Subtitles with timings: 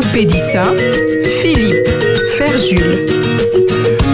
[0.00, 0.62] Oupédissa,
[1.42, 1.90] Philippe,
[2.38, 3.39] Ferjul.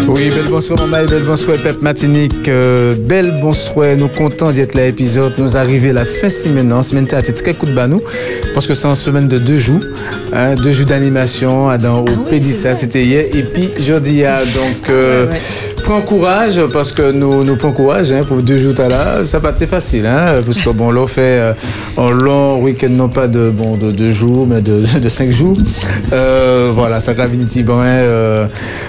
[0.09, 2.49] Oui, bel bonsoir maman et bel bonsoir Pep Matinique.
[2.49, 5.35] Euh, bel bonsoir, nous contents d'être là épisode.
[5.37, 6.69] Nous arrivons à la fin semaine.
[6.69, 8.01] La semaine a été très coup de banou
[8.55, 9.83] parce que c'est une semaine de deux jours.
[10.33, 13.25] Hein, deux jours d'animation dans au ah Pédissa, c'était hier.
[13.35, 15.27] Et puis jeudi, donc euh,
[15.87, 19.25] prends courage parce que nous nous prenons courage hein, pour deux jours là.
[19.25, 21.53] Ça pas été facile, hein, parce que bon, l'on fait euh,
[21.97, 25.57] un long week-end, non pas de bon de deux jours, mais de, de cinq jours.
[26.13, 28.49] Euh, voilà, ça petit bon, euh,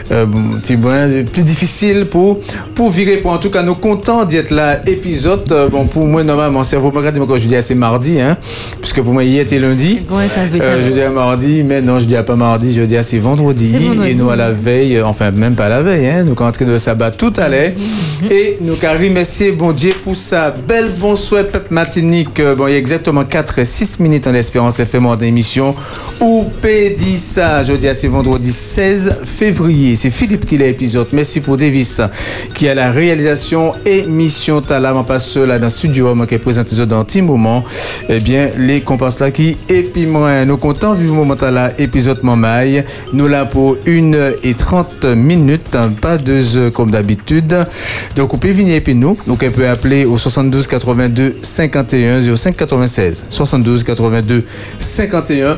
[0.09, 2.39] petit bon plus difficile pour,
[2.75, 3.17] pour virer.
[3.17, 4.79] Pour en tout cas, nous contents d'être là.
[4.85, 8.37] Épisode, euh, bon, pour moi, normalement, mon cerveau, quand je dis c'est mardi, hein,
[8.79, 9.99] puisque pour moi, hier était lundi.
[10.09, 12.73] Ouais, ça veut, ça euh, je dis à mardi, mais non, je dis pas mardi,
[12.73, 14.11] je dis c'est vendredi, vendredi.
[14.11, 16.77] Et nous, à la veille, euh, enfin, même pas la veille, hein, nous, rentrons de
[16.77, 17.71] sabbat tout à l'heure.
[18.21, 18.31] Mhm.
[18.31, 20.53] Et nous, car merci, bon Dieu, pour ça.
[20.67, 22.41] Belle bonsoir, peuple matinique.
[22.57, 25.75] Bon, il y a exactement 4 et 6 minutes en espérance FM d'émission.
[26.19, 26.45] Ou
[26.97, 29.95] dit ça, je dis c'est vendredi 16 février.
[29.95, 32.01] C'est Philippe qui l'a épisode Merci pour Davis
[32.53, 36.75] qui a la réalisation et mission Talam pas seul là dans studio qui est présenté
[36.85, 37.63] dans un petit moment.
[38.09, 39.57] Eh bien, les comparses là qui
[40.07, 42.83] moi, nous comptons vivre moment là épisode Mamaï.
[43.13, 47.65] Nous là pour 1 et 30 minutes, pas deux heures comme d'habitude.
[48.15, 49.17] Donc, vous pouvez venir et puis nous.
[49.27, 53.25] Donc, on peut appeler au 72 82 51 05 96.
[53.29, 54.43] 72 82
[54.79, 55.57] 51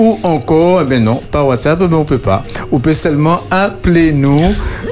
[0.00, 2.42] ou encore, eh ben non, par WhatsApp, ben on peut pas.
[2.72, 4.40] On peut seulement appeler nous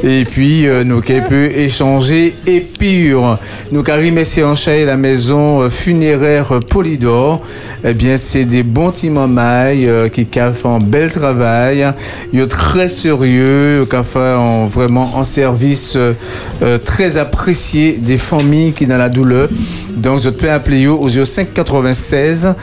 [0.03, 3.39] et puis euh, nous qui peut échanger et pire.
[3.73, 7.41] Nous Karim et la maison euh, funéraire Polydor,
[7.85, 11.87] eh bien c'est des bons timamailles euh, qui font un bel travail.
[12.35, 15.97] Ils sont très sérieux, qui font vraiment un service
[16.85, 19.49] très apprécié des familles qui dans la douleur.
[19.97, 22.55] Donc je peux appeler au 05 96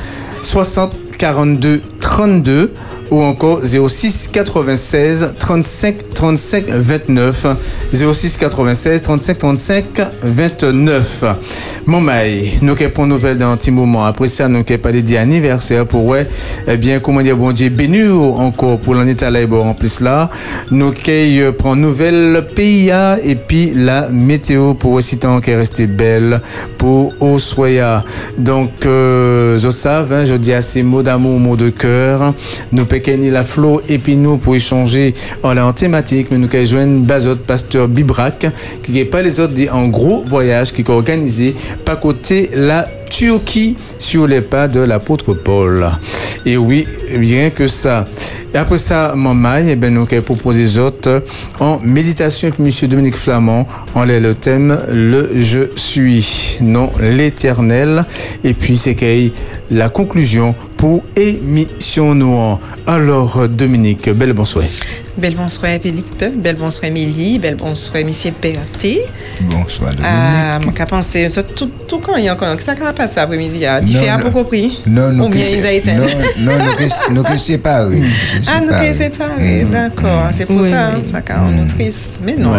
[0.44, 2.70] 60 42 32
[3.12, 7.48] ou encore 06 96 35 35 29
[7.94, 9.86] 06 96 35 35
[10.24, 11.24] 29
[11.86, 14.06] Mon maï, nous avons une nouvelle dans un petit moment.
[14.06, 16.28] Après ça, nous avons parlé d'anniversaire pour ouais,
[16.68, 20.30] eh bien, comment dire, bon Dieu, béni encore pour l'année à en plus là.
[20.72, 20.92] Nous
[21.58, 26.42] prendre nouvelle PIA et puis la météo pour aussi tant qu'elle resté belle
[26.78, 28.04] pour Osoya.
[28.38, 32.34] Donc, euh, je savais, je dis ces mots d'amour, mots de cœur.
[32.72, 35.14] Nous Pekeni la Flo et puis nous pour échanger
[35.44, 38.48] en, thématique, mais nous avons joindre Bazot, pasteur Bibrac,
[38.84, 42.88] qui n'est pas les autres dit en gros voyage qui est organisé pas côté la
[43.10, 45.86] Turquie sur les pas de l'apôtre Paul.
[46.46, 48.06] Et oui, bien que ça.
[48.54, 50.66] Et après ça, maman, et eh ben, nous avons proposé
[51.60, 52.90] en méditation avec M.
[52.90, 53.68] Dominique Flamand.
[53.94, 58.06] On est le thème Le Je suis, non l'éternel.
[58.44, 58.96] Et puis c'est
[59.72, 62.60] la conclusion pour émission noire.
[62.88, 64.66] Alors, Dominique, belle bonsoir.
[65.18, 69.00] Belle bonsoir Philippe, belle bonsoir Émilie, belle bonsoir Monsieur PRT.
[69.40, 70.04] Bonsoir Dominique.
[70.04, 73.94] Ah, mon pensé, tout, tout quand il y a encore, ça va passer après-midi, tu
[73.94, 74.78] fais à peu compris?
[74.86, 76.04] Non, non, Ou bien ils ont été Non,
[76.40, 76.66] non,
[77.12, 78.02] nous sommes séparés.
[78.46, 82.20] Ah, nous sommes séparés, d'accord, c'est pour ça, ça rend nous triste.
[82.26, 82.52] Mais non,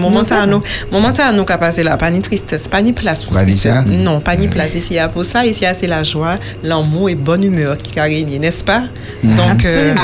[0.00, 3.34] moment à nous, moment à nous passé là, pas ni tristesse, pas ni place pour
[3.34, 3.84] ça?
[3.86, 4.74] Non, pas ni place.
[4.74, 8.64] Ici, pour ça, ici, c'est la joie, l'amour et bonne humeur qui a régné, n'est-ce
[8.64, 8.84] pas?
[9.22, 9.94] Donc, euh,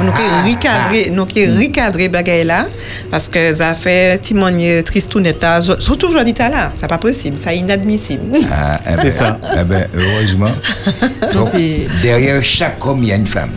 [0.00, 1.26] nous pouvons recadrer, nous
[1.58, 2.66] recadrer bagaille là
[3.10, 5.44] parce que ça fait témoigner tristounette
[5.78, 6.72] surtout aujourd'hui là.
[6.74, 7.36] C'est pas possible.
[7.38, 8.38] C'est inadmissible.
[8.50, 9.38] Ah, eh c'est ben, ça.
[9.60, 10.50] eh ben, heureusement.
[12.02, 13.50] Derrière chaque homme il y a une femme.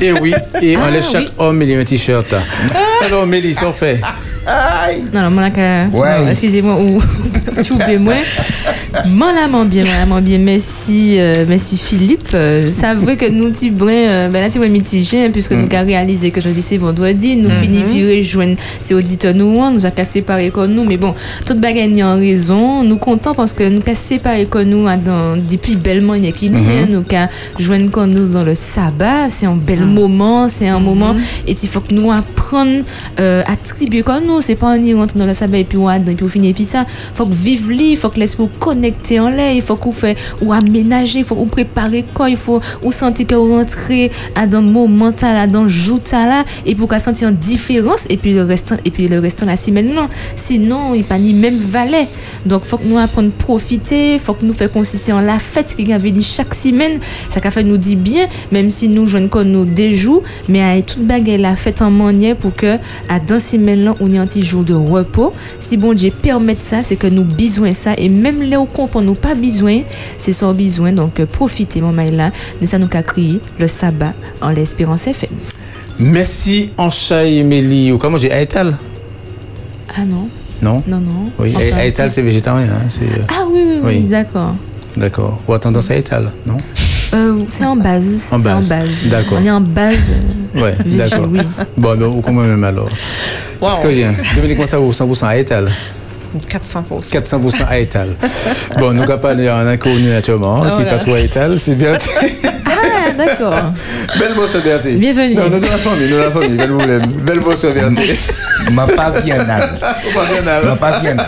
[0.00, 2.34] Et oui et on laisse ah, chaque homme il y a un t-shirt.
[3.06, 4.00] Alors Mélisse on fait
[5.12, 7.02] non, non, mon excusez-moi, ou
[7.64, 8.14] tu oublies moi.
[9.06, 12.28] Mon la bien, mon bien, merci, euh, merci Philippe.
[12.34, 15.74] Euh, ça veut que nous, tu euh, ben là, tu vois, mitigé, puisque nous mm.
[15.74, 17.60] avons réalisé que jeudi c'est vendredi, nous mm -hmm.
[17.60, 21.14] finissons virer joindre ces auditeurs nous, nous avons séparés comme nous, mais bon,
[21.44, 25.76] toute bagarre en raison, nous comptons parce que nous avons séparés comme nous dans, depuis
[25.76, 26.90] bellement il qui nous, mm-hmm.
[26.90, 27.28] nous avons
[27.58, 29.94] joindre comme nous dans le sabbat, c'est un bel mm.
[29.94, 31.50] moment, c'est un moment, mm-hmm.
[31.50, 32.84] et il faut que nous apprenions
[33.18, 35.90] à attribuer comme nous c'est pas on y rentre dans le sabbat et puis on
[35.90, 36.48] et puis on finit.
[36.48, 36.84] Et puis ça
[37.14, 41.20] faut que vivre il faut que l'esprit connecté en l'air faut qu'on fait ou aménager
[41.20, 45.46] il faut qu'on préparer quoi il faut ou sentir que rentrer à dans moment là
[45.46, 49.08] dans jour là et pour qu'on sentir une différence et puis le restant et puis
[49.08, 52.08] le restant là si maintenant sinon il pas ni même valet
[52.44, 55.92] donc faut que nous apprendre profiter faut que nous faire consister en la fête qui
[55.92, 56.98] avait dit chaque semaine.
[57.30, 60.80] Ça qu'a fait nous dit bien même si nous jeunes qu'on nous déjoue mais à
[60.82, 62.76] toute baguette la fête en manière pour que
[63.08, 65.32] à dans semaine là on y jour de repos.
[65.60, 69.02] Si bon Dieu permet ça, c'est que nous besoin ça et même là où pour
[69.02, 69.80] nous pas besoin,
[70.16, 70.92] c'est sans besoin.
[70.92, 72.30] Donc, profitez, mon maïla.
[72.60, 75.30] De ça, nous qu'a crié le sabbat en l'espérance FM.
[75.98, 77.92] Merci, Anchaï Mélie.
[77.92, 78.76] Ou comment j'ai Aïtal?
[79.96, 80.28] Ah non.
[80.60, 80.82] Non?
[80.86, 81.30] Non, non.
[81.38, 82.66] Oui, Aïtal, c'est végétarien.
[82.66, 84.00] Hein, euh, ah oui, oui, oui.
[84.02, 84.54] d'accord.
[84.96, 85.40] D'accord.
[85.48, 86.56] Ou à tendance à Aïtal, non?
[87.14, 88.28] Euh, c'est en base.
[88.32, 88.68] En base.
[88.68, 88.88] base.
[89.08, 89.38] D'accord.
[89.40, 90.10] On est en base.
[90.56, 91.28] Ouais, d'accord.
[91.30, 91.40] Oui.
[91.76, 92.88] Bon, donc, comment même alors
[93.60, 93.74] wow.
[93.82, 95.70] Que bien Dominique, comment ça vaut 100% à Etal
[96.36, 97.10] 400%.
[97.12, 98.08] 400% à Etal.
[98.78, 101.74] bon, nous n'avons pas un inconnu naturellement, oh, qui n'est pas trop à Etal, c'est
[101.74, 101.92] bien.
[102.66, 103.54] ah, d'accord.
[104.18, 104.96] Belle bosse Bertie.
[104.96, 105.34] Bienvenue.
[105.34, 107.02] Non, nous, de la famille, nous, de la famille, belle problème.
[107.24, 108.18] Belle bosse Bertie.
[108.72, 109.78] Ma pas biennale.
[110.64, 111.26] Ma pas biennale.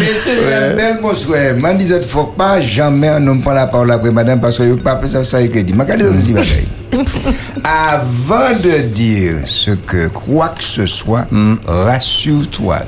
[0.00, 1.54] Mais c'est un bel mot souhait.
[1.56, 4.58] Je disais, il ne faut pas jamais un homme prendre la parole après madame parce
[4.58, 5.74] que je ne pas ça, ça que dit.
[5.76, 6.77] Je
[7.64, 11.56] Avant de dire ce que quoi que ce soit, mm.
[11.66, 12.78] rassure-toi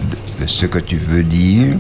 [0.41, 1.76] de ce que tu veux dire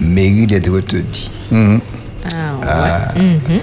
[0.00, 1.30] mérite d'être te dit.
[1.50, 1.76] Mm.
[2.24, 2.66] Ah, ouais.
[2.66, 3.14] Ah.
[3.16, 3.60] Mm-hmm.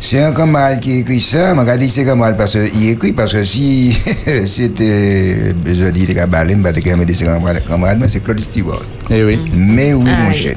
[0.00, 1.54] C'est un camarade qui écrit ça.
[1.54, 3.96] Je dit c'est camarade parce qu'il écrit parce que si
[4.46, 8.82] c'était besoin de dire que Balem, c'est camarade, mais c'est Claude Stewart.
[9.08, 9.38] Eh oui.
[9.54, 10.56] Mais oui, mon cher.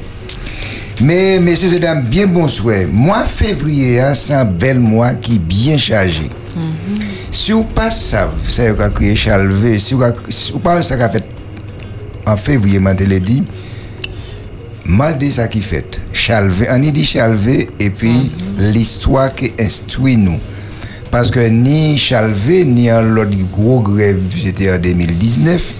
[1.00, 2.86] Mais, mais c'est un bien bon souhait.
[2.86, 6.28] Mois février, hein, c'est un bel mois qui est bien chargé.
[7.30, 9.78] Si vous pas ça, ça va créer Chalvé.
[9.78, 11.24] Si vous ne pas ça qu'a fait
[12.26, 13.44] en février, je l'ai dit,
[14.86, 16.00] mal dit ça qui fait.
[16.12, 18.10] Chalvé, on y dit Chalvé et puis
[18.58, 18.70] mhm.
[18.72, 20.38] l'histoire qui instruit nous.
[21.10, 25.74] Parce que ni Chalvé, ni en l'autre gros grève, c'était en 2019.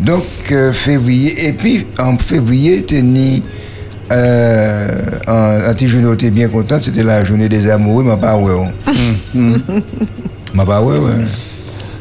[0.00, 0.22] Donc,
[0.52, 3.42] euh, février, et puis en février, ni
[4.10, 8.54] euh, petit journée, était bien content, c'était la journée des amoureux, mais pas ouais.
[9.34, 11.24] Mais pas ouais, ouais.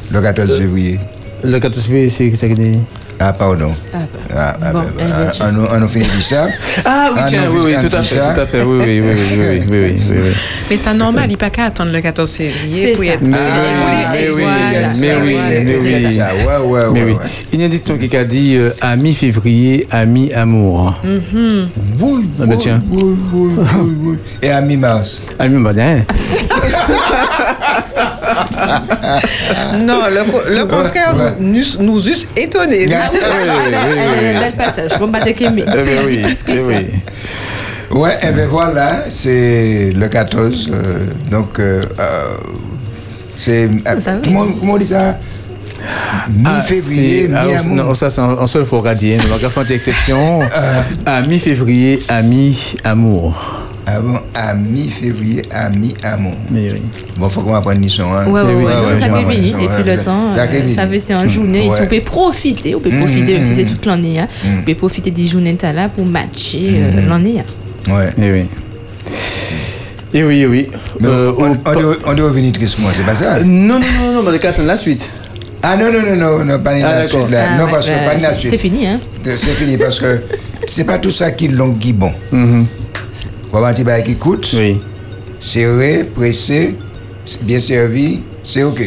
[0.09, 0.99] Le 14 février.
[1.43, 2.79] Le 14 février, c'est ça qui dit
[3.19, 3.73] ah, pardon.
[3.93, 4.53] Eh, ah, bah.
[4.61, 6.47] ah, bon, bah, on, a fini de ça.
[6.85, 8.61] Ah, oui, tiens, oui, oui, tout à fait, tout à fait.
[8.61, 10.17] Oui, oui, oui, oui, oui, oui.
[10.69, 13.21] Mais c'est normal, il n'y a pas qu'à attendre le 14 février pour y être.
[13.25, 14.43] Mais, ah, mais, oui,
[14.99, 15.91] mais oui, mais oui,
[16.93, 17.13] mais oui.
[17.13, 17.15] Oui.
[17.53, 20.89] Il y a un dicton qui a dit euh, ami février, ami amour.
[20.89, 20.95] Hein.
[21.03, 21.67] Mm -hmm.
[21.99, 22.81] Oui, ah, ben tiens.
[24.41, 25.21] Et ami mars.
[25.39, 25.75] Ami mars.
[29.83, 32.87] non, le, le contraire nous, nous eût étonnés.
[32.87, 34.91] Bel passage.
[34.99, 35.63] Bon, bah, t'es oui,
[37.89, 40.69] Ouais, et bien voilà, c'est le 14.
[40.71, 40.99] Euh,
[41.31, 42.37] donc, euh, euh,
[43.35, 43.69] c'est.
[44.23, 45.17] Comment, comment on dit ça?
[46.29, 49.19] Mi-février, ah, Non, ça c'est en seul faut radier.
[49.23, 50.41] On va faire une exception.
[51.05, 53.66] à mi-février, à mi-amour.
[53.89, 56.33] Ah bon, à mi-février, à mi-amour.
[57.15, 58.25] Bon, faut qu'on apprenne une hein.
[58.27, 58.99] Oui, oui, oui.
[58.99, 61.69] Ça fait Et puis le temps, ça fait c'est en journée.
[61.79, 64.19] Tu peux profiter, on peut mm, profiter, même si c'est mm, toute l'année.
[64.19, 64.27] Hein.
[64.43, 64.47] Mm.
[64.59, 67.39] On peut profiter des journées de là pour matcher euh, l'année.
[67.39, 67.93] Hein.
[67.93, 68.09] Ouais.
[68.17, 68.45] Et oui.
[70.13, 70.67] Et oui, oui.
[71.05, 73.41] Euh, on, doit revenir tristement, c'est pas ça?
[73.45, 75.13] Non, non, non, non, mais attendre la suite.
[75.63, 77.57] Ah non, non, non, non, non pas la ah, suite là.
[77.57, 78.51] non, parce que pas la suite.
[78.51, 80.21] C'est fini, hein C'est fini parce que
[80.67, 82.11] c'est pas tout ça qui est long qui bon.
[83.51, 84.79] Comment tu vas qui coûte Oui.
[85.39, 86.75] Serré, pressé,
[87.41, 88.81] bien servi, c'est OK.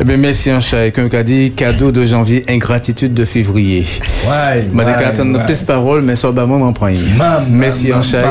[0.00, 0.92] Eh bien, merci, un chat.
[0.92, 3.84] Quelqu'un a dit cadeau de janvier, ingratitude de février.
[4.28, 4.64] Ouais.
[4.72, 6.86] Je vais attendre plus parole, mais sur moment, m'en prend.
[7.50, 8.22] Merci, un chat.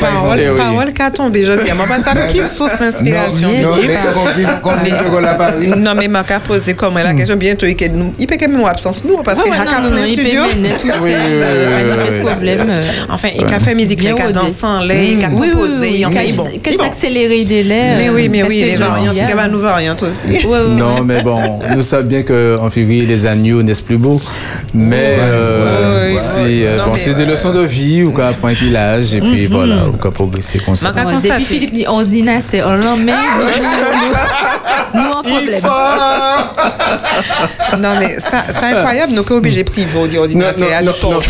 [0.00, 1.68] Parole, eh parole, qu'a tombé, je dis.
[1.68, 3.50] Je pas ça qui source l'inspiration.
[3.62, 3.76] Non,
[5.94, 7.66] mais je vais poser comme la question bientôt.
[7.66, 7.76] Il
[8.26, 10.42] peut quand même absence, nous, parce qu'il y a un studio.
[10.56, 10.62] Il
[12.12, 12.80] peut problème.
[13.10, 16.06] Enfin, il a fait musique, il a dansé en il a composé.
[16.62, 17.98] Quel accéléré des laits.
[17.98, 19.14] Mais oui, mais oui, les variantes.
[19.14, 20.46] Il y a une variante aussi.
[20.46, 21.40] Non, mais bon,
[21.74, 24.20] nous savons bien qu'en février, les agneaux naissent plus beaux.
[24.72, 26.14] Mais euh,
[26.96, 29.54] c'est des leçons de vie ou qu'on apprend un village et puis mhm.
[29.54, 30.92] voilà, ou qu'on progresser comme ça.
[30.92, 33.14] Depuis Philippe dit ordinateur, on l'emmène,
[34.94, 35.62] nous en problème.
[37.78, 41.20] non, mais c'est incroyable, nous sommes obligés de priver d'ordinateur à notre Non,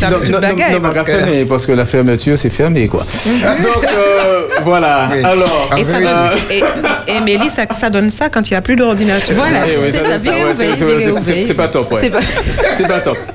[1.48, 3.04] parce que la fermeture, c'est fermé, quoi.
[3.26, 3.62] Mhm.
[3.62, 5.08] Donc, euh, voilà.
[5.24, 5.70] Alors,
[7.06, 9.36] et Mélie, ça donne ça quand il n'y a plus d'ordinateur.
[9.36, 9.53] Voilà.
[11.42, 12.00] C'est pas top, ouais.
[12.76, 13.18] C'est pas top.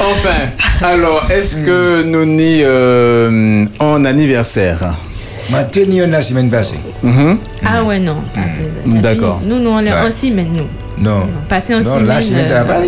[0.00, 0.50] Enfin,
[0.82, 4.94] alors, est-ce que nous n'y euh, en anniversaire?
[5.50, 6.78] Ma tenue la semaine passée.
[7.04, 7.36] Mm-hmm.
[7.64, 8.18] Ah ouais, non.
[8.36, 8.40] Ah,
[9.00, 9.40] D'accord.
[9.44, 10.87] Nous, nous, on est en semaine, nous.
[11.00, 11.28] Non.
[11.48, 12.82] Passer en Non, la semaine d'avant,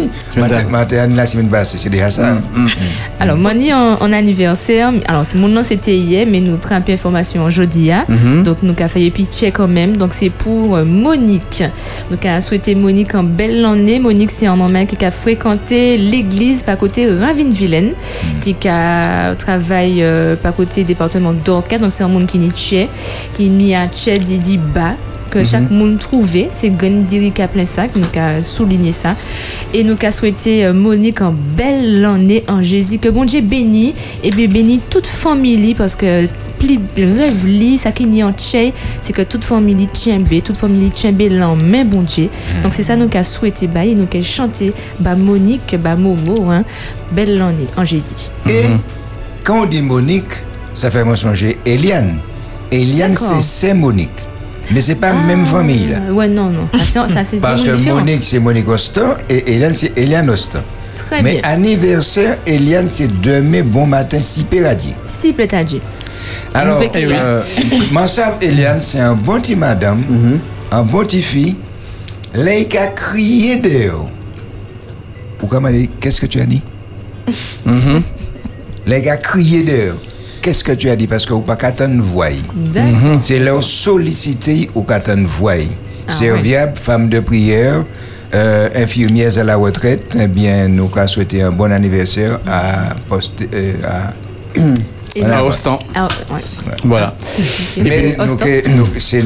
[1.17, 2.33] la semaine passée, c'est déjà ça.
[2.33, 2.69] Mm, mm, mm.
[3.21, 3.53] Alors, moi,
[4.01, 7.93] en, anniversaire, alors mon nom c'était hier, mais nous avons un peu d'informations aujourd'hui.
[7.93, 8.05] Hein.
[8.09, 8.43] Mm-hmm.
[8.43, 9.97] Donc, nous avons fait pitcher quand même.
[9.97, 11.63] Donc, c'est pour euh, Monique.
[12.11, 13.99] Nous avons souhaité Monique en belle année.
[13.99, 17.93] Monique, c'est un moment qui a fréquenté l'église par côté Ravine-Vilaine,
[18.41, 21.79] qui a travaillé euh, par côté département d'Orca.
[21.79, 22.51] Donc, c'est un monde qui n'est
[23.35, 24.97] qui n'y a dit bas
[25.31, 26.49] que chaque monde trouvait.
[26.51, 29.17] C'est Gandiri qui a plein ça, qui nous a souligné ça.
[29.73, 32.99] Et nous a souhaité euh, Monique en belle année en Jésus.
[32.99, 36.27] Que bon Dieu bénit et bien bénit toute famille parce que
[36.59, 40.91] plus rêve li, ça qui n'y en c'est que toute famille tient bien, toute famille
[40.91, 42.29] tient bien l'en main bon Dieu.
[42.63, 46.51] Donc c'est ça nous a souhaité bah, et nous a chanté bah Monique, bah Momo,
[46.51, 46.65] hein,
[47.13, 48.31] belle année en Jésus.
[48.49, 48.65] Et
[49.45, 50.33] quand on dit Monique,
[50.75, 52.19] ça fait moi songer Eliane.
[52.71, 54.11] Eliane, c'est Saint Monique.
[54.73, 56.13] Mais c'est pas la même ah, famille là.
[56.13, 56.69] Ouais, non, non.
[56.85, 60.61] Ça, c'est Parce que Monique, c'est Monique Ostan et Eliane, c'est Eliane Ostan.
[60.95, 64.95] Très Mais anniversaire, Eliane, c'est demain, bon matin, si péradier.
[65.05, 65.81] Si péradier.
[66.55, 67.43] Alors, euh,
[67.93, 70.39] Mansab Eliane, c'est un bon petit madame, mhm.
[70.73, 71.57] un bon petit fille.
[72.35, 74.09] Là, il a crié dehors.
[75.43, 76.63] Ou comme dit, qu'est-ce que tu as dit?
[77.65, 77.99] Mm
[78.87, 79.99] Là, il a crié dehors
[80.41, 81.07] qu'est-ce que tu as dit?
[81.07, 82.29] Parce que vous pas qu'à voix.
[82.31, 83.21] Mhm.
[83.23, 85.55] C'est leur solliciter ou qu'à voix.
[86.07, 87.85] Ah, Serviable, femme de prière,
[88.35, 93.43] euh, infirmière à la retraite, eh bien, nous avons souhaité un bon anniversaire à, poste,
[93.55, 94.13] euh, à
[95.17, 95.79] et à Ostan.
[95.95, 96.09] Ah,
[96.85, 97.15] Voilà.
[97.77, 99.23] Mais nous, c'est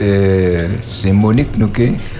[0.00, 1.70] euh, c'est Monique, nous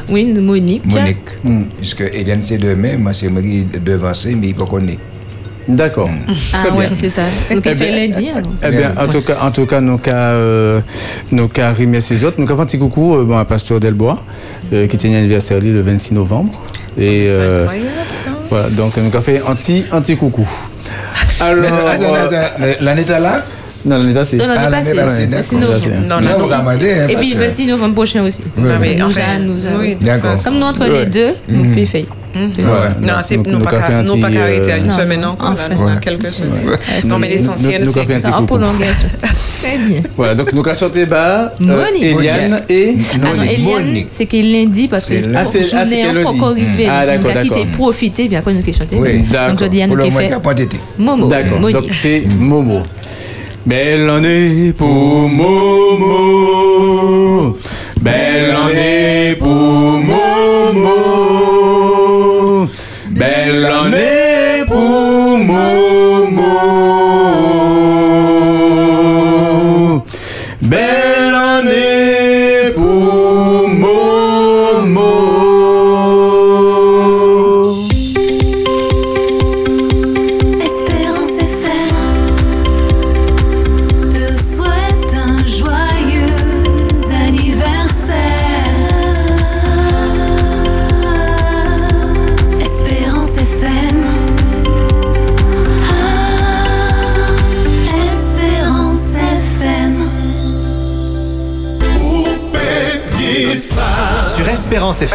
[0.09, 0.85] Oui, Monique.
[0.87, 1.19] Monique.
[1.43, 1.65] Mm.
[1.79, 4.99] Puisque Hélène, c'est demain, moi, c'est Marie devancée, mais il ne connaît.
[5.69, 6.11] D'accord.
[6.53, 7.23] Ah ouais, c'est ça.
[7.51, 8.31] Donc il fait lundi.
[8.63, 10.81] Eh bien, en tout cas, en tout cas, nos cas, euh,
[11.33, 12.37] remercier les autres.
[12.39, 14.19] Nous avons un petit coucou euh, bon, à Pasteur Delbois,
[14.73, 16.53] euh, qui tient l'anniversaire le 26 novembre.
[16.97, 17.67] Et euh,
[18.51, 20.49] voilà, donc nous avons fait un petit, un petit coucou.
[21.41, 21.65] Alors,
[22.81, 23.45] l'année là?
[23.85, 24.37] Non, l'année passée.
[24.37, 25.27] Non, l'année passée.
[25.57, 26.71] Non, non, non.
[27.09, 28.43] Et puis, le 26 novembre prochain aussi.
[28.57, 28.97] Oui.
[28.97, 30.43] Nous, nous, D'accord.
[30.43, 32.05] Comme nous, entre les deux, nous pouvons faire.
[32.35, 35.55] Non, c'est nous pas qu'à arrêter à une semaine encore,
[36.01, 36.77] quelques semaines.
[37.07, 39.09] Non, mais l'essentiel, c'est en prolongation.
[39.63, 40.03] Très bien.
[40.17, 45.45] Voilà, donc nous avons sorti bas Eliane et Eliane, c'est qu'il lundi parce que ah,
[45.45, 45.63] c'est
[46.23, 46.87] pas encore arrivé.
[46.91, 47.43] Ah, d'accord, d'accord.
[47.43, 48.97] Quitté, profité, puis après nous avons chanté.
[48.97, 50.31] Donc je dis à nous qui fait
[50.99, 51.29] Momo.
[51.29, 52.83] D'accord, donc c'est Momo.
[53.67, 55.97] Belle année pour Momo.
[58.03, 60.91] Belle année pour Momo.
[63.11, 64.14] Belle année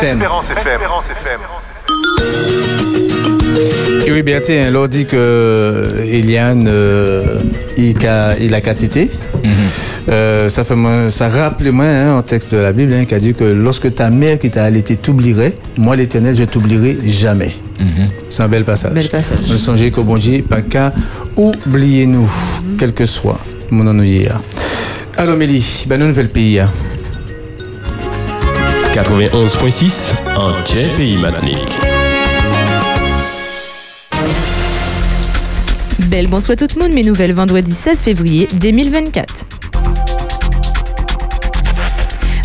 [0.01, 1.39] Espérance FM.
[4.07, 7.39] Et oui, bien, tiens, l'on dit que Eliane, euh,
[7.77, 9.11] il a, il a quantité.
[10.07, 10.75] Euh, ça fait
[11.09, 13.93] ça rappelle moi hein, en texte de la Bible hein, qui a dit que lorsque
[13.93, 17.53] ta mère qui t'a allaité t'oublierait, moi l'Éternel je t'oublierai jamais.
[18.29, 18.93] C'est un bel passage.
[18.93, 19.49] Bel passage.
[19.49, 20.93] Nous songez qu'au bon Dieu, pas qu'à
[21.35, 22.29] oublier nous,
[22.77, 23.39] quel que soit
[23.69, 24.27] mon ennui.
[25.17, 26.59] Alors Mélie, ben nous nouvelle pays.
[26.59, 26.71] hein.
[28.99, 30.51] 91.6 en
[30.97, 31.55] pays Matnik.
[36.09, 39.58] Belle bonsoir tout le monde, mes nouvelles vendredi 16 février 2024.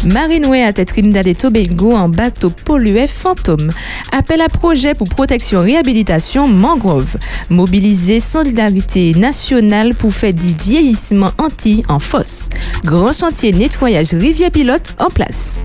[0.04, 3.73] Marinoué à Trinidad et Tobago en bateau pollué fantôme.
[4.12, 7.16] Appel à projet pour protection réhabilitation mangrove.
[7.49, 12.49] Mobiliser solidarité nationale pour faire du vieillissement anti en fosse.
[12.84, 15.61] Grand chantier nettoyage rivière pilote en place.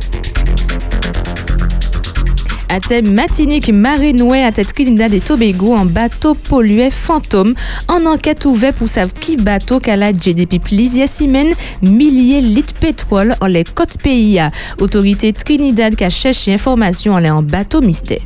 [2.71, 7.55] À thème Matinique Marinoué à tête Trinidad et Tobago en bateau pollué fantôme.
[7.87, 13.35] En enquête ouverte pour savoir qui bateau qu'à la depuis plusieurs semaines, milliers litres pétrole
[13.41, 14.39] en les côtes pays.
[14.79, 18.21] Autorité Trinidad qui a cherché information en les en bateau mystère.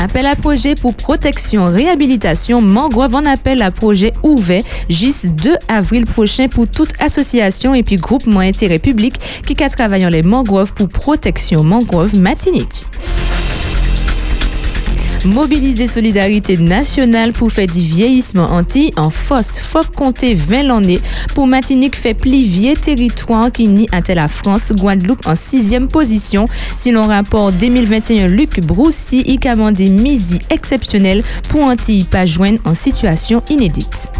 [0.00, 6.06] Appel à projet pour protection, réhabilitation, mangrove en appel à projet ouvert jusqu'à 2 avril
[6.06, 10.88] prochain pour toute association et puis groupement intérêt public qui a travaillé les mangroves pour
[10.88, 12.86] protection mangrove matinique.
[15.24, 19.58] Mobiliser solidarité nationale pour faire du vieillissement anti en force.
[19.58, 21.00] Faut compter 20 l'année
[21.34, 26.46] pour Matinique fait plivier territoire qui nie à la France, Guadeloupe en sixième position.
[26.74, 32.74] Si l'on rapporte 2021, Luc Broussy y commandé misi exceptionnel pour anti pas joindre en
[32.74, 34.10] situation inédite.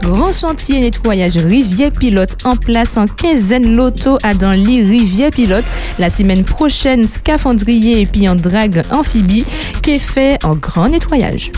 [0.00, 5.64] Grand chantier nettoyage Rivière Pilote en place en quinzaine loto à dans l'île Rivière Pilote.
[5.98, 9.44] La semaine prochaine, scaphandrier et puis en drague amphibie
[9.82, 11.52] qui est fait en grand nettoyage?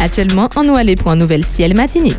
[0.00, 2.16] Actuellement, on nous aller pour un nouvel ciel matinique.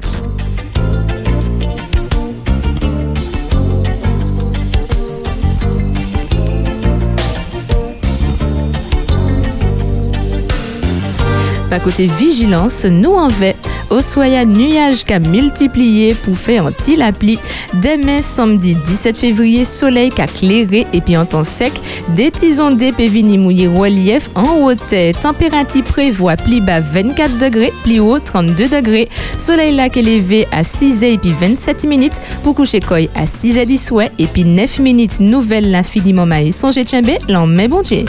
[11.69, 13.55] Pas côté vigilance, nous en fait.
[13.89, 17.39] Au soya nuage qu'a multiplié pour faire un petit appli.
[17.81, 21.73] Demain, samedi 17 février, soleil qu'a clairé et puis en temps sec.
[22.15, 25.13] Des tisons d'épée vini mouillé relief en hauteur.
[25.19, 29.09] Température prévoit pli bas 24 degrés, pli haut 32 degrés.
[29.37, 33.65] Soleil est élevé à 6 et puis 27 minutes pour coucher koi à 6 et
[33.65, 36.55] 10 souhait et puis 9 minutes nouvelle l'infiniment maïs.
[36.55, 38.05] Songez tchembe, l'en met bon Dieu.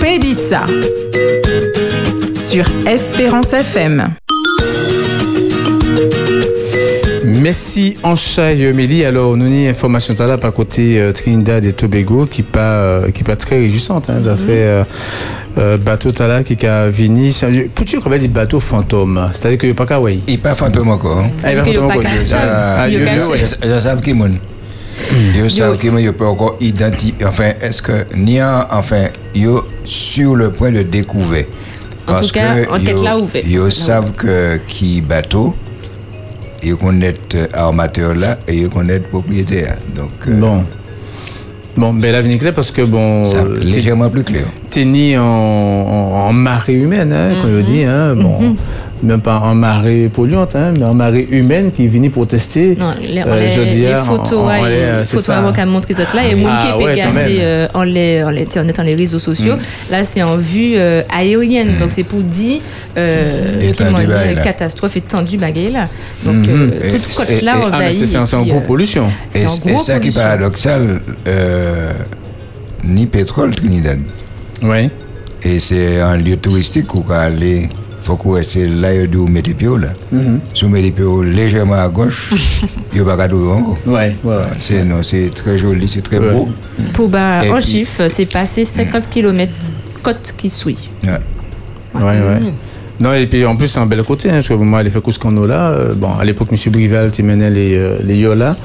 [0.00, 0.66] Pédissa
[2.54, 4.10] sur Espérance FM.
[7.24, 9.04] Merci Anchaï Mélie.
[9.04, 13.10] Alors, nous avons une information là par côté euh, Trinidad et Tobago qui pas euh,
[13.10, 14.08] qui pas très réjouissante.
[14.08, 14.22] Hein.
[14.22, 14.84] Ça fait
[15.58, 17.32] euh, bateau là qui a venu.
[17.74, 20.22] Pour tu connais des bateaux fantômes, c'est-à-dire que pas kawaii.
[20.28, 21.18] Il pas fantôme encore.
[21.18, 21.30] hein.
[21.42, 22.02] Ah, il que fantôme encore.
[22.04, 23.28] pas je- ah, je- qu'à je- ça.
[23.30, 23.38] ouais.
[23.64, 24.38] Je savent qui moun.
[25.10, 27.14] Je qui peux encore identifier.
[27.26, 31.46] Enfin, est-ce que ni en- enfin, yo sur le point de découvrir.
[32.06, 33.46] En tout cas, enquête là ouverte.
[33.46, 35.54] Là savent que qui bateau,
[36.62, 37.16] ils connaissent
[37.52, 39.76] armateur là et ils connaissent propriétaire.
[39.94, 40.64] Donc, euh, Bon.
[41.76, 44.44] Bon, ben l'avenir clair parce que bon, ça, euh, légèrement plus clair.
[44.74, 48.56] T'es né en, en, en marée humaine, hein, quand on dit, hein, bon,
[49.02, 52.74] même pas en marée polluante, hein, mais en marée humaine qui vient pour tester.
[52.76, 55.04] Non, les, euh, les- je veux les dire, photos, en- en- ouais, en- les euh,
[55.04, 56.72] photos avant ça là, et Ah qui
[57.12, 57.28] même.
[57.40, 59.54] euh, en, les, en l'internet, dans les réseaux sociaux,
[59.90, 62.60] là c'est en vue euh, aérienne, donc c'est pour dire
[62.96, 63.60] euh,
[64.16, 64.42] bagaille, là.
[64.42, 65.88] catastrophe étendue bagaille là.
[66.24, 66.50] Donc Mhm.
[66.50, 68.06] euh, Et- toute côte et- là et- Ah, envahie.
[68.06, 69.06] c'est en, c'est en et gros euh, pollution.
[69.30, 70.20] C'est Et, en et gros ça qui est pollution.
[70.22, 71.92] paradoxal, euh,
[72.84, 73.98] ni pétrole Trinidad.
[74.64, 74.90] Oui.
[75.42, 77.68] Et c'est un lieu touristique où on aller,
[78.02, 79.88] faut qu'on reste là où mettre les pieds là.
[80.54, 82.32] Si on met les pieds légèrement à gauche,
[82.94, 83.76] il pas de encore.
[83.86, 84.36] Ouais, ouais.
[84.60, 86.32] C'est non, c'est très joli, c'est très Ouais.
[86.32, 86.48] beau.
[86.94, 89.52] Pour bah, en puis- chiffre, c'est passé 50 km
[90.02, 90.88] côte qui suit.
[91.04, 91.10] Ouais.
[91.94, 92.40] Ouais, ouais.
[93.00, 95.02] Non, et puis en plus, c'est un bel côté, hein, parce que moi, elle fait
[95.02, 95.70] Cuscano là.
[95.72, 96.72] euh, bon, à l'époque, M.
[96.72, 98.56] Brival, qui menait les, euh, les Yola.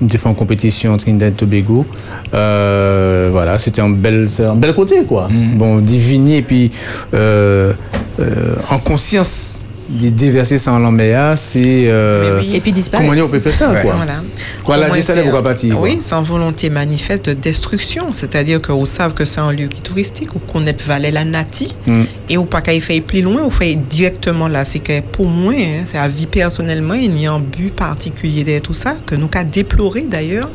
[0.00, 1.86] Il fait en compétition en Trinidad et Tobago.
[2.34, 5.28] Euh, voilà, c'était un bel, c'est un bel côté, quoi.
[5.54, 6.70] Bon, diviner, et puis
[7.14, 7.72] euh,
[8.20, 11.84] euh, en conscience déverser ça en l'embéa, c'est.
[11.88, 12.50] Euh, oui.
[12.54, 13.10] Et puis disparaître.
[13.10, 13.82] Comment on peut faire ça, Ouais.
[13.82, 14.16] quoi Voilà.
[14.64, 15.82] Quoi, Au là, moins, j'ai ça, pourquoi partir, quoi.
[15.82, 18.12] Oui, sans volonté manifeste de destruction.
[18.12, 21.24] C'est-à-dire qu'on savent que c'est un lieu qui est touristique, ou qu'on est Valais la
[21.24, 22.02] Nati, Mm.
[22.28, 24.64] et ou pas qu'il fait plus loin, ou fait directement là.
[24.64, 28.44] C'est que pour moi, hein, c'est à vie personnellement, il n'y a un but particulier
[28.44, 30.50] derrière tout ça, que nous qu'à déplorer d'ailleurs,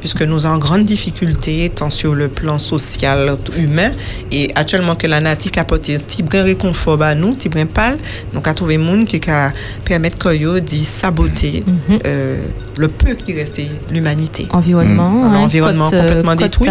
[0.00, 3.90] puisque nous avons en grande difficulté, tant sur le plan social, humain,
[4.32, 7.98] et actuellement que la Nati capote un petit brin réconfort à nous, petit brin pâle,
[8.32, 9.52] donc à trouver monde qui a
[9.84, 11.98] permettre que yo d'y saboter Mhm.
[12.06, 12.36] euh,
[12.78, 14.46] le peu qui restait l'humanité.
[14.50, 16.68] Environnement, hein, environnement côte, complètement côte détruit.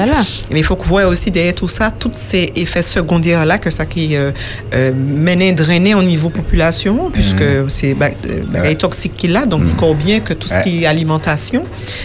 [0.51, 3.69] Mais il faut qu'on voit aussi derrière tout ça, tous ces effets secondaires là que
[3.71, 4.31] ça qui euh,
[4.73, 8.09] euh, mène drainer au niveau population, puisque c'est ba-
[8.51, 8.75] bagaille Ouais.
[8.75, 11.63] toxique qu'il a, donc il faut bien que tout ce qui est alimentation,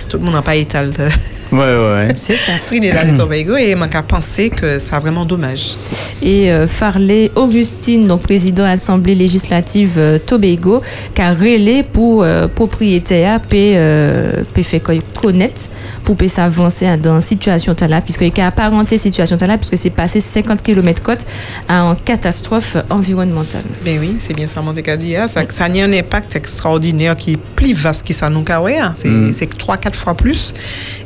[0.09, 1.07] tout le monde n'a pas étal de
[1.53, 2.15] Ouais, ouais.
[2.17, 2.53] C'est ça.
[2.67, 5.77] Trinidad et Tobago et m'a qu'à penser que c'est vraiment dommage.
[6.23, 10.81] Et euh, Farley Augustine, donc président Assemblée législative euh, Tobago,
[11.15, 14.43] qui a relé pour euh, propriétaire peut euh,
[14.81, 15.63] quoi- connaître
[16.05, 20.21] pour peut s'avancer dans situation là puisque il a apparenté situation là puisque c'est passé
[20.21, 21.27] 50 km côte
[21.69, 23.63] à une catastrophe environnementale.
[23.85, 25.29] Ben oui, c'est bien ça, mon qu'à dire.
[25.29, 28.93] Ça, ça a un impact extraordinaire qui est plus vaste que ça nous ouais, hein.
[28.97, 30.55] C'est c'est trois, quatre fois plus.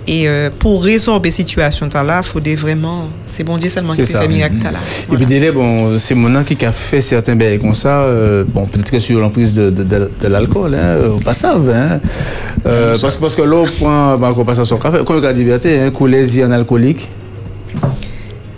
[0.09, 3.09] Et euh, pour résorber situation là, il faut des vraiment.
[3.27, 4.79] C'est bon Dieu seulement qui faire miracle là.
[5.12, 8.03] Et puis, délai, bon, c'est mon nom qui a fait certains bails comme ça.
[8.03, 11.57] euh, bon, peut-être que sur l'emprise de, de, de, de l'alcool, hein, euh, pas ça,
[11.57, 12.01] hein.
[12.66, 15.16] Euh, parce, parce que là, au point, bah, qu'on passe à son café, quand on
[15.16, 17.09] regarde liberté, hein, couler en alcoolique.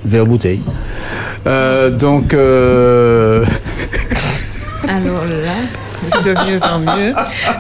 [0.05, 0.63] Vers bouteille.
[1.47, 2.33] Euh, donc.
[2.33, 3.45] euh,
[4.89, 5.59] Alors là,
[6.25, 7.13] De mieux en mieux.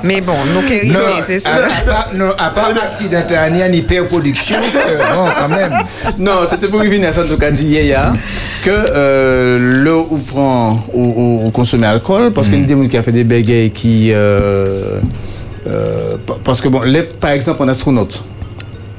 [0.02, 0.62] Mais bon, nous
[1.26, 1.50] c'est sûr.
[1.50, 4.56] à, à part, non, à part accidentel, il y a une production.
[5.14, 5.72] bon, quand même.
[6.18, 8.12] non, c'était pour revenir à ça, en tout cas, dit hier,
[8.62, 12.74] que euh, le ou prend ou, ou, ou consomme alcool, parce qu'il y a des
[12.74, 14.10] gens qui a fait des bégayes qui.
[14.12, 14.98] euh,
[15.66, 18.22] euh, pa- parce que, bon, les, par exemple, un astronaute,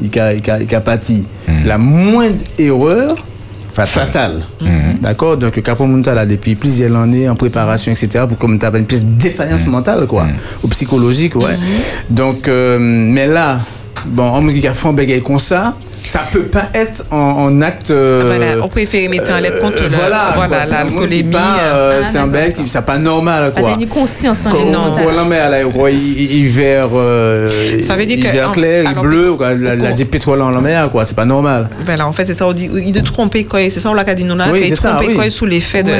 [0.02, 1.26] il a, il a, il a pâti
[1.66, 3.16] la moindre erreur
[3.74, 4.06] Fatale.
[4.06, 4.46] fatale.
[5.02, 9.06] D'accord Donc, Munta, là, depuis plusieurs années en préparation, etc., pour comme tu une pièce
[9.06, 10.28] de défaillance mentale, quoi,
[10.64, 11.58] ou psychologique, ouais.
[12.10, 13.60] Donc, euh, mais là,
[14.06, 15.76] bon, on qui a fait un bégay comme ça,
[16.10, 17.92] ça peut pas être en, en acte.
[17.92, 21.92] euh, Voilà, on préfère mettre en lettre contre euh, la- voilà, voilà, l'alcoolémie, pas, euh,
[21.92, 23.72] euh, c'est ah, un bec, c'est pas normal, ah, quoi.
[23.74, 25.06] t'as une conscience en Quand mentale.
[25.08, 25.96] on l'emmène là, quoi, hi-
[26.40, 27.48] hiver, euh,
[27.84, 31.16] Ça veut dire que- clair, alors, bleu, quoi, la, dit pétrole en l'emmène, quoi, c'est
[31.16, 31.70] pas normal.
[31.86, 34.04] Ben là, en fait, c'est ça, on dit, il tromper quoi, c'est ça, on l'a
[34.16, 34.24] dit,
[34.70, 35.16] c'est ça, tromper oui.
[35.16, 35.92] quoi sous l'effet de,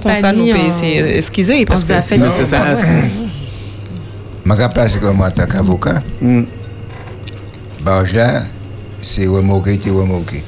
[0.00, 2.44] quand C'est on ça, nous c'est parce que, Non, c'est
[4.46, 4.54] Je me
[5.00, 6.02] comme en tant qu'avocat.
[6.22, 6.42] Mm.
[9.02, 10.42] C'est remorqué, tu remorqué.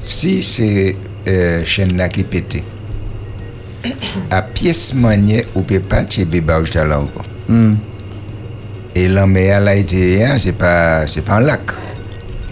[0.00, 0.96] Si c'est
[1.28, 2.62] euh, chaîne là qui pète,
[4.30, 7.26] à pièce manière, ou peut pas tuer barge là encore.
[7.48, 7.74] Mm.
[8.94, 11.60] Et l'emmène là été, hein, c'est pas, c'est pas un lac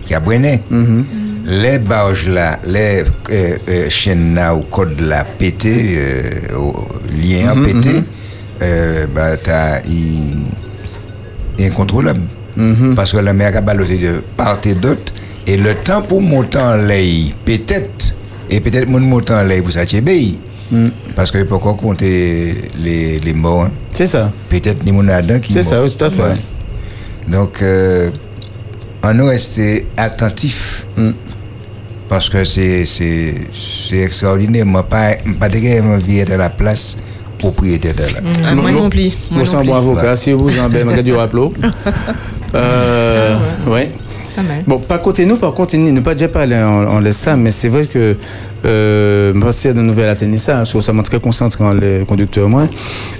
[0.05, 0.61] qui a brûlé.
[0.71, 1.05] Mhm.
[1.47, 6.23] Les barges là, les euh, euh, chaînes là ou code là pété, euh,
[7.11, 8.05] lien Mhm, pété, mhm.
[8.63, 10.47] euh, bah, t'as, il,
[12.57, 12.95] Mhm.
[12.95, 15.13] Parce que la mer a ballotté de part et d'autre,
[15.47, 17.05] et le temps pour monter en l'air,
[17.45, 18.15] peut-être,
[18.51, 19.85] et peut-être mon monter en l'air pour ça.
[20.71, 20.89] Mm.
[21.15, 23.71] Parce qu'il peut encore compter les, les morts, hein?
[23.93, 24.33] C'est ça.
[24.49, 26.23] peut-être ni mon adam qui C'est ça, oui, tout à fait.
[26.23, 26.37] Ouais.
[27.29, 28.11] Donc, euh,
[29.03, 30.87] on doit rester attentif.
[30.97, 31.11] Mm.
[32.09, 33.35] Parce que c'est, c'est,
[33.89, 34.65] c'est extraordinaire.
[34.67, 36.97] Moi, pas, pas envie d'être à la place
[37.39, 38.21] propriétaire de là.
[38.45, 39.67] Ah, moi non plus, moi Moi, non plus.
[39.69, 40.17] bon avocat.
[40.17, 41.53] Si vous en avez, du rappelot.
[42.55, 43.37] Euh,
[43.69, 43.91] ouais.
[44.35, 44.63] Pas mal.
[44.67, 47.51] Bon, pas côté nous, par contre, ne pas déjà parler en, en laisse ça, mais
[47.51, 48.17] c'est vrai que
[48.65, 52.69] euh, c'est de nouvelles à tenir ça, ça m'a très concentré en les conducteurs moins.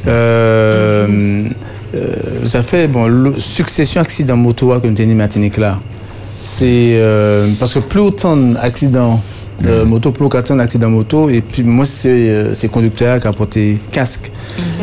[0.07, 1.45] Euh,
[1.95, 5.79] euh, ça fait bon le- succession accident moto que nous tenons Martinique là.
[6.39, 9.21] C'est euh, parce que plus autant d'accidents
[9.61, 13.33] de moto, plus autant d'accidents moto, et puis moi c'est euh, c'est conducteur qui a
[13.33, 14.31] porté casque.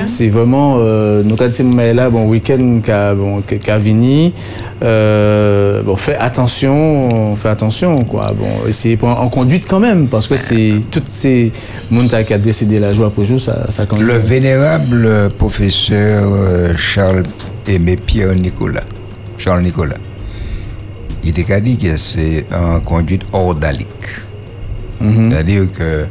[0.06, 3.78] C'est vraiment euh, nous quand ces moments là, bon week-end qui a bon qui a
[3.78, 4.34] vini,
[4.82, 8.34] euh, bon fait attention, fait attention quoi.
[8.38, 11.52] Bon c'est en conduite quand même parce que c'est toutes ces
[11.92, 14.08] monde qui a décédé la joie pour jour ça ça quand même.
[14.08, 17.24] Le vénérable euh, professeur euh, Charles
[17.68, 18.84] Aimé Pierre Nicolas,
[19.38, 19.96] Charles Nicolas,
[21.24, 23.88] il était dire que c'est en conduite ordalique.
[25.04, 25.30] Mhm.
[25.30, 26.06] C'est-à-dire que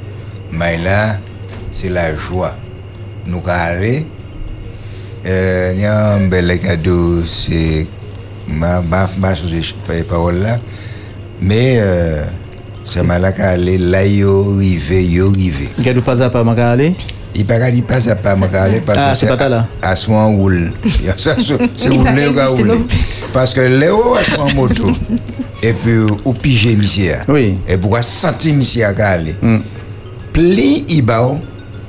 [0.53, 1.19] Maïla,
[1.71, 2.55] c'est la joie.
[3.27, 4.05] Nous aller,
[5.25, 7.87] euh, il y a un bel cadeau, c'est
[8.49, 9.75] ma ma chose
[10.09, 10.59] parole là,
[11.41, 12.25] mais euh,
[12.85, 15.69] c'est mal qu'à aller là yo rivé yo rivé.
[15.79, 16.95] Gadou pas à pas manquer aller.
[17.35, 19.27] Il pas dit pas ça pas manquer aller parce Ah, que c'est
[19.83, 20.73] à soi roule.
[21.77, 22.27] C'est rouler.
[22.27, 22.97] non plus.
[23.33, 24.89] Parce que Léo a son moto
[25.63, 27.17] et puis ou pigé monsieur.
[27.29, 27.59] Oui.
[27.67, 29.35] Et pourquoi sentir monsieur à aller.
[29.41, 29.59] Mm.
[30.33, 31.31] Plus il bat,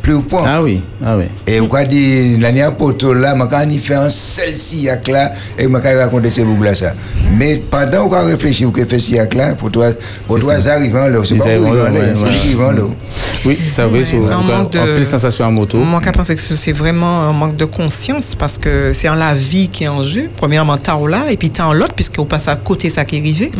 [0.04, 0.44] plus au point.
[0.46, 1.24] Ah oui, ah oui.
[1.48, 5.08] Et on a dit, l'année à poto là, je quand il fait un seul siac
[5.08, 6.94] là, et je vais raconter ces boucles là ça.
[7.38, 9.88] Mais pendant qu'on réfléchit, on fait siac là, pour toi,
[10.28, 11.20] pour toi, ça arrive en là.
[11.24, 12.82] C'est pas pour là, là, c'est va en là.
[13.46, 15.78] Oui, ça oui, c'est en un tout cas, manque de- en plus sensation à moto.
[15.80, 19.34] Moi, je pense que c'est vraiment un manque de conscience parce que c'est en la
[19.34, 20.30] vie qui est en jeu.
[20.36, 23.20] Premièrement, t'as là et puis t'as en l'autre puisqu'on passe à côté ça qui est
[23.20, 23.52] arrivé.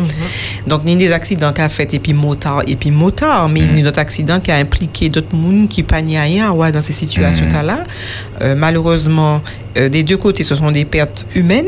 [0.66, 3.48] Donc, il y a des accidents qui a fait et puis motard et puis motard,
[3.48, 6.00] mais il y a d'autres accidents qui a impliqué d'autres monde qui pas
[6.42, 7.84] ouais, dans ces situations là.
[8.42, 9.40] Euh, malheureusement,
[9.76, 11.66] euh, des deux côtés, ce sont des pertes humaines.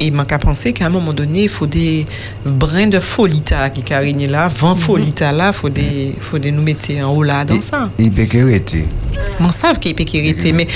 [0.00, 2.06] Et man qu'à penser qu'à un moment donné, il faut des
[2.44, 6.52] brins de folie ta qui carine là, vent folie ta là, faut des, faut des
[6.52, 7.90] nous mettre en haut là dans ça.
[7.98, 8.86] Il peut que rester.
[9.40, 10.66] On savent qu'il y a sécurité, mais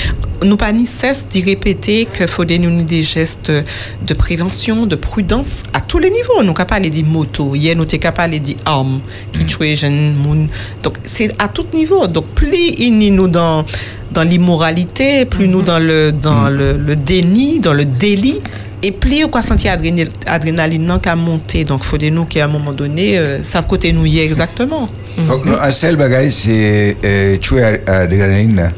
[0.43, 4.95] nous pas ni cesse d'y répéter qu'il faut des, nous, des gestes de prévention, de
[4.95, 6.43] prudence à tous les niveaux.
[6.43, 8.99] Nous pas parler des motos, hier nous pas parler des armes
[9.31, 10.47] qui tuent les jeunes moun.
[10.81, 12.07] Donc c'est à tout niveau.
[12.07, 13.65] Donc plus il nous dans
[14.11, 18.39] dans l'immoralité, plus nous dans le dans le, le déni, dans le délit.
[18.85, 21.63] Et plus on quoi sentir adrénaline, adrénaline non qu'à monter.
[21.63, 24.25] Donc faut des nous qui à un moment donné euh, savent côté nous y est
[24.25, 24.85] exactement.
[25.25, 28.71] Faut que nous, un seul bagage, c'est euh, tuer à- à l'adrénaline.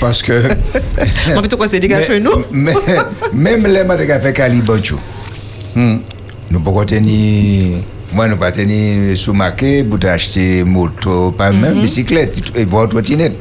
[0.00, 0.32] Parce que.
[1.32, 2.30] Moi, plutôt quoi, c'est dégagé chez nous.
[2.52, 2.72] mais-
[3.32, 4.98] Même les matins qui fait Calibancho,
[5.74, 5.98] Hmm.
[6.50, 7.78] nous pouvons tenir
[8.12, 13.34] Moi, nous pas tenir sous marqué pour acheter moto, pas même bicyclette, et voir trottinette.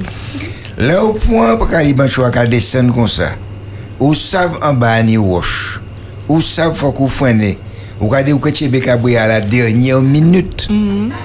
[0.78, 1.70] Là, au point, pour
[2.10, 3.32] choix qu'à descendre comme ça,
[4.00, 5.80] ou savent en bas ni wash,
[6.30, 7.56] ou savent faut qu'on freine.
[8.00, 10.68] Ou quand vous avez bécaboué à la dernière minute,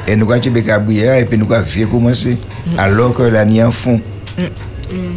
[0.09, 2.39] et nous avons bécaboué et puis nous avons fait commencer,
[2.79, 4.01] alors que là, ni en fond.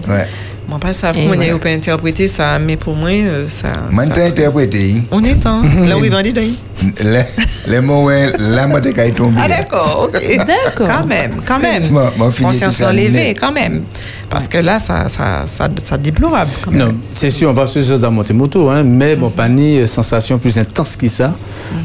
[0.07, 0.27] Ouais.
[0.67, 3.71] Moi, pas ça, on peut interpréter ça, mais pour moi, euh, ça.
[3.91, 4.95] Moi, ça- t'ai interprété.
[5.11, 5.61] On est temps.
[5.87, 6.55] Là où il vendait d'ailleurs.
[7.03, 7.21] Les,
[7.71, 9.37] les mots, là, moi, t'es tombé.
[9.43, 10.37] Ah d'accord, ok.
[10.37, 10.87] D'accord.
[10.87, 11.89] Quand même, quand même.
[11.91, 13.81] Moi- moi, Conscience ça, enlevée, quand même.
[14.29, 16.49] Parce que là, ça, ça, ça, ça déplorable.
[16.63, 16.79] Quand même.
[16.79, 19.77] Non, c'est sûr, on va sur choses à monter moto, hein, mais bon, pas ni
[19.79, 21.35] euh, sensation plus intense que ça.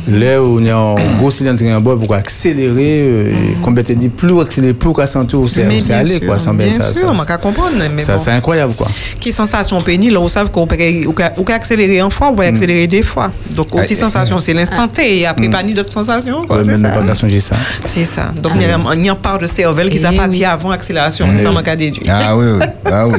[0.08, 4.08] Là où on est en gros cylindre en bois pour accélérer, euh, comme tu dit,
[4.08, 6.38] plus accélérer, plus qu'à sentir où c'est sûr, quoi.
[6.38, 7.70] sans bien ça, sûr, ça, on va comprendre.
[7.94, 8.18] Mais ça, bon.
[8.22, 8.88] c'est incroyable, quoi.
[9.20, 12.44] Qui sensation pénible, là, on sait qu'on peut qu'à- qu'à accélérer une fois, ou qu'à
[12.44, 13.30] accélérer deux fois.
[13.50, 16.42] Donc, Ah, petite ah, sensation, c'est l'instant T, et après, pas ni d'autres sensations.
[16.46, 17.56] quoi, n'a pas qu'à songer ça.
[17.84, 18.32] C'est ça.
[18.42, 20.12] Donc, il y a un- il y a une part de cervelle qui Eh s'est
[20.16, 20.44] partie oui.
[20.44, 21.26] avant accélération.
[21.40, 22.12] Ça m'a qu'à déduire.
[22.30, 22.66] Ah oui, oui.
[22.84, 23.18] Ah oui.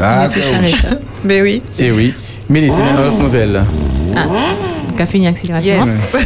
[0.00, 0.28] Ah,
[0.62, 0.74] oui.
[1.24, 1.62] Mais oui.
[1.80, 2.14] Et oui.
[2.48, 3.60] Mais une autre nouvelle.
[4.96, 5.74] Qu'a fini accélération.
[5.84, 6.16] Yes.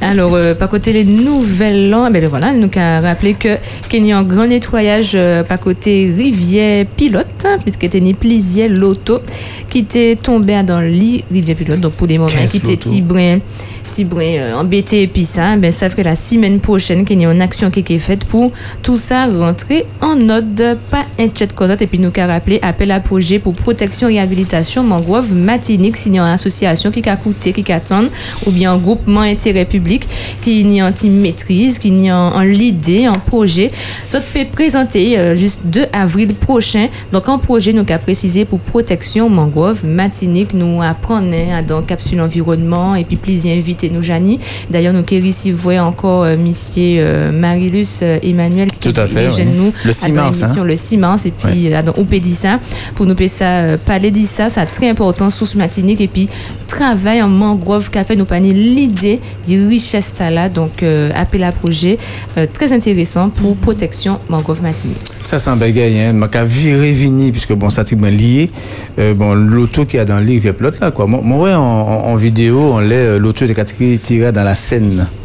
[0.00, 4.04] Alors, euh, par côté les nouvelles langues, ben, ben voilà, nous a rappelé que qu'il
[4.04, 8.66] y a un grand nettoyage euh, par côté rivière pilote, hein, puisque était ni plisier
[8.66, 9.20] l'auto
[9.68, 11.78] qui était tombé dans le lit rivière pilote.
[11.78, 13.42] Donc, pour des moments 15 qui était l'auto?
[13.90, 17.26] Petit brin, euh, embêté et puis ça, ben, savent que la semaine prochaine, qu'il y
[17.26, 21.50] a une action qui est faite pour tout ça rentrer en ordre, pas un chat.
[21.80, 26.20] Et puis, nous a rappelé appel à projet pour protection et réhabilitation mangrove Matinique, signé
[26.20, 28.04] une association qui a coûté, qui attend,
[28.46, 30.08] ou bien un groupement intérêt public
[30.40, 33.70] qui n'y en maîtrise, qui n'y en, en l'idée, en projet.
[34.08, 36.88] Ça peut présenter euh, juste 2 avril prochain.
[37.12, 42.20] Donc, un projet, nous a précisé pour protection mangrove Matinique, nous apprenons hein, dans capsule
[42.20, 44.38] environnement et puis plaisir invité nous Jani.
[44.68, 49.28] D'ailleurs, nous qui ici voyons encore euh, monsieur euh, Marilus euh, Emmanuel Tout à fait,
[49.28, 49.46] dirige oui.
[49.56, 50.64] nous Le 6 à dans mars, hein.
[50.64, 52.58] le 6 mars et puis euh, dans on peut dire ça
[52.94, 56.28] pour nous payer ça euh, parler de ça c'est très important source matinique et puis
[56.66, 61.98] travail en mangrove café nous panier l'idée de richesse là donc euh, appel à projet
[62.38, 66.12] euh, très intéressant pour protection mangrove matinique Ça, c'est un bagaille, hein.
[66.12, 68.50] M'a virer Vini, puisque bon, ça, c'est bien lié.
[68.98, 71.06] Euh, bon, l'auto qui a dans le pilote là, quoi.
[71.06, 74.54] Moi, moi, ouais, en, en- en vidéo, on euh, l'auto était tiré, tiré dans la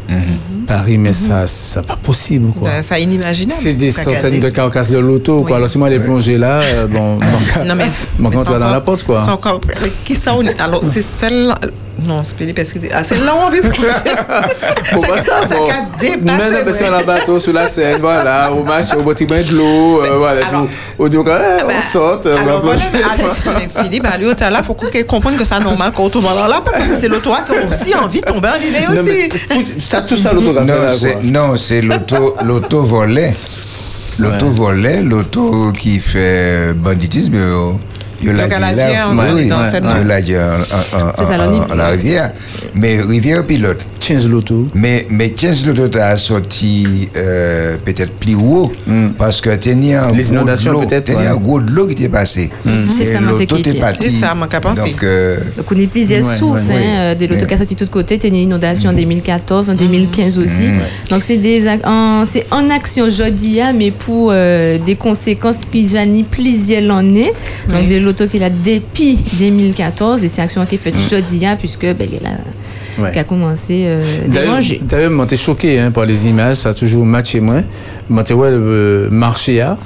[0.08, 0.38] Seine.
[0.66, 2.82] Paris, mais ça, c'est pas possible, quoi.
[2.82, 3.60] Ça, inimaginable.
[3.60, 5.44] C'est des centaines de carcasses de l'auto, Oui.
[5.46, 5.56] quoi.
[5.58, 7.18] Alors, si moi, les plongées là, euh, bon,
[7.64, 7.86] Non, mais.
[8.18, 9.22] Mon mais compte c'est va dans la porte, quoi.
[9.24, 9.60] C'est encore.
[11.98, 12.08] Que ça, on Alors, c'est.
[12.08, 12.90] Non, c'est Philippe, excusez.
[12.94, 13.62] Ah, celle-là, on veut
[14.84, 15.66] Faut pas ça, ça bon.
[15.98, 16.96] dépassé, Mais non, mais c'est ouais.
[16.96, 20.46] un bateau sur la Seine, voilà, au match, au bâtiment de l'eau, euh, voilà.
[20.46, 20.66] alors-
[20.98, 22.80] au donc, eh, on saute, on va Alors voilà,
[23.18, 26.08] alors, mais Philippe, à lui, au là, faut qu'on comprenne que c'est normal quand on
[26.10, 29.02] tombe dans là, parce que c'est l'auto, t'as aussi envie de tomber en idée Non,
[29.02, 29.28] mais aussi.
[29.30, 31.20] c'est- ça, tout ça, l'auto, Non, c'est, quoi.
[31.24, 33.32] non, c'est l'auto, l'auto volée.
[34.18, 37.72] L'auto volée, l'auto qui fait banditisme, euh,
[38.20, 38.46] il y a la
[39.16, 39.52] l'on y-
[41.72, 42.30] en- la rivière.
[42.74, 43.86] Mais rivière pilote.
[44.06, 44.68] Change l'auto.
[44.74, 48.72] Mais, mais qu'est-ce que l'auto a sorti euh, peut-être plus haut
[49.18, 51.26] parce que tenait un Les gros inondations, de l'eau, peut-être, ouais.
[51.26, 52.50] un gros de l'eau qui était passé.
[52.64, 53.20] C'est Et ça,
[53.80, 54.10] parti.
[54.10, 54.90] C'est ça, mon penser.
[54.90, 57.14] Donc, euh, Donc, on est plusieurs Ouais, sources ouais, hein, ouais.
[57.16, 58.18] de l'auto qui a sorti de tous côtés.
[58.22, 60.68] Il une inondation en 2014, en 2015 aussi.
[61.10, 65.66] Donc, c'est des en, c'est en action aujourd'hui, hein, mais pour euh, des conséquences qui
[65.96, 67.32] ai plusieurs l'année.
[67.68, 67.86] Donc, Oui.
[67.88, 71.82] de l'auto qui a depuis 2014 et c'est action qui est faite aujourd'hui, hein, puisque
[71.86, 72.38] ben, elle a,
[72.98, 73.12] Ouais.
[73.12, 74.80] qui a commencé euh, déranger.
[74.82, 77.60] d'ailleurs, moi, t'es choqué hein, par les images, ça a toujours matché moi.
[78.08, 79.76] Moi, t'es ouais, le marché à,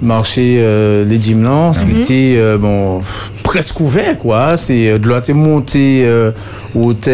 [0.00, 3.00] marché euh, les Dimlans, c'était euh, bon,
[3.42, 4.56] presque ouvert, quoi.
[4.56, 6.30] C'est euh, de l'autre monté euh,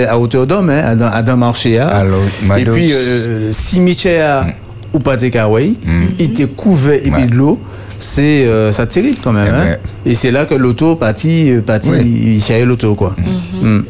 [0.08, 1.88] à hauteur d'homme, hein, à dans marché à.
[1.88, 2.20] Alors,
[2.58, 4.54] Et puis, euh, si Michel
[4.92, 5.78] ou pas t'es kawaii,
[6.18, 7.58] il était couvert et puis de l'eau.
[7.96, 9.46] C'est euh, ça terrible quand même.
[9.48, 9.64] Eh hein.
[10.04, 10.10] ben.
[10.10, 12.32] Et c'est là que l'auto parti, euh, parti, Oui.
[12.34, 13.14] il cherchait l'auto, quoi.
[13.62, 13.78] Mm.
[13.78, 13.82] Et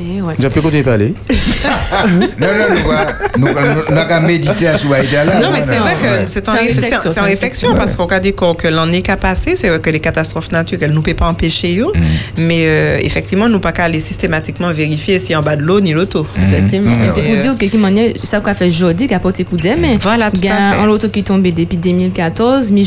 [0.00, 0.34] ouais.
[0.38, 1.14] J'ai pu côté parler?
[1.30, 3.06] non, non, nous, va-
[3.36, 4.86] nous, nous, nous, qu'à méditer à ce
[5.24, 5.40] là.
[5.40, 8.20] Non, mais c'est vrai que c'est en, en réflexion, réflexion, en en parce qu'on a
[8.20, 11.14] dit qu'on- que l'année qui a passé, c'est vrai que les catastrophes naturelles nous peuvent
[11.14, 11.92] pas empêcher, yo,
[12.36, 15.92] mais euh, effectivement, nous pas qu'à aller systématiquement vérifier si en bas de l'eau ni
[15.92, 16.26] l'auto.
[16.36, 16.92] Effectivement.
[16.92, 19.56] Et c'est pour dire que qui manière ça qu'a fait jeudi qui a porté coup
[19.80, 20.78] mais Voilà, tout il y à a fait.
[20.80, 22.84] un auto qui est tombé depuis 2014 mi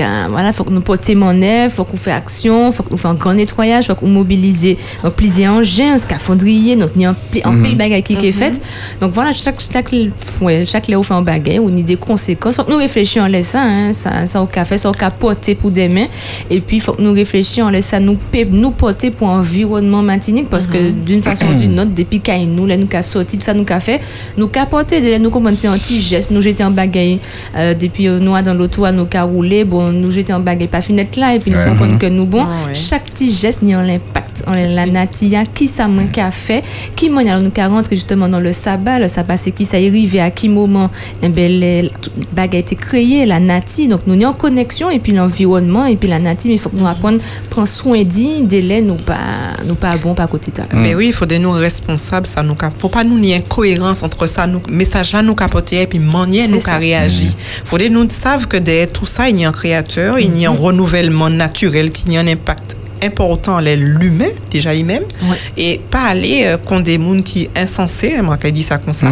[0.00, 3.08] un voilà faut que nous portions mon air faut qu'on fait action faut qu'on fait
[3.08, 4.76] un grand nettoyage faut qu'on mobilise
[5.16, 7.62] plusieurs engins ce qu'il faut cendrier, donc y a un un Mhm.
[7.62, 8.60] pile bagaille qui qui est fait.
[9.00, 9.92] Donc voilà, chaque, chaque,
[10.40, 12.56] ouais, chaque léo fait un bagaille, on a des conséquences.
[12.56, 15.54] Faut que nous réfléchissions en laissant, hein, ça, ça au café, ça au cas porter
[15.54, 16.06] pour demain.
[16.50, 18.18] Et puis, il faut que nous réfléchissions en laissant nous,
[18.50, 22.66] nous porter pour environnement Martinique, parce que d'une façon ou d'une autre, depuis qu'il nous,
[22.66, 24.00] là, nous qu'a sorti, tout ça, nous qu'a fait,
[24.36, 27.18] nous qu'a porté, nous commençons un petit geste, nous jeter en bagaille,
[27.56, 30.80] euh, depuis euh, nous, dans l'auto, nous qu'a roulé, bon, nous jeter en bagaille, pas
[30.80, 32.74] finette là, et puis nous comprendre que nous, bon, Ah ouais.
[32.74, 34.42] chaque petit geste n'y a un impact.
[34.46, 36.62] On est la natia, qui ça moins fait,
[36.94, 39.88] qui moi nous qu'a rentré justement dans le sabbat, le sabbat c'est qui ça est
[39.88, 40.90] arrivé à qui moment,
[41.22, 44.90] eh ben les tout- bague a été créée, la nati, donc nous n'y en connexion
[44.90, 47.18] et puis l'environnement et puis la nati, mais il faut que nous apprendre
[47.50, 49.18] prendre soin d'y, délai nous pas
[49.66, 50.64] nous pas bon pas côté de ça.
[50.74, 54.02] Mais oui, il faut des nous responsables, ça nous cap- faut pas nous ni incohérence
[54.02, 56.72] entre ça, nous message là nous capoter et puis manière C'est nous ça.
[56.72, 57.30] qu'a réagi.
[57.64, 60.46] Faut des nous savent que derrière tout ça, il y a un créateur, il y
[60.46, 65.36] a un renouvellement naturel, qu'il y a un impact important les l'humain déjà lui-même Ouais.
[65.56, 69.08] et pas aller euh, contre des mondes qui insensés moi qui dit ça comme ça.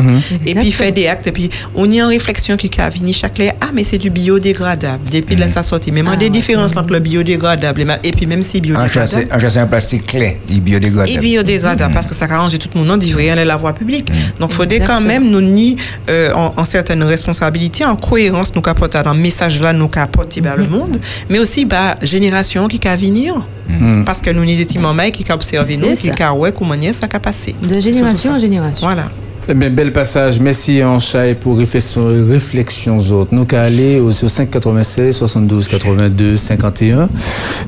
[0.47, 3.12] Et puis faire des actes et puis on y a une réflexion qui a venu
[3.12, 5.90] chaque clair ah mais c'est du biodégradable depuis là ça sorti.
[5.92, 6.31] Même Ah des ouais.
[6.31, 9.29] différences entre le biodégradable et ma- et puis même si En biodégradable.
[9.33, 11.20] en chassé un plastique clé, il est et biodégradable.
[11.20, 14.09] biodégradable parce que ça arrange tout le monde dit rien à la voie publique.
[14.38, 15.77] Donc il faudrait quand même nous ni
[16.09, 20.40] euh, en, en certaines responsabilités en cohérence nous capoter dans le message là nous capoter
[20.40, 20.99] vers le monde
[21.31, 23.35] mais aussi bah génération qui va venir
[24.05, 27.07] parce que nous nous étions mamans qui a observé nous qui a ouais comment ça
[27.12, 28.87] a passé De génération en génération.
[28.87, 29.05] voilà
[29.48, 30.40] Eh bien, bel passage.
[30.40, 33.35] Merci en chat pour réflexion, réflexions autres.
[33.35, 37.09] Nous qu'à aller au, au 596 72 82 51.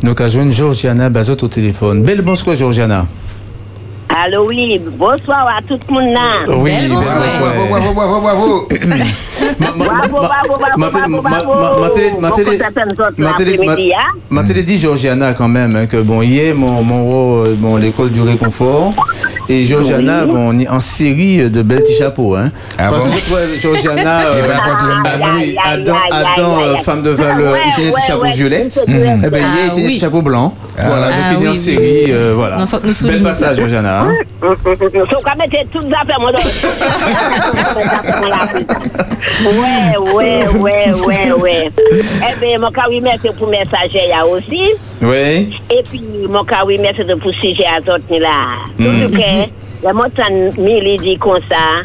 [0.03, 2.03] Nous qu'à joindre Georgiana Bazot au téléphone.
[2.03, 3.07] Belle bonsoir, Georgiana.
[4.09, 6.55] Allô, oui, bonsoir à tout le monde là.
[6.57, 7.19] Oui, bonsoir.
[7.41, 8.69] Bravo, bravo, bravo, bravo.
[9.59, 11.55] Ma- ma- Bravo, ma- bravo, bravo, ma- bravo, ma- bravo.
[11.55, 14.19] ma- ma- télé- ma Bon, télé- pour certaines autres, ma télé- l'après-midi, ma- hein.
[14.31, 18.11] ma télé dit Georgiana quand même hein, que bon hier mon mon euh, bon l'école
[18.11, 18.93] du réconfort
[19.49, 23.61] et Georgiana bon on est en série de belles petits chapeaux hein Ah parce que
[23.61, 24.73] Georgiana Eh ben, euh, quand
[25.05, 25.55] ah bien.
[25.65, 27.93] Adam Adam euh, femme de valeur il tenait
[28.33, 29.19] violettes c'est vrai.
[29.25, 29.99] eh ben hier Ah, il tenait des oui.
[29.99, 32.57] chapeaux blancs voilà donc Ah, il est en série euh, voilà
[33.05, 33.57] bel passage.
[33.57, 34.11] Georgiana hein.
[34.41, 34.71] Faut
[35.89, 36.31] les affaires, moi,
[39.47, 41.57] Ouè, ouè, ouè, ouè, ouè.
[42.31, 44.71] Ebe, eh mwen ka wimese pou mesaje ya osi.
[45.05, 45.27] Ouè.
[45.77, 48.37] Epi, mwen ka wimese pou sije a zot ni la.
[48.79, 49.29] Toutou ke,
[49.85, 51.85] la mwen tan mi li di kon sa,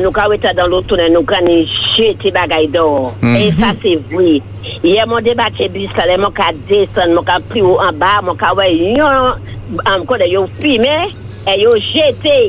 [0.00, 1.60] nou ka weta dan loutounen nou kani
[1.96, 2.86] jeti bagay do.
[3.20, 4.38] E sa se vwi.
[4.86, 8.40] Ye mwen debate bis la, mwen ka desen, mwen ka pri ou an ba, mwen
[8.40, 9.44] ka wè yon,
[9.76, 10.96] mwen kode yon fime,
[11.44, 12.40] e yon jeti.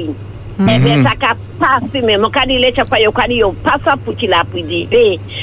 [0.62, 2.18] Eh bien, ça n'a pas fumé.
[2.18, 3.04] Mon cas, il est chaque fois, il
[3.38, 4.94] y a pas ça pour qu'il a pris d'IP.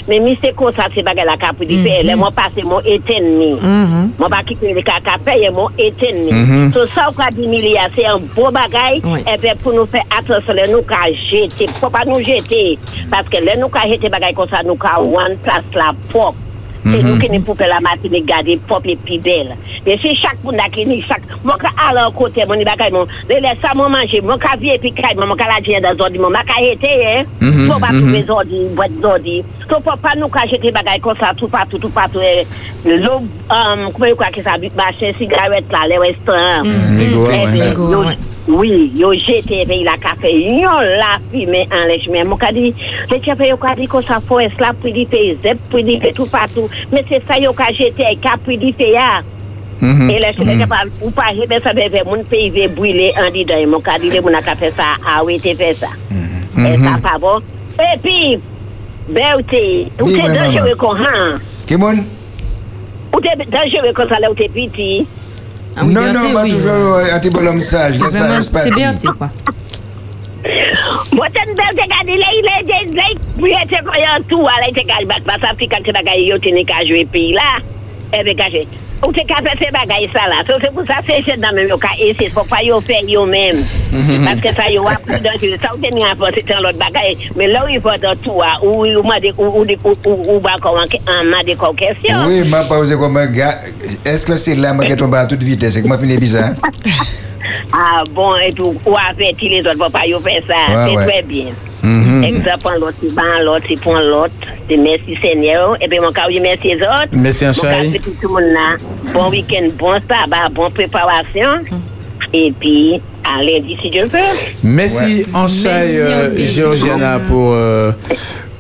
[0.09, 1.87] Mais, mi, c'est comme ça, c'est bagaille la cap pris d'IP.
[1.87, 3.57] Elle, moi, passé mon étenne.
[4.19, 4.83] Mon pas quitter le.
[6.33, 6.73] Mhm.
[6.73, 9.01] So ça ou ka di milliards, c'est un beau bagay.
[9.05, 9.21] Oui.
[9.33, 11.67] Et puis pour nous faire attention, les nous ka jeter.
[11.81, 12.79] Faut pas nous jeter.
[13.11, 15.93] Parce que les nous ka jeter bagay comme ça, nous ka one place la.
[16.93, 19.57] C'est nous qui nous pouvons la Martinique garder propre et puis belle.
[19.87, 21.69] Et si chaque monde qui ni chaque, moi ka
[22.93, 25.97] mon, les laisse ça mon manger, mon ka vie kay, mon ka la dire dans
[25.97, 26.55] zodi, ka
[29.03, 29.45] zodi.
[29.69, 32.21] So faut pas nous ka jeter bagay comme ça tout partout, tout partout.
[32.23, 32.45] eh,
[32.89, 36.63] L'eau, um, comment quoi que ça, machin cigarette là, les restaurants.
[37.01, 37.53] Ego, Eh ouais.
[37.53, 38.17] bien, Ego, yo- ouais.
[38.49, 39.97] Oui, yo jeté pe la
[40.31, 42.73] yon la fumé en lèche mais mon ka di,
[43.11, 46.13] le chef yo ka di ko sa forest la di pe zep pri di pe
[46.15, 46.27] tout
[46.93, 49.23] mais c'est ça yo ka jeté ka pri di pe ya.
[49.81, 50.11] Mhm.
[50.11, 53.45] Et le chef pa ou pa jebe sa beve moun pe ve brûler en di
[53.45, 55.89] dans mon ka di le moun a ka fait ça, ah oui, te fait ça.
[56.59, 57.39] Et ça pas bon.
[57.79, 58.41] Et puis
[59.09, 61.39] Beauté, ou Oui, te ouais, dangereux kon han.
[61.67, 61.99] Kimon?
[63.15, 65.07] Ou te dangereux kon sa là ou te petit?
[65.77, 68.01] Ah non, non, pas toujours un petit bonhomme sage.
[68.01, 68.71] laisse ça, Vraiment, laisse pas c'est.
[68.71, 69.29] Berthier, quoi.
[71.17, 73.07] Boten bel te gadi le, le, le, le,
[73.39, 75.27] priye te koyan tou, ala te gadi bak,
[75.71, 77.57] kak te bagay yo ka jwe pi la,
[78.39, 78.67] kaje.
[79.05, 81.53] Ou te ka fe se bagay sa la, so se pou sa se chen nan
[81.57, 83.61] men yo ka ese, pou pa yo fe yo men.
[84.25, 85.83] Paske sa yo wap pou dan jwe, sa ou
[86.25, 89.19] an se ten lot bagay, men la ou yi fote tou a, ou ou ma
[89.21, 90.89] de, ou ou ba kon an
[91.29, 92.25] ma de kon kesyon.
[92.25, 92.65] Oui, m'a
[95.29, 95.75] toute vitesse?
[95.75, 96.55] C'est que moi, fini bizarre.
[97.73, 100.55] Ah bon, et puis ou a fe ti les autres, pou pa yo fe sa,
[100.67, 101.07] Ouais, c'est ouais.
[101.07, 101.53] très bien.
[101.83, 102.25] Mhm.
[102.25, 104.33] Exemple, l'autre, c'est ban l'autre, c'est l'autre.
[104.69, 105.77] C'est merci Seigneur.
[105.81, 107.09] Et puis, mon cas, merci les autres.
[107.13, 108.77] Merci, c'est tout le monde là.
[109.13, 111.61] Bon week-end, bon sabbat, bonne préparation.
[112.33, 114.19] Et puis, à lundi, si Dieu le veut.
[114.65, 116.47] Merci Anchaï euh, Anchaï.
[116.47, 117.93] Georgiana pour euh,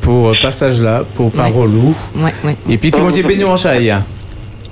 [0.00, 2.56] pour euh, passage là pour parole ou Ouais, ouais.
[2.68, 3.92] et puis qui vont dire béni Anchaï.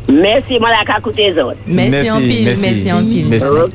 [0.09, 1.57] Merci, moi, la cas, les autres.
[1.67, 3.27] Merci en pile, merci en pile.
[3.29, 3.47] Merci.
[3.49, 3.73] Ok.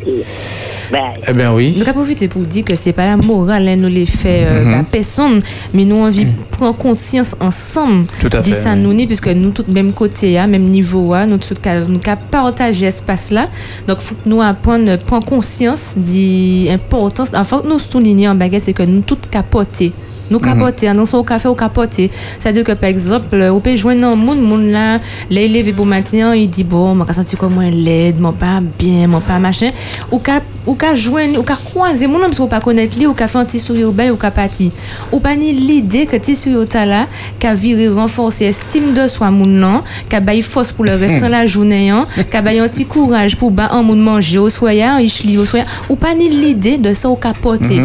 [1.27, 1.75] Eh bien oui.
[1.77, 4.65] Nous avons profité pour dire que c'est pas la morale, hein, nous les fait euh,
[4.65, 4.71] Mhm.
[4.71, 5.41] bah, personne,
[5.73, 8.79] mais nous envie de prendre conscience ensemble Tout à de fait, ça oui.
[8.79, 11.53] nous puisque nous tous même côté, hein, même niveau, hein, nous tous
[11.87, 11.99] nous
[12.31, 13.49] partager espace là.
[13.87, 17.31] Donc faut que nous apprendre prendre conscience de l'importance.
[17.35, 19.93] Enfin, nous souligner en baguette, c'est que nous tous capoter.
[20.29, 22.11] Nous capoter, hein, dans son café, au capoter.
[22.37, 24.99] C'est-à-dire que, par exemple, on peut joindre un monde, monde là,
[25.29, 29.07] il levé pour matin, il dit, bon, je senti comme moi laide, moi pas bien,
[29.07, 29.69] moi pas machin.
[30.11, 33.13] Ou ka, ou ka joindre, ou ka croiser, mon parce qu'on pas connaître lui, ou
[33.13, 34.71] ka faire un petit sourire, ben, ou ka parti.
[35.11, 37.07] Ou pas ni l'idée que petit sourire là,
[37.39, 41.31] qu'a viré renforcer estime de soi, mon non, qu'a bail force pour le restant de
[41.31, 45.01] la journée, hein, qu'a bail un petit courage pour ba un monde manger au soya,
[45.01, 45.65] il chli au soya.
[45.89, 47.81] Ou pas ni l'idée de ça, au capoter.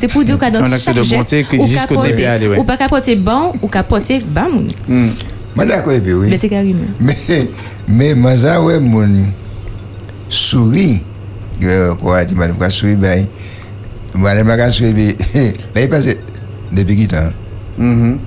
[0.00, 1.66] C'est pour dire que dans chaque de geste, que ou
[2.48, 2.58] ouais.
[2.58, 4.66] ou pas capoter bon, ou capoter bas, moun.
[5.54, 6.28] Moi, d'accord, et oui.
[6.30, 6.78] Mais c'est carrément.
[7.00, 7.16] Mais,
[7.88, 9.08] mais, moi, ça, ouais, mon
[10.28, 11.02] souris,
[11.64, 13.26] euh, quoi, tu m'as dit, souris, ben,
[14.14, 15.14] moi, je m'ai souris, ben,
[15.74, 16.06] là, il passe,
[16.72, 17.30] depuis qui temps,
[17.78, 18.18] Mhm.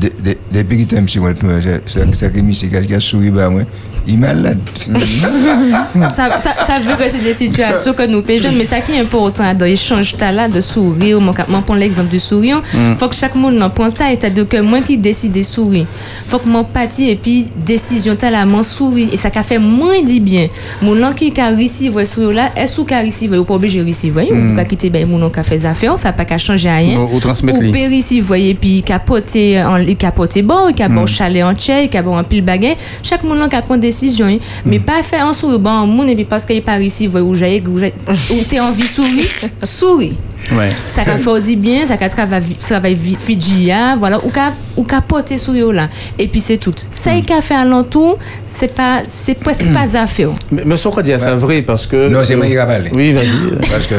[0.00, 3.30] de- de- depuis qui temps, monsieur, moi, c'est c'est- c'est que monsieur qui a souri,
[3.30, 3.62] ben, moi,
[4.06, 4.58] il est malade.
[6.14, 9.00] ça, ça, ça veut que c'est des situations que nous payons, mais ça qui est
[9.00, 11.20] important dans l'échange là de sourire,
[11.62, 12.96] prends l'exemple du sourire, Mm.
[12.96, 15.86] faut que chaque monde en prenne ça, c'est-à-dire que moi qui décide de sourire,
[16.26, 18.14] faut que mon parti et puis décision
[18.46, 20.48] mon sourire, et ça fait moins dit bien.
[20.82, 21.52] Mon nom qui a
[22.04, 23.02] sourire là, est-ce qu'il a
[23.38, 23.84] ou pas obligé de
[24.14, 26.38] voyez, ou pas quitter ben mon nom qui a fait des affaires, ça pas qu'à
[26.38, 26.98] changer rien.
[26.98, 27.62] Ou- ou transmettre Ou
[28.54, 29.58] puis capoter,
[29.96, 30.74] capoter bon, il
[31.04, 31.08] Mm.
[31.08, 32.78] chalet en tchè, il capote en pile baguette.
[33.02, 33.89] Chaque monde qui prend décision,
[34.64, 34.82] mais Mm.
[34.84, 35.70] pas faire un sourire bon
[36.08, 37.92] et puis parce qu'il est pas ici, voyez, ou j'ai, ou j'ai-
[38.30, 39.24] ou t'es envie de sourire,
[39.64, 40.16] souris.
[40.52, 40.72] Ouais.
[40.88, 45.00] Ça qu'a fait du bien, ça qu'a travaillé travail Fidjia, voilà, ou qu'a ou qu'a
[45.00, 45.88] porté sourire là.
[46.18, 46.74] Et puis c'est tout.
[46.90, 47.18] Ça Mm.
[47.18, 49.34] y qu'a fait alentour, c'est pas, c'est
[49.72, 50.30] pas à faire.
[50.50, 52.08] Mais, mais ça, on dit ça vrai parce que.
[52.08, 52.90] Non, c'est moi qui vais parler.
[52.92, 53.68] Oui, vas-y.
[53.70, 53.94] Parce que,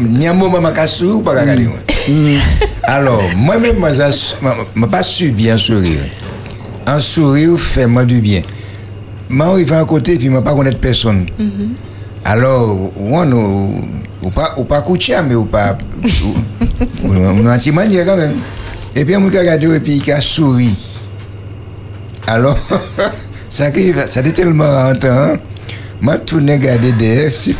[0.00, 1.78] ni un mot, ma casse ou pas moi.
[2.84, 6.00] Alors, moi-même, moi, je ne pas su bien sourire.
[6.86, 8.42] Un sourire fait moi du bien.
[9.34, 11.26] Moi, arrive à côté, puis je ne pas connaître personne.
[12.24, 13.30] Alors, on
[14.22, 15.76] ou, pas, ou pas coucher, mais ou pas.
[17.50, 18.34] un petit manière quand même.
[18.96, 20.74] Et puis, on me regarde, et puis il a souri.
[22.26, 22.56] Alors,
[23.50, 25.10] ça arrive, ça était tellement rentrant.
[25.10, 25.32] Hein?
[26.00, 27.30] Moi, tout regarder derrière.
[27.32, 27.56] si-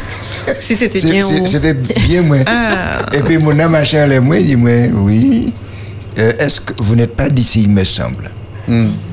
[0.60, 1.26] Si c'était bien.
[1.46, 2.38] C'était bien, moi.
[2.46, 3.06] Ah.
[3.12, 5.52] Et puis, mon âme, machin, elle, moi, dit, moi, oui.
[6.18, 8.30] Euh, Est-ce que vous n'êtes pas d'ici, il me semble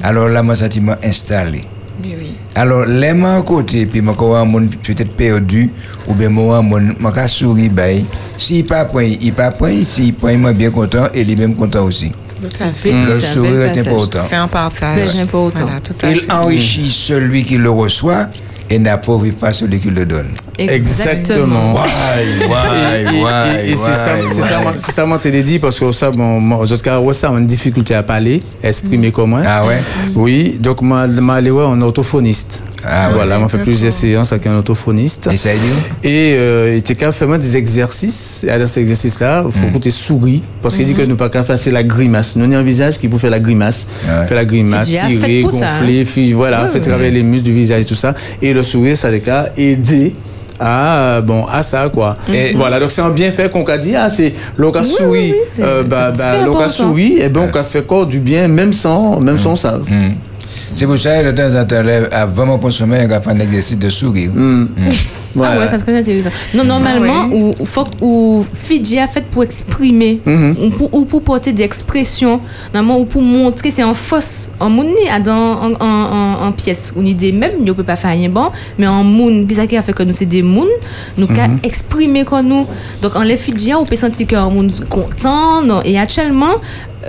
[0.03, 1.61] Alors là, moi, ça m'a installé.
[2.03, 2.35] Oui.
[2.55, 5.69] Alors, les mains à côté, puis moi, quand mon peut-être perdu,
[6.07, 6.61] ou bien moi,
[7.13, 8.03] quand souris, ben,
[8.37, 11.85] s'il pas point, il pas point, s'il point, moi, bien content, et lui même content
[11.85, 12.11] aussi.
[12.41, 12.91] Tout à fait.
[12.91, 14.19] Le C'est un sourire bel est important.
[14.27, 15.15] C'est un partage.
[15.17, 15.61] Important.
[15.61, 16.31] Voilà, tout à Il fait.
[16.33, 18.29] enrichit celui qui le reçoit
[18.71, 20.29] et n'appauvrit pas celui qui le donne.
[20.57, 21.73] Exactement.
[21.73, 21.81] Why,
[23.71, 26.39] Et- c'est ça, moi- c'est ça, moi, je te l'ai dit, parce que ça, bon,
[27.13, 29.41] ça, on a une difficulté à parler, exprimer comme moi.
[29.45, 29.79] Ah ouais?
[30.15, 31.05] Oui, donc, moi,
[31.51, 32.63] voir un orthophoniste.
[32.83, 35.29] Ah voilà, moi, fait plusieurs séances avec un orthophoniste.
[35.31, 36.07] Et ça y est?
[36.09, 38.43] Et euh, il était capable de faire moi des exercices.
[38.43, 39.73] Et dans ces exercices-là, il faut Mm.
[39.73, 40.41] que tu souris.
[40.63, 42.35] Parce qu'il dit que nous pas qu'à faire, c'est la grimace.
[42.35, 43.85] Nous, on a un visage qui peut faire la grimace.
[44.09, 44.27] Ah ouais.
[44.27, 47.85] Faire la grimace, ah, tirer, ça, gonfler, voilà, fait travailler les muscles du visage et
[47.85, 48.15] tout ça.
[48.41, 50.13] Et le sourire, ça les cas aider
[50.63, 54.09] à bon à ça quoi et voilà donc c'est un bienfait qu'on a dit ah
[54.09, 56.67] c'est l'on a souri oui, c'est- euh, bah, bah, très l'on a important.
[56.69, 60.11] souri et ben on a fait corps du bien même sans même sans ça Hmm.
[60.75, 63.77] C'est pour ça que de temps en temps, avant mon consommer, on faire un exercice
[63.77, 64.31] de sourire.
[65.35, 65.41] Hmm.
[65.43, 66.29] Ah ouais, ça serait intéressant.
[66.53, 67.53] Non, normalement, ouais.
[67.59, 70.55] ou, faut, ou Fidji a fait pour exprimer, Mhm.
[70.61, 72.39] ou, pour, ou pour porter des expressions,
[72.73, 75.85] normalement, ou pour montrer, c'est en fausse, en moun, ni à dans, en, en,
[76.41, 79.03] en, en pièce, ou ni des même, ne peut pas faire rien bon, mais en
[79.03, 80.67] moun, puis ça qui a fait que nous, c'est des moun,
[81.17, 81.59] nous, qu'à Mhm.
[81.63, 82.65] exprimer comme nous.
[83.01, 86.55] Donc, en les Fidji, on peut sentir qu'un moun content, non, et actuellement,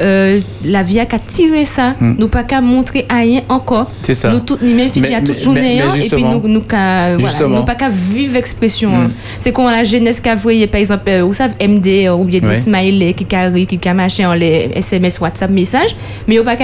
[0.01, 3.83] euh, la vie a qu'à tirer ça, nous pas qu'à montrer rien encore.
[3.83, 3.95] Hmm.
[4.03, 4.31] C'est ça.
[4.31, 7.18] Nous toutes, ni même Fidji à toute journée, et puis nous, nous voilà,
[7.49, 8.95] nous pas qu'à vivre expression.
[8.95, 9.11] hein.
[9.39, 12.61] C'est quand la jeunesse qu'a voyé, par exemple, vous savez, MD, ou bien des Ouais.
[12.61, 15.97] smileys qui carrient, qui machin, en les SMS, WhatsApp, message,
[16.29, 16.57] mais nous pas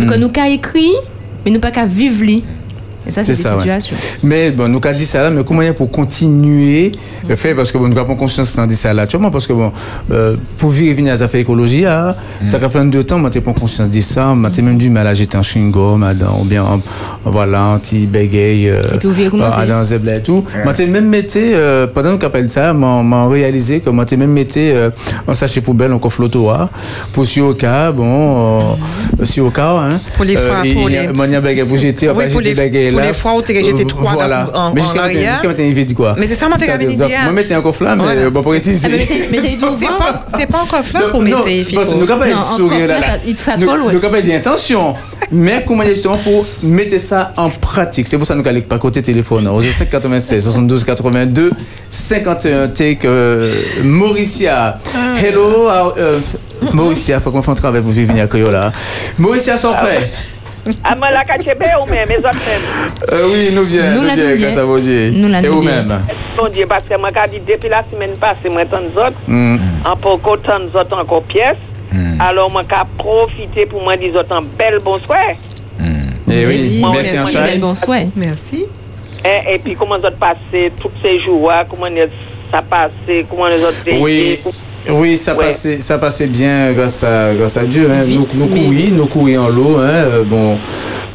[0.00, 0.90] tout cas, nous qu'à écrit,
[1.44, 2.42] mais nous pas qu'à vivre.
[3.06, 3.62] Et ça, c'est des ça, ouais.
[4.22, 6.92] Mais bon, nous avons dit ça là, mais comment il y a pour continuer
[7.28, 7.54] le fait?
[7.54, 9.72] Parce que bon, nous avons conscience dire ça là, tu vois, parce que bon,
[10.10, 13.40] euh, pour vivre venir à la écologie, ah, ça fait un deux temps, moi, j'ai
[13.40, 16.40] pas conscience de ça, moi, j'ai même du mal à jeter un chewing-gum, à dans-
[16.40, 16.80] ou bien, un-
[17.24, 18.82] voilà, un petit bégaye, euh,
[19.44, 19.66] à c'est?
[19.66, 20.44] dans un zebla et tout.
[20.64, 24.16] Moi, j'ai même metté, euh, pendant qu'on appelle ça, moi, moi, réalisé que moi, j'ai
[24.16, 24.90] même metté euh,
[25.26, 26.70] un sachet poubelle, encore flottoir,
[27.12, 28.76] pour si au cas, bon,
[29.20, 30.00] euh, si au cas, hein.
[30.16, 31.76] Pour les fois, pour les- moi, bégaye pour
[32.06, 33.06] Oui, après les- bégaye pour là.
[33.08, 34.48] les fois où j'étais euh, trois Voilà.
[34.52, 35.32] en- en Mais jusqu'à maintenant, arrière.
[35.32, 36.14] jusqu'à maintenant, il dit quoi?
[36.18, 36.66] Mais c'est ça, moi, t'es
[36.96, 37.08] dire.
[37.24, 38.30] Moi, mettez encore flamme, mais Voilà.
[38.30, 38.88] bon, pour utiliser.
[38.90, 38.96] Ah,
[39.30, 42.56] mais du C'est pas, c'est pas encore flat pour Non, mettre parce que nous encore
[42.56, 43.00] sourire là.
[43.58, 43.68] Nous
[44.20, 44.94] dire intention,
[45.30, 48.06] mais comment dire justement pour mettre ça en pratique.
[48.06, 49.48] C'est pour ça que nous allons pas côté téléphone.
[49.48, 51.50] Au 05 96 72 82
[51.90, 53.52] 51 take euh,
[53.84, 54.78] Mauricia.
[55.22, 56.18] Hello, euh, euh,
[56.72, 58.72] Mauricia, faut qu'on fasse un travail pour vivre venir à Coyola.
[59.18, 60.10] Mauricia s'en fait.
[60.84, 62.92] Ah, moi, la cachebe ou même, mes autres même.
[63.12, 65.10] Euh, oui, nous bien, Nous bien, grâce à vous Dieu.
[65.10, 65.82] Nous Et nous bien.
[65.82, 66.06] vous-même.
[66.40, 69.56] Mon Dieu, parce que moi, depuis la semaine passée, moi, tant d'autres, Mm.
[69.84, 71.56] en pour tant d'autres encore pièces.
[72.20, 75.18] Alors, moi, qu'à profiter pour moi, des autres en belle bonsoir.
[76.34, 77.58] Eh oui, Merci, merci un merci.
[77.58, 78.08] Bon souhait.
[78.16, 78.64] Merci.
[79.24, 81.86] Et, et puis, comment vous autres passé tous ces jours, hein, comment
[82.50, 84.40] ça passé, comment les autres Oui,
[84.90, 85.46] oui, ça Ouais.
[85.46, 87.88] passait, ça passait bien grâce à, grâce à Dieu.
[87.90, 88.02] Hein.
[88.04, 89.76] Vite, nous, nous mais- nous courir en l'eau.
[89.78, 89.88] Hein.
[89.88, 90.56] euh, Bon,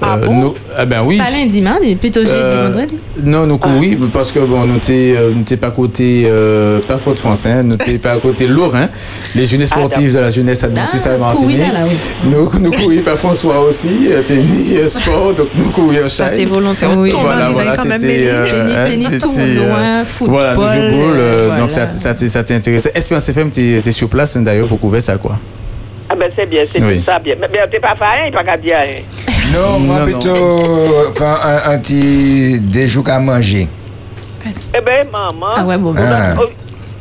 [0.01, 0.35] Ah euh, bon?
[0.41, 1.17] nous, ah ben oui.
[1.17, 2.97] Pas lundi, mardi, plutôt jeudi, Euh, vendredi.
[3.23, 6.97] Non, nous courir parce que bon, nous t'es, euh, nous t'es pas côté, euh, pas
[6.97, 7.63] faute France, hein.
[7.63, 8.89] Nous t'es pas côté lourd, hein.
[9.35, 11.59] Les jeunesses sportives de la jeunesse adventiste Ah, à Martinique.
[11.59, 12.29] oui.
[12.31, 13.89] Nous, nous courir pas François aussi.
[14.11, 16.29] euh, euh, sport, donc nous courir Ça chat.
[16.31, 16.89] t'est volontaire.
[16.97, 17.09] Oui.
[17.11, 21.17] Ton Voilà, voilà, c'était, euh, Tennis, hein, tennis, c'était, euh, football, Voilà, nous jouons boule,
[21.19, 21.87] euh, euh, donc ça,
[22.53, 22.91] intéressé.
[22.93, 25.39] Espérance FM, t'es, t'es sur place hein, d'ailleurs pour couvrir ça, quoi.
[26.09, 26.99] Ah ben c'est bien, c'est Oui.
[26.99, 27.35] tout ça bien.
[27.41, 28.77] Mais mais t'es pas fait, il pas qu'à dire.
[29.53, 33.67] Non, moi Non, plutôt enfin, un, un petit déjou à manger.
[34.45, 35.47] Eh ben maman.
[35.55, 36.01] Ah ouais, bon, bon.
[36.05, 36.35] Ah.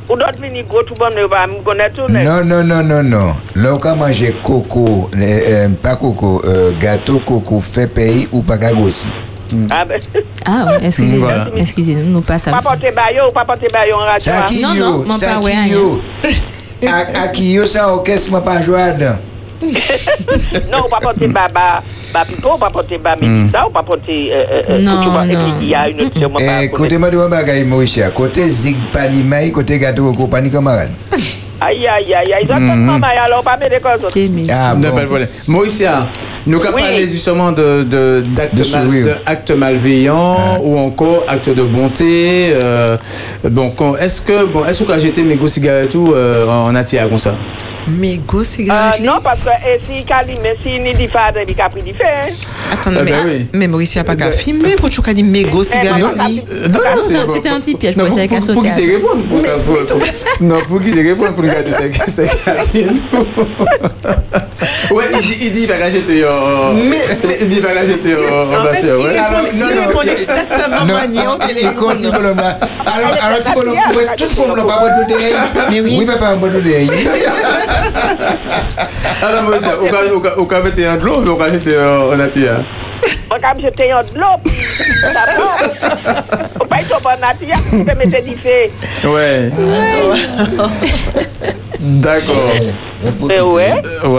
[0.08, 2.12] Ou d'autres venir gros tout bon, ne va me connaître tout.
[2.12, 3.34] Non, non, non, non, non.
[3.56, 8.42] Là, on peut manger coco, euh, euh, pas coco, euh, gâteau coco fait pays ou
[8.42, 9.08] pas aussi.
[9.70, 10.00] Ah ben,
[10.44, 11.20] Ah excusez-nous.
[11.20, 11.48] Voilà.
[11.56, 12.50] Excusez-nous, nous pas ça.
[12.50, 14.32] pas porter baillot, pas porter baillot en radio.
[14.32, 14.44] Ça hein.
[14.48, 14.74] qui Non,
[15.04, 15.54] non, ça pas, ouais.
[16.86, 19.16] À à qui yo, ça, orchestre, moi pas jouer dedans.
[20.70, 21.82] Non, ou pas porter baba,
[22.12, 24.30] ba pipo, ou pas porter ba médita, ou pas porter.
[24.30, 25.24] euh, euh, euh, Non, vois.
[25.24, 25.56] Et non.
[25.56, 26.40] puis il y a une autre.
[26.40, 30.90] Eh, côté moi de mon bagay, Maurice, côté zig panimay, côté gâteau coco pani camarade.
[31.60, 32.46] Aïe, aïe, aïe, aïe.
[32.48, 34.08] Ils ont maman, alors pas causes.
[34.12, 34.46] C'est mes.
[34.50, 34.88] Ah bon.
[35.48, 36.08] Moïsia,
[36.46, 36.82] nous avons Oui.
[36.82, 38.22] parlé justement de, de,
[39.26, 42.52] actes malveillants ou encore actes de bonté.
[42.54, 42.96] euh,
[43.44, 47.34] bon, est-ce que, bon, est-ce que j'étais mes cigarettes ou euh, en attire comme ça
[48.26, 51.68] go Euh, non, parce que eh, si Kali, mais si ni dit fade, il a
[51.68, 52.32] pris du fait.
[52.72, 53.48] Attends, Ah mais, ben oui.
[53.52, 56.02] mais Maurice, il n'y a pas qu'à filmer pour tu dit mégo cigarette.
[56.02, 58.16] non, Non, c'était un petit piège, non, pour,
[58.72, 59.50] te réponde pour ça.
[59.64, 60.00] Pour, pour-
[60.40, 62.72] non, pour qu'il te réponde pour lui garder sa sa carte.
[64.90, 66.76] Ouais, il dit, il dit, il va pas jeter en.
[66.76, 67.74] Il dit, il va
[69.54, 70.02] non, non.
[70.02, 71.74] exactement manière au téléphone.
[72.36, 72.58] là.
[72.86, 75.14] Alors, alors, tu bolom, ouais, tout comme l'on pas de
[75.70, 75.96] Mais oui.
[75.98, 76.60] Oui, papa, de
[79.22, 81.36] Alors, moi, c'est- au cas- au cas- au cas mettre un de l'eau, mais au
[81.36, 82.64] cas jeter en en attire.
[83.28, 84.54] Moi, comme j'étais en de l'eau, puis
[85.00, 86.14] ça va.
[86.58, 88.70] Faut pas être bon nature, tu peux mettre du fait.
[89.04, 89.50] Ouais.
[91.80, 92.50] D'accord.
[93.30, 93.82] Eh ouais.
[94.04, 94.12] Ouais,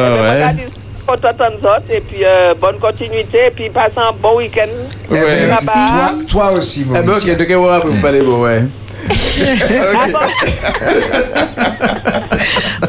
[1.89, 4.68] et puis euh, bonne continuité, et puis passe un bon week-end.
[5.10, 5.47] Ouais.
[5.47, 7.43] Toi, toi aussi, Ah ben ok, de
[7.88, 8.64] vous parlez bon, ouais.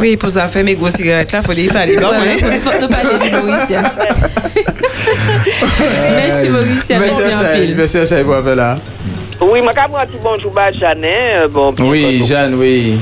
[0.01, 1.97] Oui, pour ça faire mégo cigarette là, faut les parler.
[1.97, 3.71] Bon, Ouais, faut faut ne pas aller de Maurice.
[3.77, 3.83] hein.
[6.17, 7.17] Merci Maurice, Merci merci
[7.55, 7.75] Chai, pile.
[7.77, 8.79] merci à pour l'appel là.
[9.41, 10.71] Oui, quand moi, tu bonjour, bah,
[11.45, 11.73] euh, bon.
[11.79, 12.99] Oui, bon, Jeanne, oui.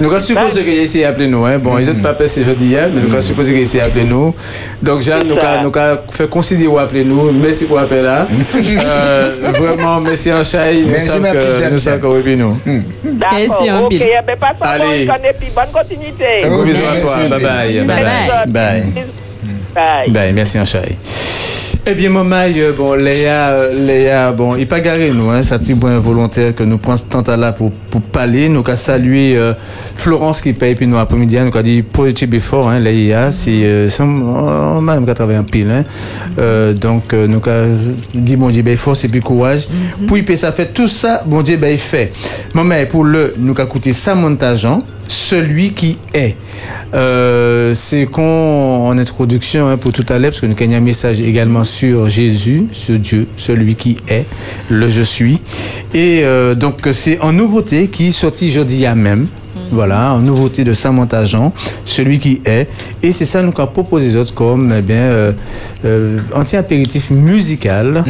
[0.00, 1.44] Nous avons supposé qu'il ait essayé d'appeler nous.
[1.44, 1.58] Hein.
[1.58, 4.04] Bon, ils n'ont pas passé jeudi hier, mais nous avons supposé qu'il ait essayé d'appeler
[4.04, 4.34] nous.
[4.82, 7.30] Donc, Jeanne, nous avons fait considérer appeler nous.
[7.32, 8.26] Merci pour l'appel là.
[8.82, 10.82] Euh, vraiment, merci en Chai.
[10.84, 12.56] Nous Merci, sommes que nous sommes puis nous.
[12.64, 14.04] Merci, D'accord, ok, pile.
[14.62, 15.06] Allez.
[15.54, 16.44] bonne continuité.
[16.44, 17.16] Un gros bisou à toi.
[17.28, 18.46] Bye bye.
[18.46, 18.92] Bye
[19.74, 20.32] Bye bye.
[20.32, 20.96] Merci en Chai.
[21.86, 25.42] Eh bien, mon maille, euh, bon, Léa, euh, Léa, bon, il pas garé nous, hein,
[25.42, 28.50] ça petit bon volontaire que nous prenons ce temps là pour, pour parler.
[28.50, 29.54] Nous avons salué euh,
[29.94, 33.88] Florence qui paye, puis nous après-midi, nous avons dit positive before, hein, Léa, si, euh,
[33.98, 35.84] on même travaillé en pile, hein.
[36.38, 37.78] Euh, donc, nous avons
[38.12, 39.66] dit, bon Dieu, ben, force et puis courage.
[40.06, 42.12] Puis, puis, ça fait tout ça, bon Dieu, ben, il fait.
[42.52, 44.68] Mon maille, pour le, nous avons coûté ça montage,
[45.10, 46.36] celui qui est.
[46.94, 50.80] Euh, c'est qu'on en introduction hein, pour tout à l'heure, parce que nous avons un
[50.80, 54.26] message également sur Jésus, sur Dieu, celui qui est,
[54.70, 55.40] le je suis.
[55.94, 59.26] Et euh, donc c'est en nouveauté qui sorti jeudi à même.
[59.72, 61.52] Voilà, en nouveauté de Samantha Jean,
[61.84, 62.68] celui qui est.
[63.02, 65.32] Et c'est ça nous qu'a proposé autres comme eh bien, euh,
[65.84, 68.04] euh, anti-apéritif musical.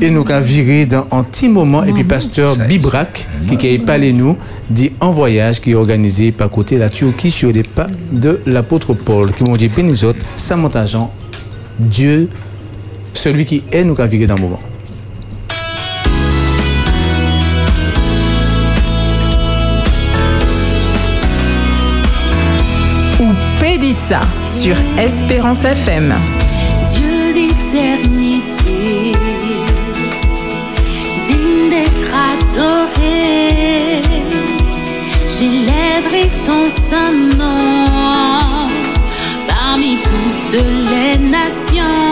[0.00, 1.84] Et nous qu'a viré dans un petit moment.
[1.84, 4.36] Et puis pasteur Bibrac, qui qui parlé nous,
[4.70, 8.94] dit en voyage, qui est organisé par côté la Turquie sur les pas de l'apôtre
[8.94, 11.12] Paul, qui m'ont dit bénis autres, Samantha Jean,
[11.78, 12.28] Dieu,
[13.12, 14.60] celui qui est, nous qu'a viré dans le moment.
[24.46, 26.14] sur Espérance FM.
[26.94, 29.12] Dieu d'éternité,
[31.26, 34.00] digne d'être adoré,
[35.28, 38.68] j'élèverai ton saint nom
[39.48, 42.03] parmi toutes les nations.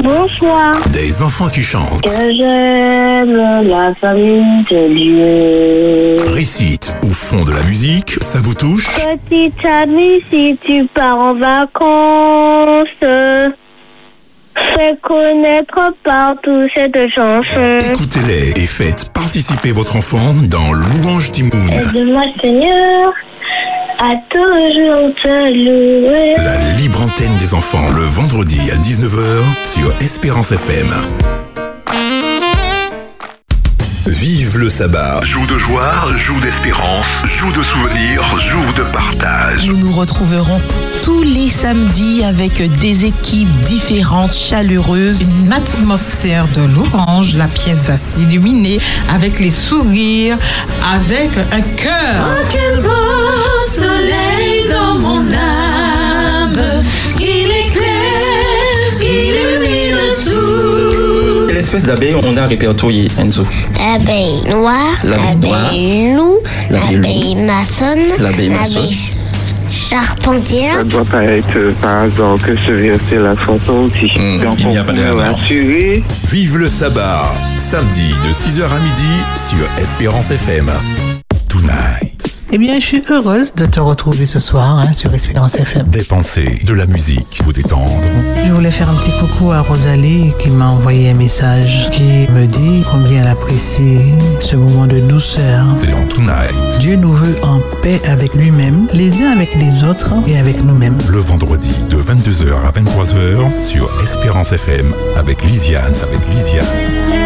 [0.00, 0.76] Bonsoir.
[0.92, 2.02] Des enfants qui chantent.
[2.02, 6.32] Que j'aime la famille de Dieu.
[6.32, 8.86] Récite au fond de la musique, ça vous touche?
[8.94, 12.86] Petite amie, si tu pars en vacances
[14.56, 17.78] fais connaître partout cette chanson.
[17.92, 21.52] Écoutez-les et faites participer votre enfant dans Louange Timoun.
[21.72, 23.12] Aide-moi, Seigneur,
[23.98, 26.34] à toujours te louer.
[26.36, 30.88] La libre antenne des enfants le vendredi à 19h sur Espérance FM.
[34.06, 35.20] Vive le sabbat.
[35.22, 39.64] Joue de joie, joue d'espérance, joue de souvenirs, joue de partage.
[39.64, 40.60] Nous nous retrouverons
[41.02, 45.22] tous les samedis avec des équipes différentes, chaleureuses.
[45.22, 48.78] Une atmosphère de l'orange, la pièce va s'illuminer
[49.08, 50.36] avec les sourires,
[50.86, 52.28] avec un cœur.
[52.28, 52.90] Oh, quel beau
[53.70, 54.33] soleil
[61.80, 61.86] tout.
[61.86, 63.44] Quelle espèce d'abeille on a répertorié, Enzo
[63.78, 65.72] L'abeille noire, L'abeille noire.
[65.72, 66.38] loup,
[66.70, 67.00] L'abeille loup.
[67.00, 68.88] l'abeille maçonne, L'abeille maçonne.
[69.70, 70.78] charpentière.
[70.78, 74.06] Ça doit pas être euh, par hasard que ce verset la chanson aussi.
[74.42, 75.36] Donc, il n'y a on pas de hasard.
[76.30, 77.32] Vive le sabbat.
[77.56, 80.70] Samedi de 6h à midi sur Espérance FM.
[81.48, 82.13] Tonight.
[82.56, 85.88] Eh bien, je suis heureuse de te retrouver ce soir hein, sur Espérance FM.
[85.88, 88.00] Des pensées, de la musique, vous détendre.
[88.46, 92.46] Je voulais faire un petit coucou à Rosalie qui m'a envoyé un message qui me
[92.46, 93.98] dit combien elle apprécie
[94.38, 95.66] ce moment de douceur.
[95.76, 96.78] C'est dans Tonight.
[96.78, 100.98] Dieu nous veut en paix avec lui-même, les uns avec les autres et avec nous-mêmes.
[101.10, 107.23] Le vendredi de 22h à 23h sur Espérance FM avec Lisiane, avec Lisiane.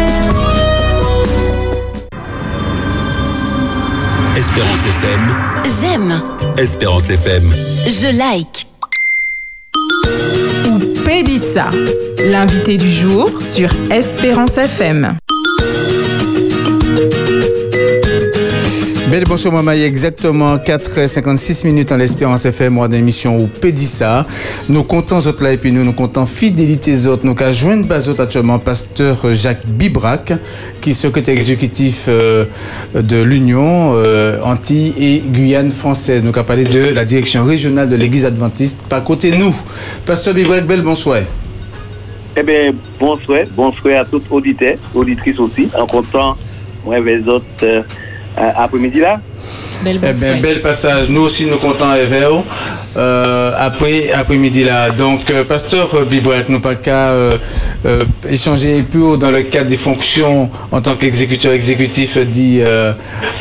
[4.39, 5.35] Espérance FM.
[5.81, 6.21] J'aime,
[6.57, 7.53] Espérance FM.
[7.85, 8.67] je like.
[10.69, 11.69] Ou Pédissa,
[12.31, 15.17] l'invité du jour sur Espérance FM.
[19.09, 23.47] Belle bonsoir maman, il y a exactement 4h56 minutes en l'Espérance FM, moi d'émission ou
[23.47, 24.23] Pédissa.
[24.67, 27.25] Nous comptons autres là et puis nous, nous comptons fidélité autres.
[27.25, 30.33] Nous avons joint bas actuellement pasteur Jacques Bibrac,
[30.79, 32.45] qui est secrétaire exécutif euh,
[32.93, 36.23] de l'Union euh, Antilles et Guyane française.
[36.23, 39.55] Nous avons parlé de la direction régionale de l'Église adventiste, pas côté nous.
[40.05, 41.21] Pasteur Bibrac, belle bonsoir.
[42.37, 46.37] Eh bien, bonsoir, bonsoir à tous auditeurs, auditrices aussi, en comptant,
[46.85, 47.81] moi, les autres euh,
[48.39, 49.19] après-midi là?
[49.83, 51.07] Belle Eh bien, bel passage.
[51.09, 52.43] Nous aussi, nous comptons Eveo
[52.97, 54.89] euh, après après-midi là.
[54.89, 57.37] Donc, euh, pasteur Bibouet, nous pas qu'à euh,
[57.85, 62.91] euh, échanger plus haut dans le cadre des fonctions en tant qu'exécuteur exécutif dit euh,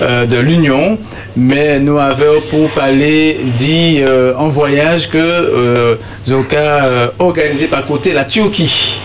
[0.00, 0.96] euh, de l'Union,
[1.36, 7.84] mais nous avons pour parler dit euh, en voyage que euh, Zoka euh, organisé par
[7.84, 9.00] côté la Turquie.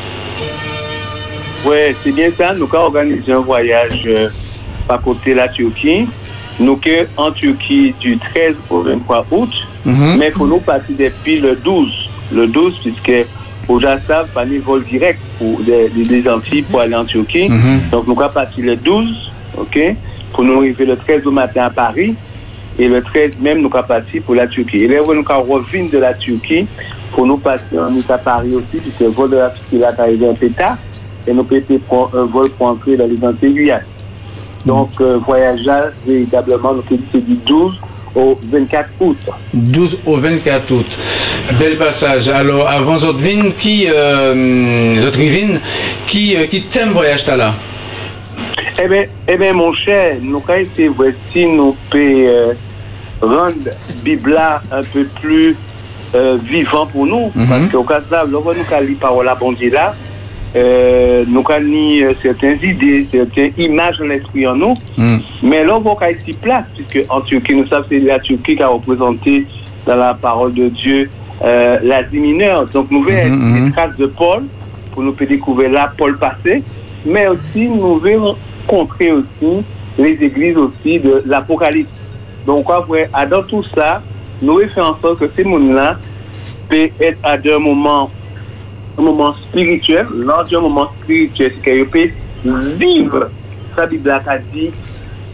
[1.66, 2.54] Ouais, c'est bien ça.
[2.54, 4.28] Nous avons organisé un voyage euh,
[4.88, 6.08] par côté la Turquie.
[6.60, 9.50] Nous sommes en Turquie du 13 au 23 août,
[9.86, 10.18] Mhm.
[10.20, 11.92] mais pour nous partir depuis le 12.
[12.32, 13.28] Le 12, puisque
[13.68, 17.50] au Jassav, pas de vol direct pour des Antilles pour aller en Turquie.
[17.50, 17.90] Mhm.
[17.92, 19.80] Donc nous sommes partis le 12, ok,
[20.34, 22.16] pour nous arriver le 13 au matin à Paris.
[22.80, 24.84] Et le 13 même, nous sommes partis pour la Turquie.
[24.84, 26.68] Et là, nous revenus de la Turquie
[27.14, 30.28] pour nous passer en à Paris aussi, puisque le vol de la Turquie est arrivé
[30.28, 30.78] un peu tard.
[31.28, 33.74] Et nous peut prendre un vol pour entrer dans les Antilles.
[34.66, 37.74] Donc, euh, voyage là, véritablement, nous c'est du 12
[38.16, 39.18] au 24 août.
[39.54, 40.98] 12 au 24 août.
[41.58, 42.28] Bel passage.
[42.28, 45.60] Alors, avant Zotvin, qui, euh, Zotvin,
[46.06, 47.56] qui, euh, qui t'aime voyage t'as là?
[48.82, 52.54] Eh bien, eh ben, mon cher, nous avons essayé voici nous peut euh,
[53.22, 53.70] rendre
[54.04, 55.56] Bibla un peu plus
[56.16, 57.32] euh, vivant pour nous.
[57.36, 57.48] Mhm.
[57.48, 58.52] Parce qu'au cas là, nous avons
[58.82, 59.94] lu parole à bon là,
[60.56, 64.76] euh, nous avons euh, certaines idées, certaines images de l'esprit en nous.
[65.42, 68.56] Mais là, on va ici place, puisque en Turquie, nous savons que c'est la Turquie
[68.56, 69.48] qui a représenté
[69.86, 71.10] dans la parole de Dieu
[71.44, 72.68] euh, l'Asie mineure.
[72.68, 74.44] Donc, nous verrons Mhm, des traces de Paul,
[74.92, 76.64] pour nous découvrir là Paul passé,
[77.06, 78.36] mais aussi nous verrons
[78.68, 79.64] rencontrer aussi
[79.98, 81.90] les églises aussi de l'Apocalypse.
[82.46, 84.02] Donc, après, dans tout ça,
[84.42, 85.98] nous faire en sorte que ces mondes-là
[86.70, 88.10] peuvent être à un moment,
[88.98, 93.30] un moment spirituel, lors d'un moment spirituel, c'est qu'ils peuvent vivre
[93.76, 94.70] sa Bible a dit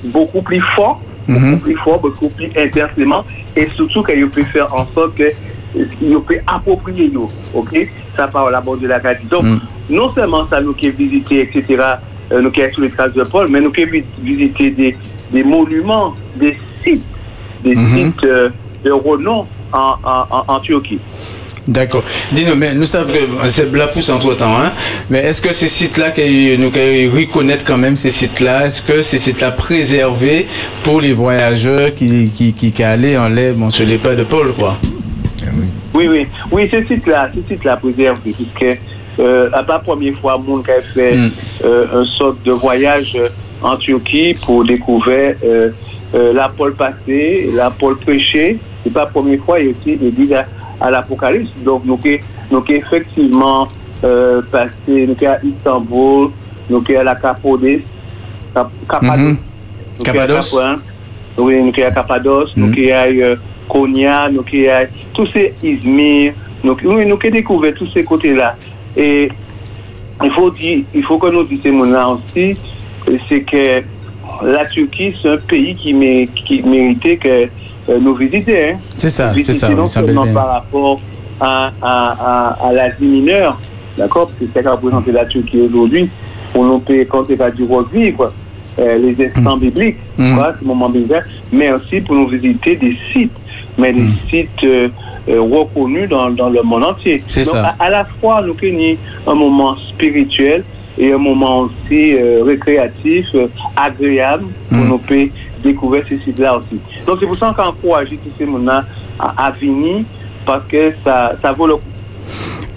[0.06, 4.88] beaucoup plus fort, beaucoup plus fort, beaucoup plus intensément, et surtout qu'ils peuvent faire en
[4.94, 5.32] sorte que
[5.76, 7.88] ils peuvent approprier nous, ok?
[8.16, 9.00] Ça parle la bonne de la.
[9.30, 9.46] Donc,
[9.90, 11.84] non seulement ça nous qui visiter, etc.,
[12.32, 13.86] euh, nous qui sommes sur les traces de Paul, mais nous qui
[14.22, 14.98] visiter des,
[15.32, 17.06] des monuments, des sites,
[17.64, 18.50] des sites euh,
[18.84, 21.02] de renom en, en, en, en Turquie.
[21.68, 22.04] D'accord.
[22.32, 24.74] Dis-nous, mais nous savons que c'est la pousse entre temps, hein?
[25.10, 26.70] mais est-ce que ces sites-là, que nous
[27.16, 30.46] reconnaître quand même ces sites-là, est-ce que ces sites-là préservés
[30.82, 34.24] pour les voyageurs qui, qui, qui, qui allaient en l'air, bon, sur les pas de
[34.24, 34.78] Paul, quoi?
[35.94, 36.28] Oui, oui.
[36.52, 38.80] Oui, ce site-là, ce site-là préservé, puisque
[39.20, 41.30] euh, à la première fois, mon qui a fait Hmm.
[41.66, 43.18] euh, un sorte de voyage
[43.62, 45.70] en Turquie pour découvrir euh,
[46.16, 48.58] euh, la pôle passée, la pôle prêchée.
[48.84, 50.46] C'est pas la première fois, il y a aussi des guides à,
[50.82, 51.52] à l'Apocalypse.
[51.64, 52.00] Donc, nous
[52.52, 53.68] donc effectivement
[54.04, 56.30] euh, passé, nous à Istanbul,
[56.70, 57.84] nous à la Capodé,
[58.54, 59.18] Cap- Cappadoce.
[59.18, 59.38] Mhm.
[59.98, 60.56] Nous qui à Cappadoce.
[60.56, 60.80] Cap- hein.
[61.38, 61.92] Oui, nous à
[62.58, 62.74] nous Mhm.
[62.76, 63.36] qui à euh,
[63.68, 68.56] Konya, nous à tous ces Izmir, nous, oui, nous qui découvert tous ces côtés-là.
[68.98, 69.30] Et
[70.24, 72.58] il faut dire, il faut que nous disions là aussi,
[73.30, 73.82] c'est que
[74.44, 77.48] la Turquie, c'est un pays qui, mé- qui méritait que
[77.98, 78.54] nous visitions.
[78.54, 78.78] hein.
[78.96, 81.00] C'est ça, Visiter c'est ça, Non seulement par rapport
[81.40, 83.60] à, à, à, à l'Asie mineure,
[83.98, 86.10] d'accord, parce que c'est ça qu'a représenté la Turquie aujourd'hui,
[86.54, 88.34] pour nous payer quand c'est pas du revivre, quoi.
[88.78, 89.60] Euh, les instants Mm.
[89.60, 90.40] bibliques, Mm.
[90.60, 93.32] ce moment bizarre, mais aussi pour nous visiter des sites,
[93.78, 94.14] mais des Mm.
[94.30, 94.88] sites euh,
[95.28, 97.22] euh, reconnus dans, dans le monde entier.
[97.28, 97.76] C'est Donc, ça.
[97.80, 100.64] À, à la fois, nous avons un moment spirituel
[101.00, 104.88] et un moment aussi euh, récréatif, euh, agréable, pour Mm.
[104.90, 105.30] nous peut
[105.64, 106.80] découvrir ces sites-là aussi.
[107.08, 108.84] Donc, c'est pour ça qu'on encourage tous ces gens
[109.18, 110.04] à, à venir
[110.46, 111.82] parce que ça, ça vaut le coup.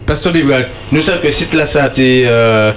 [0.07, 1.31] Pasteur Bibrac, nous savons que
[1.65, 2.73] ça, tu euh,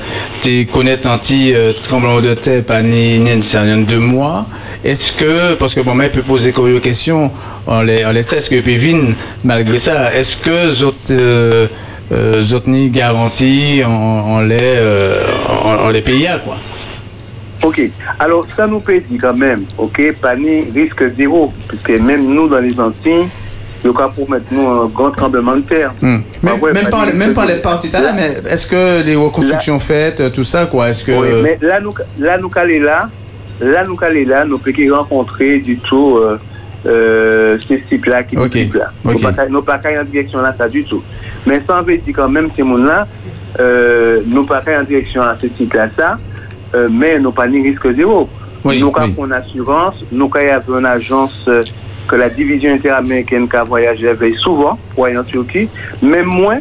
[0.71, 4.45] connais anti euh, tremblement de terre, pas ni ni deux mois.
[4.83, 7.31] Est-ce que, parce que bon, mais peut poser comme une question,
[7.65, 11.67] on les, on les sait, est-ce que peut venir malgré ça, est-ce que zot, euh,
[12.11, 15.23] euh, zot ni garantie, on, les, euh,
[15.63, 16.57] on, paye, quoi?
[17.63, 17.81] Ok,
[18.19, 22.47] alors ça nous peut dire quand même, ok, pas ni risque zéro, puisque même nous
[22.47, 23.27] dans les Antilles,
[24.15, 25.93] pour mettre nous un grand tremblement de terre.
[26.01, 26.07] Hmm.
[26.07, 27.61] Même, Ah ouais, même, même risque pas les zéro.
[27.61, 31.11] parties là, mais est-ce que les reconstructions faites, euh, tout ça, quoi, est-ce que.
[31.11, 33.09] Oui, mais là, nous, là, nous calés là,
[33.59, 36.37] là, nous calés là, nous pouvons rencontrer du tout euh,
[36.85, 38.91] euh, ces types-là qui Ok, types là.
[39.03, 39.21] ok.
[39.49, 41.01] Nous pas qu'à en direction là, ça du tout.
[41.45, 43.07] Mais ça veut dire quand même ces gens-là,
[43.59, 46.17] euh, nous pas qu'à en direction à ce type-là, ça,
[46.75, 48.27] euh, mais nous pas ni risque zéro.
[48.63, 49.25] Oui, nous avons oui.
[49.27, 51.63] une assurance, nous avons une agence euh,
[52.07, 55.67] que la division interaméricaine qui a voyagé veille souvent pour aller en Turquie,
[56.01, 56.55] même moi,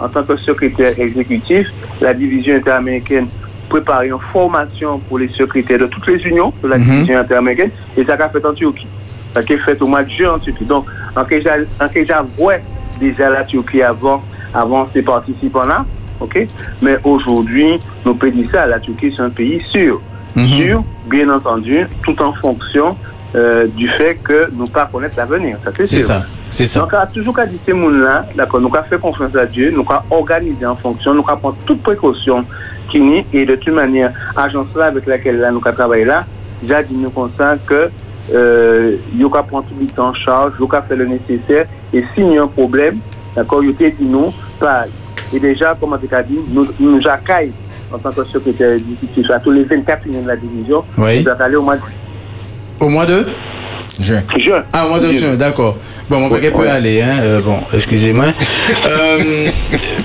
[0.00, 1.68] en tant que secrétaire exécutif,
[2.00, 3.28] la division interaméricaine
[3.68, 6.84] prépare une formation pour les secrétaires de toutes les unions de la Mhm.
[6.84, 8.86] division interaméricaine et ça qu'a fait en Turquie.
[9.34, 10.64] Ça qu'a fait au mois de juin en Turquie.
[10.64, 10.86] Donc,
[11.16, 12.62] en que j'avouais
[13.00, 14.22] déjà la Turquie avant,
[14.54, 15.84] avant ces participants-là,
[16.20, 16.46] ok?
[16.80, 20.00] Mais aujourd'hui, nous pouvons dire ça, la Turquie c'est un pays sûr.
[20.34, 20.46] Mhm.
[20.46, 22.96] Sûr, bien entendu, tout en fonction
[23.36, 25.58] euh, du fait que nous pas connaître l'avenir.
[25.64, 26.80] Ça, c'est ça, c'est ça.
[26.80, 29.70] Donc, on a toujours qu'à dire ces gens-là, d'accord, nous avons fait confiance à Dieu,
[29.70, 32.44] nous avons organisé en fonction, nous avons prendre toutes précautions
[32.90, 36.24] qui n'y et de toute manière, l'agence-là avec laquelle là, nous avons travaillé là,
[36.66, 37.90] j'ai dit nous comme ça que
[38.32, 42.04] euh, nous avons prendre tout le temps en charge, nous avons fait le nécessaire et
[42.14, 42.98] s'il y a un problème,
[43.34, 44.90] d'accord, nous avons dit nous, pareil.
[45.34, 47.52] Et déjà, comme on a dit, nous, nous accueillons
[47.92, 51.22] en tant que secrétaire exécutif à tous les 24 unions de la division, Oui.
[51.22, 51.82] nous allons aller au mois de
[52.80, 53.26] Au mois de
[53.98, 54.22] Juin.
[54.38, 54.62] juin.
[54.74, 55.78] Ah, au mois de juin, d'accord.
[56.10, 57.16] Bon, mon paquet peut aller, hein.
[57.22, 58.26] euh, bon, excusez-moi.
[58.86, 59.46] euh,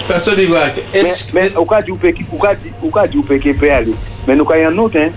[0.07, 3.91] Pasteur Bibrac, est-ce Mais, mais au cas du PQ, au cas du- au peut aller.
[4.27, 5.09] Mais nous avons un autre, hein,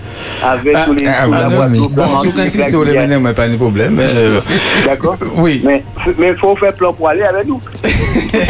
[0.43, 1.07] avec tous les.
[1.07, 1.37] Ah, oui,
[1.71, 2.33] mais- d'eau, bon, si vous
[2.79, 3.07] voulez cuillère.
[3.07, 3.97] mener, moi, pas de problème.
[3.99, 4.41] euh,
[4.85, 5.61] D'accord Oui.
[5.63, 5.81] Mais
[6.19, 7.61] il faut faire plan pour aller avec nous.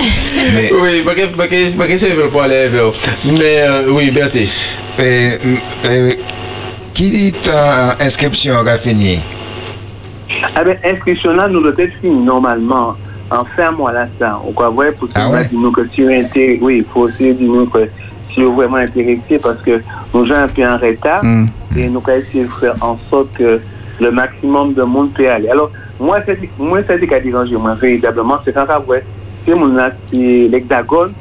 [0.81, 2.91] Oui, paquet, paquet, paquet, c'est pour aller vers.
[3.25, 4.49] Mais, euh, oui, Bertie.
[4.99, 5.29] Euh,
[5.85, 6.11] euh,
[6.95, 9.19] qui dit euh, inscription va finir
[10.55, 12.95] Ah ben, inscription là, nous devons être fini normalement
[13.29, 14.39] en fin mois là, ça.
[14.45, 15.49] On va voir pour Ah ça, ouais?
[15.51, 17.89] nous que si êtes intéressé, oui, il faut aussi dire nous que
[18.33, 19.81] si vous êtes vraiment intéressé parce que
[20.13, 21.47] nous sommes un peu en retard Mm.
[21.77, 23.59] et nous allons essayer de faire en sorte que
[23.99, 25.49] le maximum de monde peut aller.
[25.49, 28.97] Alors, moi, c'est moi, c'est ce qui a dérangé, moi, véritablement, c'est quand on voit
[29.45, 31.13] ces gens-là, c'est l'hexagone,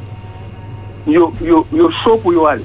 [1.06, 2.62] yo, yo, yo chaud pour y aller.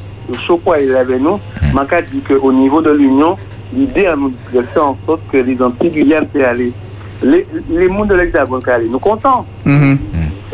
[0.64, 1.40] Pour aller avec nous.
[1.74, 3.38] Quand dit qu'au niveau de l'Union,
[3.74, 6.74] l'idée à nous de faire en sorte que les Antilles Guyane puissent aller.
[7.22, 8.88] Les, les mondes de l'hexagone aller.
[8.90, 9.46] Nous comptons.
[9.66, 10.00] Mhm.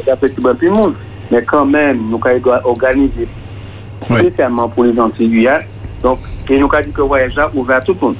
[0.03, 0.95] C'est un petit peu plus monde.
[1.31, 3.27] Mais quand même, nous avons organisé
[4.01, 5.63] spécialement pour les Antilles Guyane.
[6.03, 6.19] Donc,
[6.49, 8.15] et nous avons dit que le voyage là ouvert à tout le monde.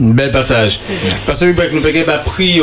[0.00, 0.80] Un bel passage.
[1.26, 2.60] Parce que nous n'avons pas pris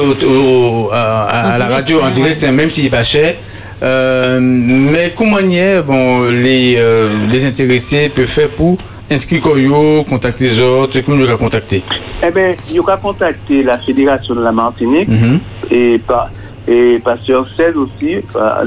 [0.91, 3.35] à, la radio en direct, même s'il n'est pas cher.
[3.81, 8.77] Euh, mais comment est, bon, les, euh, les intéressés peuvent faire pour
[9.09, 11.83] inscrire Koyo, contacter les autres, comment nous les contacter?
[12.25, 15.39] Eh bien, il y a contacté la Fédération de la Martinique Mhm.
[15.71, 16.29] et, par,
[16.67, 18.17] Et pasteur 16 aussi,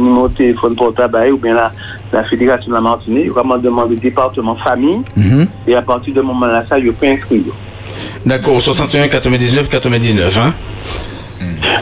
[0.01, 1.71] numéro de téléphone portable ou bien la,
[2.13, 5.03] la Fédération de la Martinique, vraiment demander département famille.
[5.15, 5.47] Mhm.
[5.69, 7.43] Et à partir de ce moment-là, ça, je peux inscrire.
[8.27, 10.55] D'accord, 61 99 99, hein?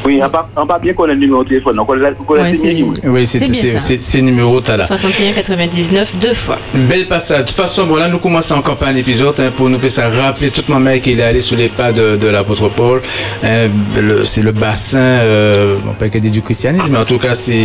[0.05, 1.77] Oui, on va, on bien connaître le numéro de téléphone.
[1.77, 1.93] Donc, on
[2.41, 3.27] on signé, oui.
[3.27, 3.79] C'est C'est bien c'est- ça.
[3.79, 4.87] c'est- c'est numéro t'as là.
[4.87, 6.57] 61 99 deux fois.
[6.75, 7.41] Bel passage.
[7.41, 9.91] De toute façon, bon, là, nous commençons encore par un épisode hein, pour nous faire
[9.91, 13.01] ça rappeler tout le moment qu'il est allé sur les pas de, de l'apôtre Paul.
[13.43, 17.19] Hein, le- c'est le bassin, euh, bon, pas qu'il dit du christianisme, mais en tout
[17.19, 17.65] cas, c'est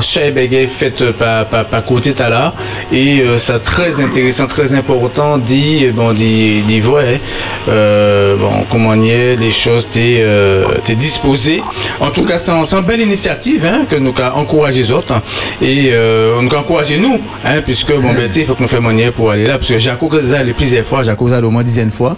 [0.00, 2.54] chai béguet fait par, par, par côté Tala.
[2.90, 7.20] Et euh, ça très intéressant, très important, dit, bon, dit, dit ouais,
[7.68, 11.62] euh, bon, comment on y est, les choses, t'es euh, t'es disposé.
[12.00, 14.90] En tout cas, c'est un- c'est une belle initiative hein, que nous avons encouragé les
[14.90, 15.14] autres.
[15.60, 18.82] Et euh, on nous encouragé nous, hein, puisque bon, ben, il faut que nous fassions
[18.82, 19.54] monnaie pour aller là.
[19.58, 22.16] Parce que j'ai accusé allé plusieurs fois, j'ai accusé au moins dizaine de fois.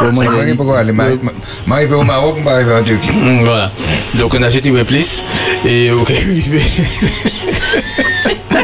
[0.00, 0.24] Au moins,
[1.66, 3.10] m'arriver au Maroc, m'arriver en Turquie.
[3.16, 3.72] Mm, Voilà.
[4.14, 5.22] Donc on a jeté plus.
[5.64, 6.12] Et ok,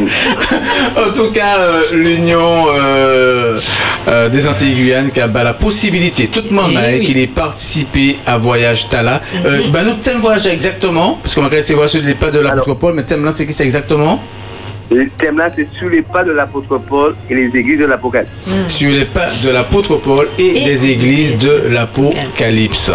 [0.97, 3.61] En tout cas, euh, l'Union euh,
[4.09, 7.07] euh, des Antilles Guyane qui a bah, la possibilité, tout le monde Eh hein, oui.
[7.07, 9.21] qu'il ait participé à Voyage Tala.
[9.45, 12.31] Euh, bah, notre thème voyage exactement, parce qu'on va essayer de voir sur les pas
[12.31, 14.23] de l'apôtre Paul, mais thème là, c'est qui c'est exactement?
[14.93, 18.31] Le thème là, c'est sur les pas de l'apôtre Paul et les églises de l'Apocalypse.
[18.69, 22.91] sur les pas de l'apôtre Paul et, des églises de l'Apocalypse.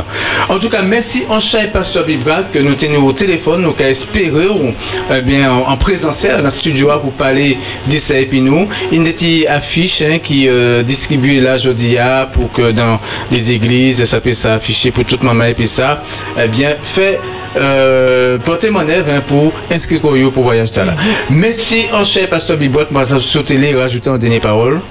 [0.50, 3.90] En tout cas, merci en et Pasteur Bibra que nous tenons au téléphone, nous qu'à
[3.90, 4.74] espérer ou,
[5.10, 8.68] eh bien, en, en présentiel dans le studio pour parler d'Issa et puis nous.
[8.92, 11.98] Il y a des petites affiches hein, qui euh, distribuent là aujourd'hui
[12.34, 13.00] pour que dans
[13.32, 16.02] les églises, ça puisse s'afficher pour toute maman et puis ça,
[16.38, 17.20] eh bien, fait
[17.56, 20.96] euh, porter mon œuvre hein, pour inscrire Koyo pour voyage là.
[21.30, 24.82] Merci en et Pasteur va sauter les rajouter en dernière parole.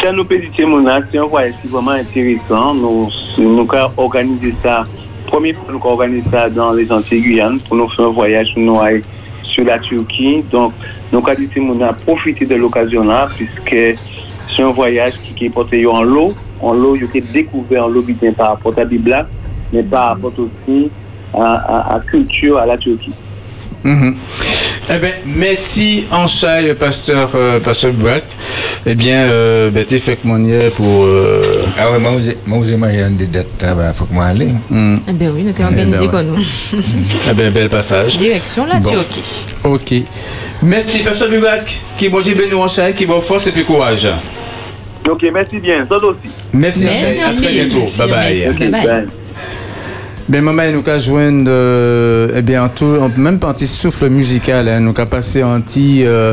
[0.00, 2.74] Chez nous, petits Mouna, c'est un voyage vraiment intéressant.
[2.74, 3.08] Nous,
[3.72, 4.84] avons organisé ça,
[5.26, 8.48] première fois, nous avons organisé ça dans les Antilles Guyane pour nous faire un voyage
[8.56, 8.78] nous
[9.44, 10.42] sur la Turquie.
[10.50, 10.72] Donc,
[11.12, 13.98] nous avons dit profiter de l'occasion là, puisque
[14.48, 16.28] c'est un voyage qui, est porté en l'eau.
[16.60, 18.02] En l'eau, il a découvert en l'eau
[18.36, 19.26] par rapport à la Bible,
[19.72, 20.90] mais par rapport aussi
[21.34, 23.12] à, à, à culture à la Turquie.
[23.84, 24.16] Mhm.
[24.90, 28.24] Eh bien, merci en chai, pasteur, euh, pasteur Buak.
[28.84, 31.04] Eh bien, euh, ben, t'es fait que mon y est pour.
[31.04, 34.48] euh, Ah ouais, moi, vous- avez des dettes, il faut que moi aller.
[34.70, 34.96] hmm.
[35.08, 36.36] Eh ben oui, nous avons organisé ben quoi nous
[37.30, 38.16] Eh bien, bel passage.
[38.16, 38.90] Direction la Bon.
[38.90, 39.44] Turquie.
[39.64, 39.94] Ok.
[40.62, 44.06] Merci, pasteur Buak, qui bon Dieu béni en chai, qui bon force et puis courage.
[45.08, 45.86] Ok, merci bien.
[45.90, 46.18] Ça aussi.
[46.52, 47.22] Merci, Merci, Chai.
[47.22, 47.78] à très bientôt.
[47.78, 48.38] Merci, Bye bye.
[48.44, 49.21] merci, bye bye.
[50.32, 52.86] Ben maman, nous avons joindre, euh, eh bien, en tout,
[53.18, 56.32] même pas un petit souffle musical, hein, nous avons passé anti, euh,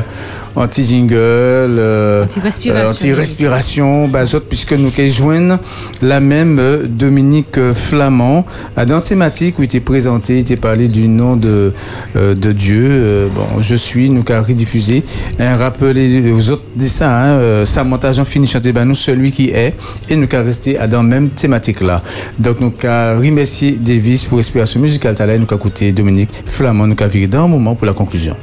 [0.56, 2.86] anti jingle, euh, Anti-respiration.
[2.88, 5.60] euh, anti-respiration, bah, puisque nous avons joindre
[6.02, 8.46] la même euh, Dominique euh, Flamand,
[8.78, 11.74] à dans thématique où il était présenté, il était parlé du nom de,
[12.16, 15.04] euh, de Dieu, euh, bon, je suis, nous avons rediffusé,
[15.40, 18.96] hein, rappelez aux autres dit ça, hein, euh, ça montage en fini chanter, ben, nous,
[18.96, 19.74] celui qui est,
[20.10, 22.02] et nous avons resté à dans la même thématique là.
[22.40, 26.96] Donc, nous avons remercié Davis pour Respiration musicale Talent, nous avons écouté Dominique Flamand, nous
[27.00, 28.38] avons viré dans un moment pour la conclusion.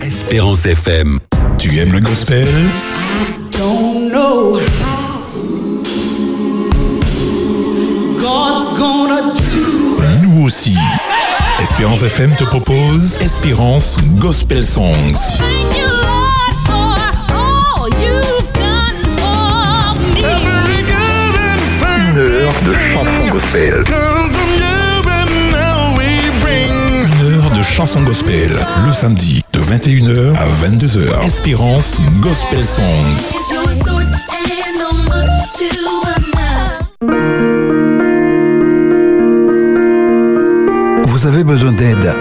[0.00, 1.18] Espérance FM.
[1.58, 2.48] Tu aimes le gospel?
[3.52, 5.32] Don't know how
[8.18, 10.74] God's gonna do Nous aussi.
[11.62, 14.94] Espérance FM te propose Espérance Gospel Songs.
[21.98, 23.84] Une heure de chansons gospel.
[27.86, 28.50] Chansons gospel.
[28.84, 31.24] Le samedi de 21h à 22h.
[31.24, 33.32] Espérance Gospel Songs.
[41.04, 42.12] Vous avez besoin d'aide.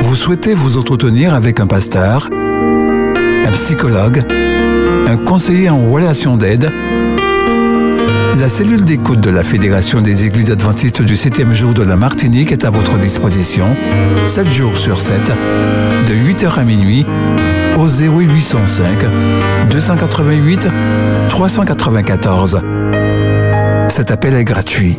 [0.00, 4.24] Vous souhaitez vous entretenir avec un pasteur, un psychologue,
[5.08, 6.70] un conseiller en relation d'aide.
[8.38, 12.52] La cellule d'écoute de la Fédération des Églises adventistes du 7e jour de la Martinique
[12.52, 13.74] est à votre disposition,
[14.26, 17.06] 7 jours sur 7, de 8h à minuit,
[17.76, 20.68] au 0805 288
[21.28, 22.60] 394.
[23.88, 24.98] Cet appel est gratuit.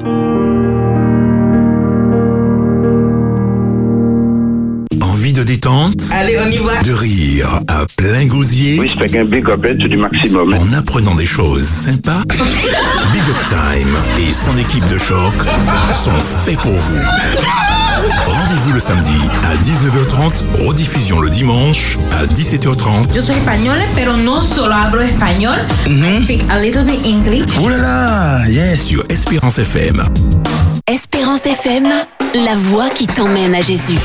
[6.28, 6.84] Allez, on y va.
[6.84, 10.54] De rire à plein gosier Oui, c'est un big up du maximum.
[10.54, 15.34] En apprenant des choses sympas Big Up Time et son équipe de choc
[15.94, 16.12] sont
[16.46, 17.00] faits pour vous.
[18.26, 19.16] Rendez-vous le samedi
[19.46, 23.16] à 19h30, rediffusion le dimanche à 17h30.
[23.16, 25.56] Yo soy española, pero no solo hablo español.
[25.88, 27.46] I speak a little bit English.
[27.64, 30.04] Oh là là, yes, sur Espérance FM.
[30.88, 31.88] Espérance FM,
[32.34, 33.98] la voix qui t'emmène à Jésus.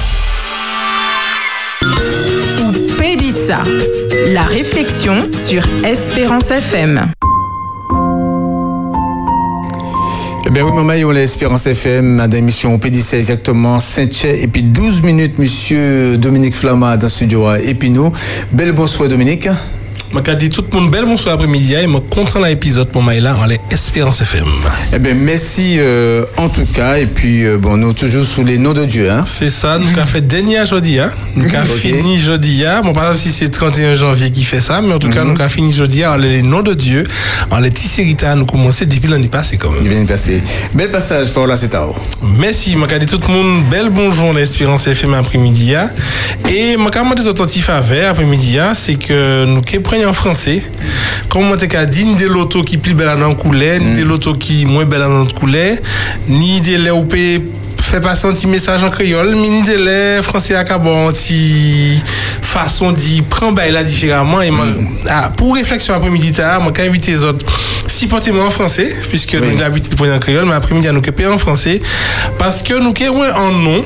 [3.43, 3.63] Pédissa,
[4.29, 7.11] la réflexion sur Espérance FM.
[10.47, 15.03] Eh bien oui, maman, on l'Espérance FM, dans l'émission P17 exactement, saint et puis 12
[15.03, 18.13] minutes, monsieur Dominique Flamand dans le studio à Épinot.
[18.53, 19.49] Belle bonsoir Dominique.
[20.15, 23.03] Je dis tout le monde bel bonsoir après-midi et je suis content de l'épisode pour
[23.21, 24.45] là en l'Espérance FM.
[24.95, 26.99] Eh bien, merci euh, en tout cas.
[26.99, 29.11] Et puis, euh, bon, nous toujours sous les noms de Dieu.
[29.11, 29.25] Hein?
[29.27, 30.99] C'est ça, nous avons fait dernier jeudi.
[31.01, 31.11] Hein?
[31.35, 31.79] Nous avons Ok.
[31.81, 32.65] fini jeudi.
[32.65, 32.83] Hein?
[32.85, 35.49] Bon, pas si c'est 31 janvier qui fait ça, mais en tout cas, nous avons
[35.49, 37.05] fini jeudi en les noms de Dieu.
[37.51, 39.81] En les tissérita, nous commençons depuis l'année passée quand même.
[39.83, 40.43] Depuis l'année passée.
[40.75, 41.31] Bel passage
[41.75, 41.97] à vous.
[42.39, 45.75] Merci, je dis tout le monde, bel bonjour l'Espérance FM après-midi.
[45.75, 45.91] hein.
[46.51, 50.63] Et je demandé attentif à après-midi, hein, c'est que nous qui en français,
[51.29, 54.05] comme on t'a dit, ni de l'auto qui plus belle à notre couleur, ni de
[54.05, 55.77] l'auto qui moins belle à notre couleur,
[56.29, 57.15] ni de l'EOP
[57.93, 62.01] fait passer un petit message en créole, mais ni de les français à un petit
[62.41, 64.41] façon d'y prendre bail là différemment.
[64.41, 64.65] Et moi,
[65.11, 66.33] ah, pour réflexion après-midi,
[66.63, 67.45] moi, quand invité les autres,
[67.87, 71.03] si portez-moi en français, puisque nous avons l'habitude de prendre en créole, mais après-midi, nous
[71.07, 71.83] avons en français,
[72.39, 73.85] parce que nous avons un nom,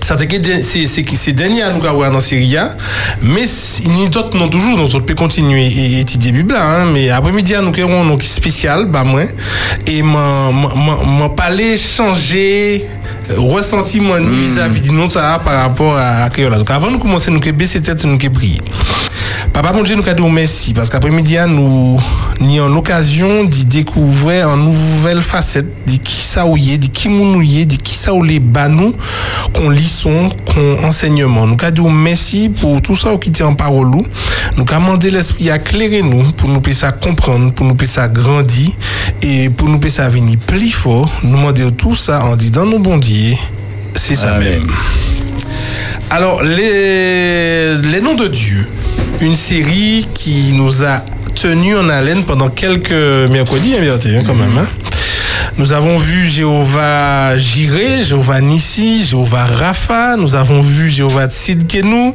[0.00, 0.24] ça te
[0.62, 2.56] c'est c'est dernier à nous avoir dans Syrie
[3.22, 3.44] mais
[3.84, 7.10] il y a d'autres non toujours donc on peut continuer et étudier Bible hein, mais
[7.10, 9.22] après-midi nous avons un spécial bah moi.
[9.86, 12.84] Et mon mon parler changer
[13.30, 17.30] euh, ressentiment ni vis-à-vis du nom ça par rapport à Créole donc avant de commencer
[17.30, 18.60] nous que baisser tête nous que prier
[19.54, 22.00] Papa mon Dieu nous dit merci parce qu'après-midi nous
[22.40, 27.64] ni en l'occasion d'y découvrir une nouvelle facette de qui ça ou de qui yé,
[27.64, 28.92] de qui ça ou les banou
[29.54, 31.46] qu'on lisson, qu'on enseignement.
[31.46, 34.04] Nous dit merci pour tout ça qui était en parole ou.
[34.56, 38.72] Nous a demandé l'esprit à éclairer nous pour nous puisser comprendre, pour nous puisser grandir
[39.22, 41.08] et pour nous puisser venir plus fort.
[41.22, 43.36] Nous demander tout ça en disant nos bon Dieu,
[43.94, 44.66] c'est ça même.
[46.10, 48.66] Alors, les, les noms de Dieu,
[49.20, 51.00] une série qui nous a
[51.34, 52.92] tenus en haleine pendant quelques
[53.30, 54.58] mercredis, hein, quand même.
[54.58, 54.66] hein.
[55.56, 62.12] Nous avons vu Jéhovah Jiré, Jéhovah Nissi, Jéhovah Rapha, nous avons vu Jéhovah Tsidkenu.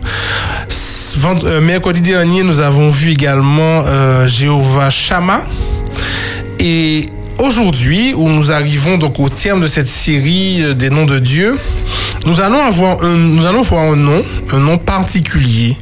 [1.46, 5.42] Euh, mercredi dernier, nous avons vu également euh, Jéhovah Shama.
[6.60, 7.06] Et
[7.40, 11.58] aujourd'hui, où nous arrivons donc au terme de cette série euh, des noms de Dieu,
[12.26, 14.22] nous allons avoir un, nous allons voir un nom,
[14.52, 15.78] un nom particulier,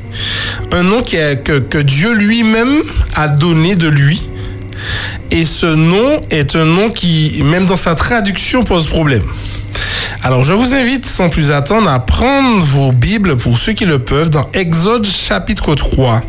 [0.72, 2.84] un nom qui est- que, que Dieu lui-même
[3.16, 4.28] a donné de lui.
[5.32, 9.24] Et ce nom est un nom qui, même dans sa traduction, pose problème.
[10.24, 14.00] Alors, je vous invite sans plus attendre à prendre vos Bibles, pour ceux qui le
[14.00, 16.22] peuvent, dans Exode chapitre 3,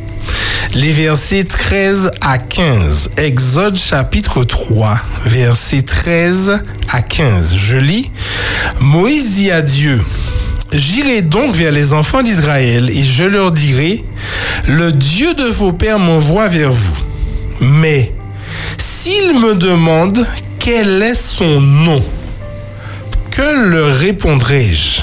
[0.74, 3.10] les versets 13 à 15.
[3.16, 4.94] Exode chapitre 3,
[5.26, 7.54] versets 13 à 15.
[7.56, 8.10] Je lis.
[8.80, 10.00] Moïse dit à Dieu,
[10.72, 14.04] J'irai donc vers les enfants d'Israël et je leur dirai,
[14.66, 16.98] le Dieu de vos pères m'envoie vers vous.
[17.60, 18.12] Mais
[18.76, 20.26] s'ils me demandent
[20.58, 22.04] quel est son nom,
[23.30, 25.02] que leur répondrai-je?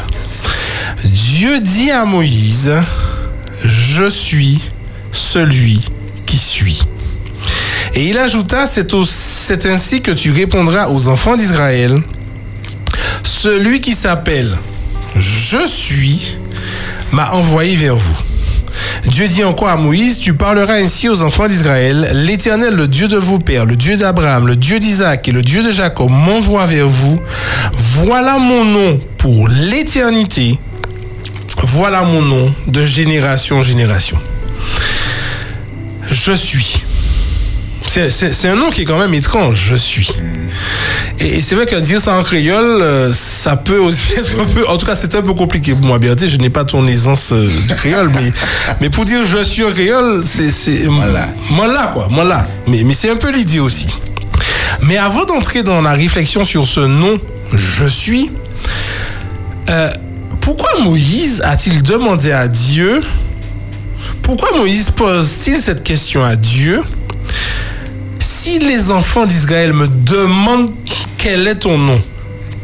[1.06, 2.72] Dieu dit à Moïse,
[3.64, 4.62] je suis
[5.16, 5.82] celui
[6.26, 6.82] qui suis.
[7.94, 12.02] Et il ajouta, c'est ainsi que tu répondras aux enfants d'Israël,
[13.24, 14.58] celui qui s'appelle
[15.16, 16.36] Je suis
[17.12, 18.18] m'a envoyé vers vous.
[19.08, 23.18] Dieu dit encore à Moïse, tu parleras ainsi aux enfants d'Israël, l'Éternel, le Dieu de
[23.18, 26.88] vos pères, le Dieu d'Abraham, le Dieu d'Isaac et le Dieu de Jacob m'envoie vers
[26.88, 27.20] vous.
[27.72, 30.60] Voilà mon nom pour l'éternité.
[31.64, 34.18] Voilà mon nom de génération en génération.
[36.12, 36.84] Je suis.
[37.88, 40.10] C'est- un nom qui est quand même étrange, je suis.
[41.20, 44.46] Et, et c'est vrai que dire ça en créole, euh, ça peut aussi être un
[44.46, 44.68] peu.
[44.68, 46.14] En tout cas, c'est un peu compliqué pour moi, bien.
[46.18, 48.32] Je n'ai pas ton aisance euh, du créole, mais,
[48.82, 50.52] mais pour dire je suis en créole, c'est.
[50.52, 52.08] c'est- Moi là, quoi.
[52.10, 52.46] Moi là.
[52.68, 53.88] Mais, mais c'est un peu l'idée aussi.
[54.82, 57.18] Mais avant d'entrer dans la réflexion sur ce nom,
[57.54, 58.30] je suis,
[59.70, 59.90] euh,
[60.42, 63.02] pourquoi Moïse a-t-il demandé à Dieu
[64.26, 66.82] Pourquoi Moïse pose-t-il cette question à Dieu
[68.18, 70.72] Si les enfants d'Israël me demandent
[71.20, 72.02] quel est ton nom,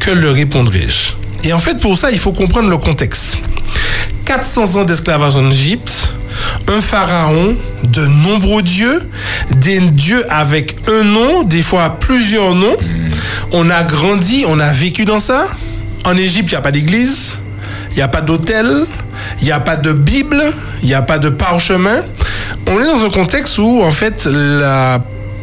[0.00, 1.12] que leur répondrai-je?
[1.44, 3.38] Et en fait, pour ça, il faut comprendre le contexte.
[4.24, 6.12] 400 ans d'esclavage en Égypte,
[6.66, 9.00] un pharaon, de nombreux dieux,
[9.54, 12.76] des dieux avec un nom, des fois plusieurs noms.
[13.52, 15.46] On a grandi, on a vécu dans ça.
[16.06, 17.36] En Égypte, il n'y a pas d'église,
[17.92, 18.84] il n'y a pas d'hôtel,
[19.40, 20.42] il n'y a pas de Bible,
[20.82, 22.02] il n'y a pas de parchemin.
[22.68, 24.28] On est dans un contexte où, en fait,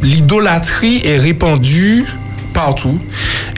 [0.01, 2.05] l'idolâtrie est répandue
[2.53, 2.99] partout.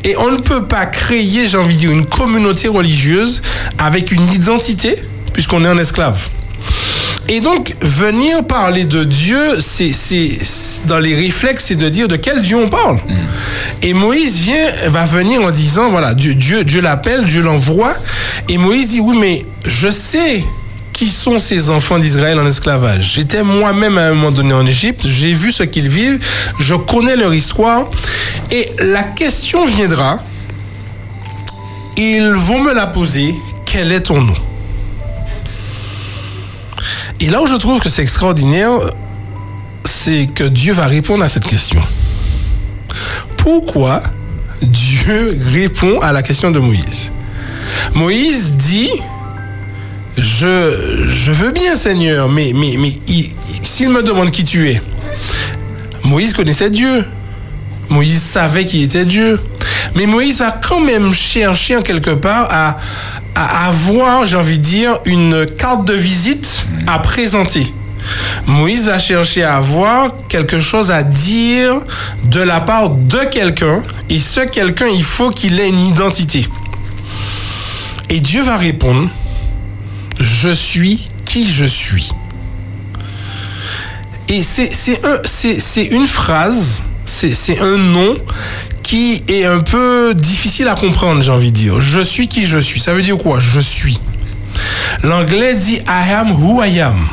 [0.03, 3.41] Et on ne peut pas créer, j'ai envie de dire, une communauté religieuse
[3.77, 4.95] avec une identité,
[5.33, 6.17] puisqu'on est un esclave.
[7.27, 10.31] Et donc, venir parler de Dieu, c'est, c'est,
[10.85, 12.97] dans les réflexes, c'est de dire de quel Dieu on parle.
[13.81, 17.93] Et Moïse vient, va venir en disant, voilà, Dieu, Dieu, Dieu l'appelle, Dieu l'envoie.
[18.49, 20.43] Et Moïse dit, oui, mais je sais
[20.93, 23.13] qui sont ces enfants d'Israël en esclavage.
[23.15, 26.19] J'étais moi-même à un moment donné en Égypte, j'ai vu ce qu'ils vivent,
[26.59, 27.87] je connais leur histoire.
[28.51, 30.19] Et la question viendra,
[31.97, 33.33] ils vont me la poser,
[33.65, 34.35] quel est ton nom?
[37.19, 38.71] Et là où je trouve que c'est extraordinaire,
[39.83, 41.81] c'est que Dieu va répondre à cette question.
[43.37, 44.01] Pourquoi
[44.61, 47.11] Dieu répond à la question de Moïse?
[47.93, 48.89] Moïse dit,
[50.21, 54.81] je, veux bien Seigneur, mais, mais, mais il- il- s'il me demande qui tu es,
[56.03, 57.05] Moïse connaissait Dieu.
[57.89, 59.39] Moïse savait qui était Dieu.
[59.95, 62.77] Mais Moïse va quand même chercher en quelque part à
[63.67, 67.73] avoir, j'ai envie de dire, une carte de visite à présenter.
[68.47, 71.75] Moïse va chercher à avoir quelque chose à dire
[72.25, 73.83] de la part de quelqu'un.
[74.09, 76.47] Et ce quelqu'un, il faut qu'il ait une identité.
[78.09, 79.09] Et Dieu va répondre,
[80.19, 82.11] je suis qui je suis.
[84.29, 84.71] Et c'est
[85.05, 88.15] un- une phrase, c'est un nom
[88.83, 91.81] qui est un peu difficile à comprendre, j'ai envie de dire.
[91.81, 92.79] Je suis qui je suis.
[92.79, 93.39] Ça veut dire quoi?
[93.39, 93.99] Je suis.
[95.03, 97.07] L'anglais dit I am who I am.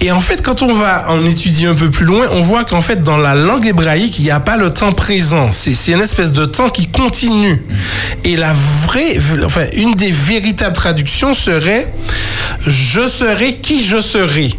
[0.00, 2.82] Et en fait, quand on va en étudier un peu plus loin, on voit qu'en
[2.82, 5.50] fait, dans la langue hébraïque, il n'y a pas le temps présent.
[5.52, 7.62] C'est c'est une espèce de temps qui continue.
[8.24, 8.52] Et la
[8.84, 11.88] vraie, enfin, une des véritables traductions serait
[12.66, 14.50] je serai qui je serai.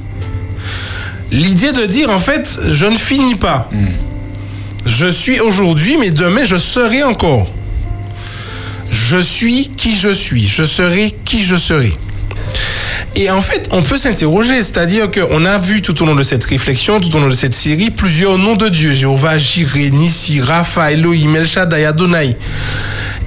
[1.32, 3.70] L'idée de dire, en fait, je ne finis pas.
[4.86, 7.48] Je suis aujourd'hui, mais demain, je serai encore.
[8.90, 10.48] Je suis qui je suis.
[10.48, 11.92] Je serai qui je serai.
[13.20, 16.46] Et en fait, on peut s'interroger, c'est-à-dire qu'on a vu tout au long de cette
[16.46, 18.94] réflexion, tout au long de cette série, plusieurs noms de Dieu.
[18.94, 21.90] Jéhovah, Jireh, Nissi, Rapha, Elohim, El Shaddai.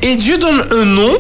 [0.01, 1.19] Et Dieu donne un nom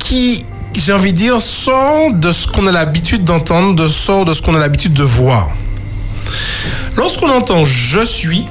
[0.00, 0.44] qui,
[0.74, 4.42] j'ai envie de dire, sort de ce qu'on a l'habitude d'entendre, de sort de ce
[4.42, 5.48] qu'on a l'habitude de voir.
[6.96, 8.46] Lorsqu'on entend je suis,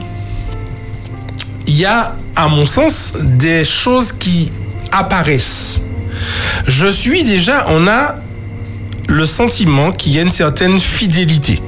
[1.67, 4.49] il y a, à mon sens, des choses qui
[4.93, 5.81] apparaissent.
[6.67, 8.15] Je suis déjà, on a
[9.07, 11.61] le sentiment qu'il y a une certaine fidélité.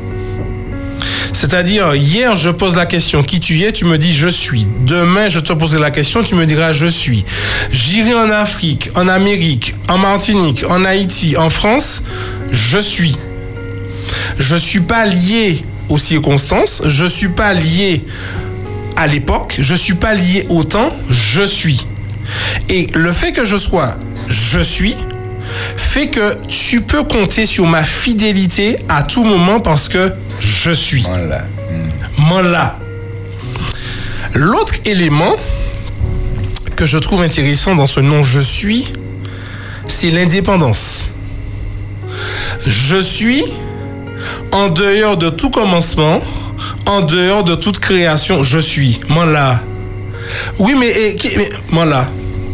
[1.33, 4.67] C'est-à-dire, hier, je pose la question qui tu es, tu me dis je suis.
[4.85, 7.23] Demain, je te poserai la question, tu me diras je suis.
[7.71, 12.03] J'irai en Afrique, en Amérique, en Martinique, en Haïti, en France,
[12.51, 13.15] je suis.
[14.37, 18.03] Je suis pas lié aux circonstances, je suis pas lié
[18.97, 21.85] à l'époque, je suis pas lié au temps, je suis.
[22.67, 23.95] Et le fait que je sois
[24.29, 24.95] je suis
[25.77, 31.03] fait que tu peux compter sur ma fidélité à tout moment parce que je suis.
[32.29, 32.77] Voilà.
[34.33, 35.35] L'autre élément
[36.75, 38.87] que je trouve intéressant dans ce nom je suis,
[39.87, 41.09] c'est l'indépendance.
[42.65, 43.43] Je suis
[44.51, 46.21] en dehors de tout commencement,
[46.85, 48.99] en dehors de toute création, je suis.
[49.09, 49.61] Moi là.
[50.59, 52.07] Oui, mais, qui- mais moi là.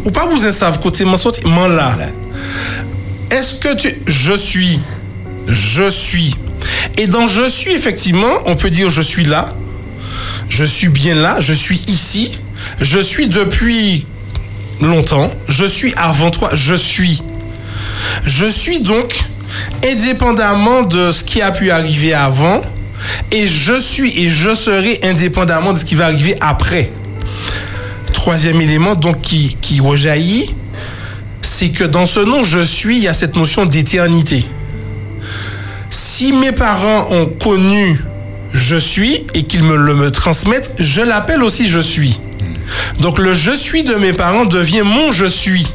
[0.05, 1.97] Ou pas vous en savez côté sorti, moi là.
[3.35, 3.93] Est-ce que tu.
[4.07, 4.79] Je suis.
[5.49, 6.33] Je suis.
[6.97, 9.53] Et dans je suis, effectivement, on peut dire je suis là.
[10.47, 11.41] Je suis bien là.
[11.41, 12.31] Je suis ici.
[12.79, 14.07] Je suis depuis
[14.79, 15.29] longtemps.
[15.49, 16.51] Je suis avant toi.
[16.53, 17.21] Je suis.
[18.23, 19.13] Je suis donc
[19.85, 22.61] indépendamment de ce qui a pu arriver avant.
[23.31, 26.89] Et je suis et je serai indépendamment de ce qui va arriver après.
[28.13, 30.55] Troisième élément donc qui, qui rejaillit,
[31.45, 34.45] c'est que dans ce nom je suis, il y a cette notion d'éternité.
[35.89, 38.01] Si mes parents ont connu
[38.53, 42.19] je suis et qu'ils me le me transmettent, je l'appelle aussi je suis.
[42.99, 45.67] Donc le je suis de mes parents devient mon je suis.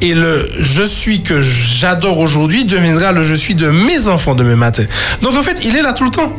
[0.00, 4.56] Et le je suis que j'adore aujourd'hui deviendra le je suis de mes enfants demain
[4.56, 4.84] matin.
[5.22, 6.36] Donc en fait, il est là tout le temps.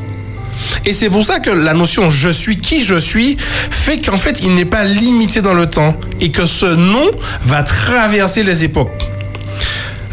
[0.85, 4.41] Et c'est pour ça que la notion je suis qui je suis fait qu'en fait
[4.43, 7.09] il n'est pas limité dans le temps et que ce nom
[7.43, 9.07] va traverser les époques.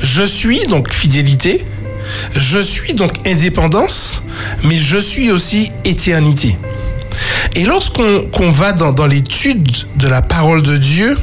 [0.02, 1.64] Je suis donc fidélité,
[2.34, 4.22] je suis donc indépendance,
[4.64, 6.56] mais je suis aussi éternité.
[7.54, 9.66] Et lorsqu'on qu'on va dans, dans l'étude
[9.96, 11.16] de la parole de Dieu,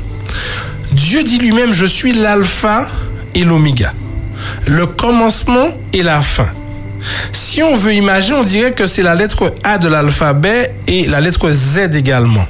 [0.93, 2.89] Dieu dit lui-même, je suis l'alpha
[3.35, 3.93] et l'oméga,
[4.67, 6.47] le commencement et la fin.
[7.53, 11.21] Si on veut imaginer, on dirait que c'est la lettre A de l'alphabet et la
[11.21, 12.47] lettre Z également.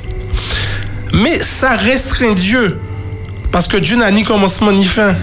[1.11, 2.80] Mais ça restreint Dieu.
[3.51, 5.13] Parce que Dieu n'a ni commencement ni fin,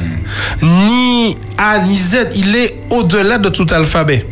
[0.61, 2.27] ni A ni Z.
[2.35, 4.27] Il est au-delà de tout alphabet.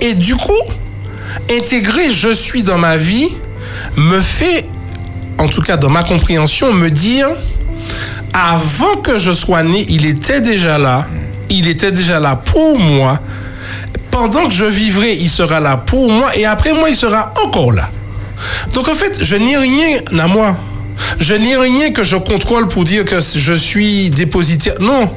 [0.00, 0.52] Et du coup,
[1.50, 3.26] intégrer je suis dans ma vie
[3.96, 4.64] me fait,
[5.38, 7.30] en tout cas dans ma compréhension, me dire,
[8.32, 11.08] avant que je sois né, il était déjà là.
[11.50, 13.18] Il était déjà là pour moi.
[14.18, 16.34] Pendant que je vivrai, il sera là pour moi.
[16.38, 17.90] Et après moi, il sera encore là.
[18.72, 20.56] Donc en fait, je n'ai rien à moi.
[21.20, 24.76] Je n'ai rien que je contrôle pour dire que je suis dépositaire.
[24.80, 25.12] Non,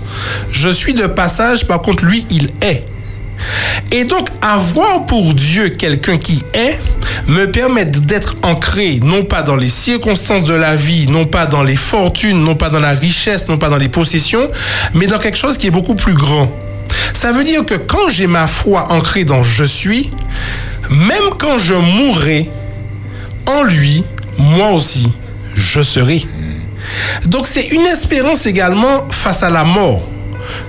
[0.51, 1.65] je suis de passage.
[1.65, 2.83] Par contre, lui, il est.
[3.93, 6.77] Et donc, avoir pour Dieu quelqu'un qui est
[7.29, 11.63] me permet d'être ancré, non pas dans les circonstances de la vie, non pas dans
[11.63, 14.49] les fortunes, non pas dans la richesse, non pas dans les possessions,
[14.93, 16.51] mais dans quelque chose qui est beaucoup plus grand.
[17.13, 20.09] Ça veut dire que quand j'ai ma foi ancrée dans je suis,
[20.89, 22.49] même quand je mourrai,
[23.45, 24.03] en lui,
[24.37, 25.11] moi aussi,
[25.55, 26.23] je serai.
[27.25, 30.01] Donc c'est une espérance également face à la mort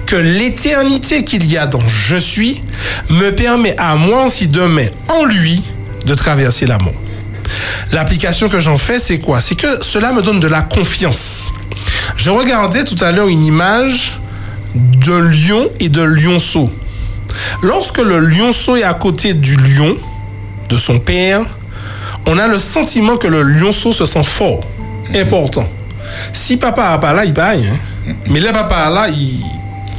[0.06, 2.62] que l'éternité qu'il y a dans je suis
[3.08, 5.62] me permet à moi aussi demain en lui
[6.04, 6.94] de traverser la mort.
[7.92, 9.40] L'application que j'en fais, c'est quoi?
[9.40, 11.52] C'est que cela me donne de la confiance.
[12.16, 14.19] Je regardais tout à l'heure une image
[14.74, 16.70] de lion et de lionceau.
[17.62, 19.96] Lorsque le lionceau est à côté du lion,
[20.68, 21.42] de son père,
[22.26, 24.60] on a le sentiment que le lionceau se sent fort,
[25.14, 25.68] important.
[26.32, 27.66] Si papa n'est pas là, il paye.
[27.66, 28.14] Hein?
[28.28, 29.40] Mais là, papa là, il,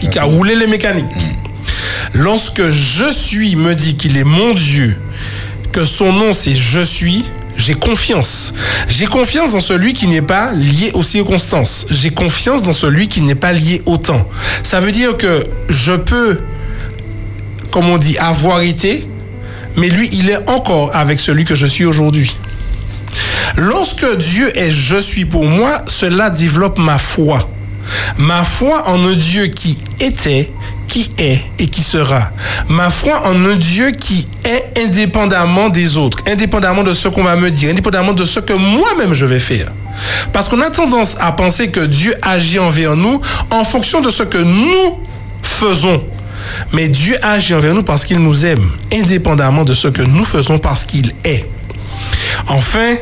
[0.02, 1.06] il a roulé les mécaniques.
[2.14, 4.98] Lorsque je suis me dit qu'il est mon Dieu,
[5.72, 7.26] que son nom c'est je suis,
[7.61, 8.53] j'ai confiance.
[8.88, 11.85] J'ai confiance dans celui qui n'est pas lié aux circonstances.
[11.91, 14.27] J'ai confiance dans celui qui n'est pas lié au temps.
[14.63, 16.39] Ça veut dire que je peux,
[17.69, 19.07] comme on dit, avoir été,
[19.77, 22.35] mais lui, il est encore avec celui que je suis aujourd'hui.
[23.57, 27.47] Lorsque Dieu est je suis pour moi, cela développe ma foi.
[28.17, 30.51] Ma foi en un Dieu qui était,
[30.91, 32.31] qui est et qui sera.
[32.68, 37.38] Ma foi en un Dieu qui est indépendamment des autres, indépendamment de ce qu'on va
[37.38, 39.72] me dire, indépendamment de ce que moi-même je vais faire.
[40.34, 44.23] Parce qu'on a tendance à penser que Dieu agit envers nous en fonction de ce
[44.23, 44.99] que nous
[45.41, 46.03] faisons.
[46.73, 50.59] Mais Dieu agit envers nous parce qu'il nous aime, indépendamment de ce que nous faisons
[50.59, 51.45] parce qu'il est.
[52.47, 52.95] Enfin,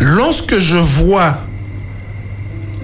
[0.00, 1.38] lorsque je vois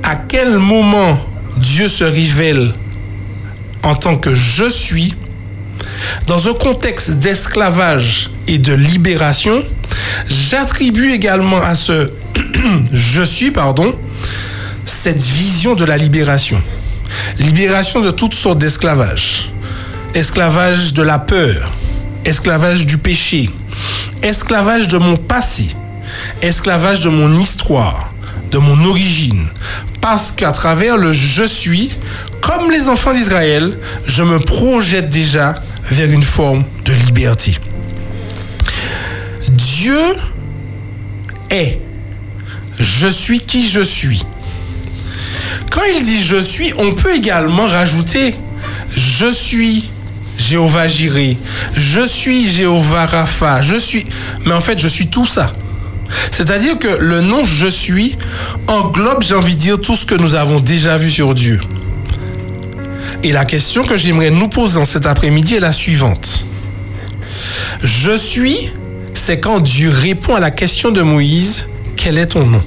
[0.04, 1.18] à quel moment
[1.56, 2.72] Dieu se révèle
[3.82, 5.14] en tant que je suis,
[6.26, 9.64] dans un contexte d'esclavage et de libération,
[10.28, 12.10] j'attribue également à ce
[12.92, 13.94] je suis, pardon,
[14.84, 16.60] cette vision de la libération.
[17.38, 19.52] Libération de toutes sortes d'esclavage.
[20.14, 21.72] Esclavage de la peur,
[22.24, 23.50] esclavage du péché,
[24.22, 25.66] esclavage de mon passé,
[26.40, 28.08] esclavage de mon histoire,
[28.50, 29.46] de mon origine.
[30.00, 31.90] Parce qu'à travers le je suis,
[32.46, 35.60] comme les enfants d'Israël, je me projette déjà
[35.90, 37.56] vers une forme de liberté.
[39.50, 40.00] Dieu
[41.50, 41.80] est.
[42.78, 44.22] Je suis qui je suis.
[45.70, 48.34] Quand il dit je suis, on peut également rajouter
[48.96, 49.90] je suis
[50.38, 51.36] Jéhovah Jiré,
[51.74, 54.06] je suis Jéhovah Rapha, je suis.
[54.44, 55.52] Mais en fait, je suis tout ça.
[56.30, 58.16] C'est-à-dire que le nom je suis
[58.68, 61.60] englobe, j'ai envie de dire, tout ce que nous avons déjà vu sur Dieu.
[63.22, 66.46] Et la question que j'aimerais nous poser cet après-midi est la suivante.
[67.82, 68.72] Je suis,
[69.14, 71.66] c'est quand Dieu répond à la question de Moïse,
[71.96, 72.62] quel est ton nom?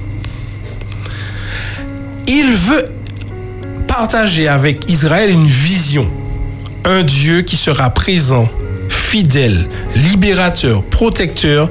[2.26, 2.84] Il veut
[3.86, 6.10] partager avec Israël une vision,
[6.84, 8.48] un Dieu qui sera présent,
[8.88, 9.66] fidèle,
[9.96, 11.68] libérateur, protecteur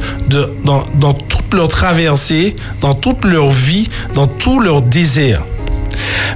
[0.63, 5.45] dans, dans toute leur traversée, dans toute leur vie, dans tout leur désert.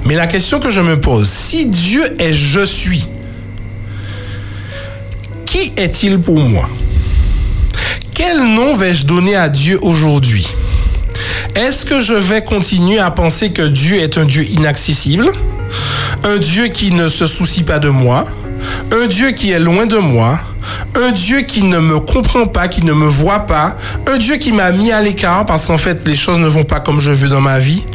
[0.06, 3.08] Mais la question que je me pose, si Dieu est je suis,
[5.46, 6.70] qui est-il pour moi?
[8.14, 10.48] Quel nom vais-je donner à Dieu aujourd'hui?
[11.56, 15.32] Est-ce que je vais continuer à penser que Dieu est un Dieu inaccessible?
[16.24, 18.26] Un Dieu qui ne se soucie pas de moi?
[18.92, 20.40] Un Dieu qui est loin de moi?
[20.96, 23.78] Un Dieu qui ne me comprend pas, qui ne me voit pas,
[24.12, 26.80] un Dieu qui m'a mis à l'écart parce qu'en fait les choses ne vont pas
[26.80, 27.86] comme je veux dans ma vie?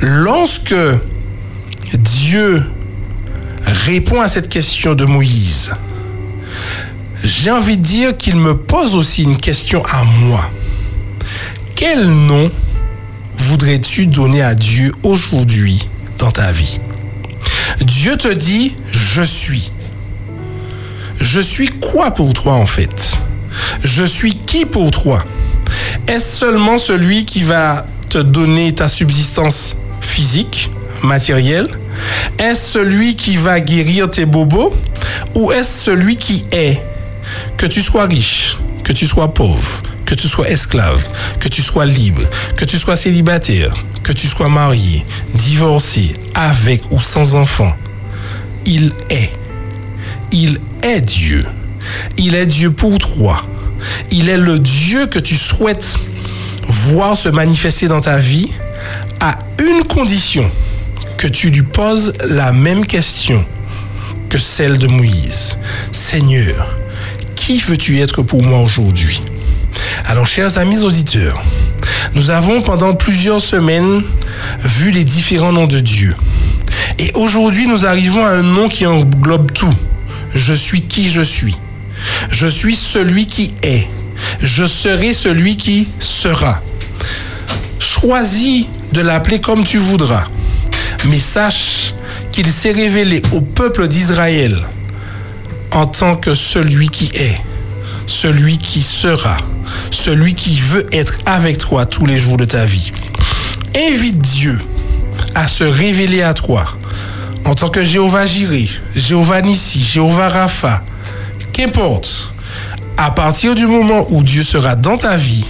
[0.00, 0.74] Lorsque
[1.94, 2.62] Dieu
[3.64, 5.72] répond à cette question de Moïse,
[7.24, 10.50] j'ai envie de dire qu'il me pose aussi une question à moi.
[11.76, 12.50] Quel nom
[13.36, 15.88] voudrais-tu donner à Dieu aujourd'hui
[16.18, 16.80] dans ta vie?
[17.80, 19.70] Dieu te dit, je suis.
[21.20, 23.18] Je suis quoi pour toi en fait?
[23.84, 25.24] Je suis qui pour toi?
[26.08, 30.70] Est-ce seulement celui qui va te donner ta subsistance physique,
[31.02, 31.66] matérielle
[32.38, 34.74] Est-ce celui qui va guérir tes bobos
[35.34, 36.82] Ou est-ce celui qui est?
[37.56, 41.02] Que tu sois riche, que tu sois pauvre, que tu sois esclave,
[41.40, 42.22] que tu sois libre,
[42.56, 45.04] que tu sois célibataire, que tu sois marié,
[45.34, 47.72] divorcé, avec ou sans enfant,
[48.66, 49.32] il est.
[50.32, 51.44] Il est Dieu.
[52.16, 53.40] Il est Dieu pour toi.
[54.10, 55.98] Il est le Dieu que tu souhaites
[56.68, 58.48] voir se manifester dans ta vie
[59.20, 60.50] à une condition
[61.16, 63.44] que tu lui poses la même question
[64.28, 65.58] que celle de Moïse.
[65.92, 66.76] Seigneur,
[67.36, 69.20] qui veux-tu être pour moi aujourd'hui?
[70.06, 71.42] Alors, chers amis auditeurs,
[72.14, 74.02] nous avons pendant plusieurs semaines
[74.58, 76.16] vu les différents noms de Dieu.
[76.98, 79.74] Et aujourd'hui, nous arrivons à un nom qui englobe tout.
[80.34, 81.56] Je suis qui je suis.
[82.30, 83.88] Je suis celui qui est.
[84.40, 86.60] Je serai celui qui sera.
[87.78, 90.26] Choisis de l'appeler comme tu voudras.
[91.08, 91.94] Mais sache
[92.30, 94.56] qu'il s'est révélé au peuple d'Israël
[95.74, 97.40] en tant que celui qui est,
[98.06, 99.36] celui qui sera,
[99.90, 102.92] celui qui veut être avec toi tous les jours de ta vie.
[103.74, 104.58] Invite Dieu
[105.34, 106.64] à se révéler à toi
[107.44, 110.82] en tant que Jéhovah Jireh, Jéhovah Nissi, Jéhovah Rapha,
[111.52, 112.34] qu'importe.
[112.96, 115.44] À partir du moment où Dieu sera dans ta vie,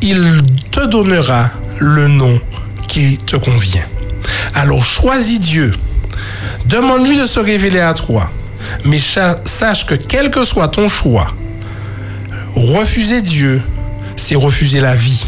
[0.00, 2.40] il te donnera le nom
[2.88, 3.84] qui te convient.
[4.54, 5.72] Alors choisis Dieu.
[6.66, 8.30] Demande-lui de se révéler à toi.
[8.84, 11.26] Mais sache que quel que soit ton choix,
[12.54, 13.62] refuser Dieu,
[14.16, 15.24] c'est refuser la vie.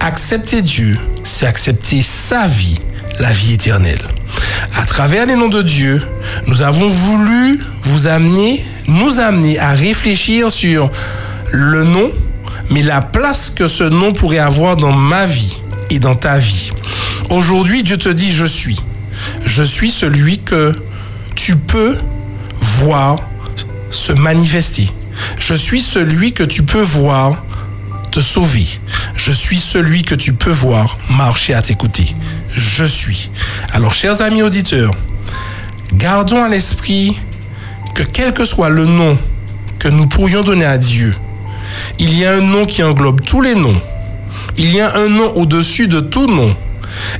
[0.00, 2.78] Accepter Dieu, c'est accepter sa vie,
[3.18, 4.00] la vie éternelle.
[4.76, 6.02] À travers les noms de Dieu,
[6.46, 10.90] nous avons voulu vous amener, nous amener à réfléchir sur
[11.50, 12.10] le nom,
[12.70, 15.60] mais la place que ce nom pourrait avoir dans ma vie
[15.90, 16.70] et dans ta vie.
[17.30, 18.80] Aujourd'hui, Dieu te dit, je suis.
[19.46, 20.74] Je suis celui que
[21.36, 21.96] tu peux
[22.60, 23.20] voir
[23.90, 24.88] se manifester.
[25.38, 27.44] Je suis celui que tu peux voir
[28.10, 28.66] te sauver.
[29.14, 32.16] Je suis celui que tu peux voir marcher à tes côtés.
[32.52, 33.30] Je suis.
[33.72, 34.92] Alors, chers amis auditeurs,
[35.94, 37.16] gardons à l'esprit
[37.94, 39.16] que quel que soit le nom
[39.78, 41.14] que nous pourrions donner à Dieu,
[42.00, 43.80] il y a un nom qui englobe tous les noms.
[44.58, 46.56] Il y a un nom au-dessus de tout nom.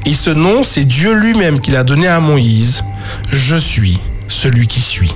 [0.06, 2.82] Et ce nom, c'est Dieu lui-même qui l'a donné à Moïse.
[3.30, 3.98] Je suis
[4.28, 5.12] celui qui suis.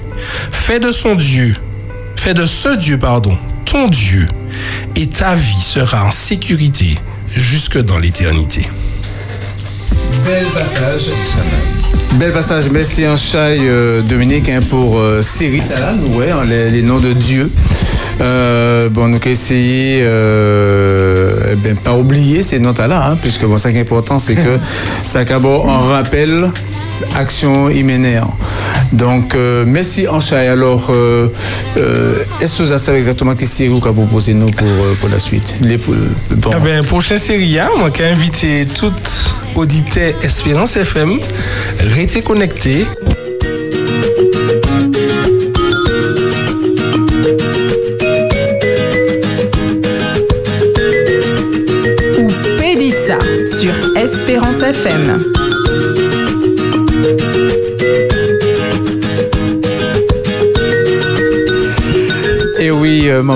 [0.53, 1.55] Fais de son Dieu,
[2.17, 4.27] fais de ce Dieu, pardon, ton Dieu,
[4.97, 6.99] et ta vie sera en sécurité
[7.35, 8.69] jusque dans l'éternité.
[10.25, 11.11] Bel passage.
[12.19, 12.71] Bel passage.
[12.71, 16.99] Merci en chai euh, Dominique hein, pour euh, Siri Talan, ouais, hein, les, les noms
[16.99, 17.51] de Dieu.
[18.21, 23.71] Euh, bon, nous essayer, euh, eh ben, pas oublier ces notes-là, hein, puisque bon, ça
[23.71, 24.59] qui est important, c'est que
[25.05, 26.51] ça en rappel
[27.17, 28.27] action hyménaire.
[28.93, 30.49] Donc, euh, merci en chai.
[30.49, 31.29] Alors, euh,
[31.77, 35.19] euh, est-ce que vous savez exactement qu'est-ce que vous proposez nous pour, euh, pour la
[35.19, 35.57] suite?
[35.61, 36.51] Les, bon.
[36.57, 41.19] Eh ben, prochaine série, hein, moi qui invité toute auditeur Espérance FM,
[41.81, 42.87] restez connectés.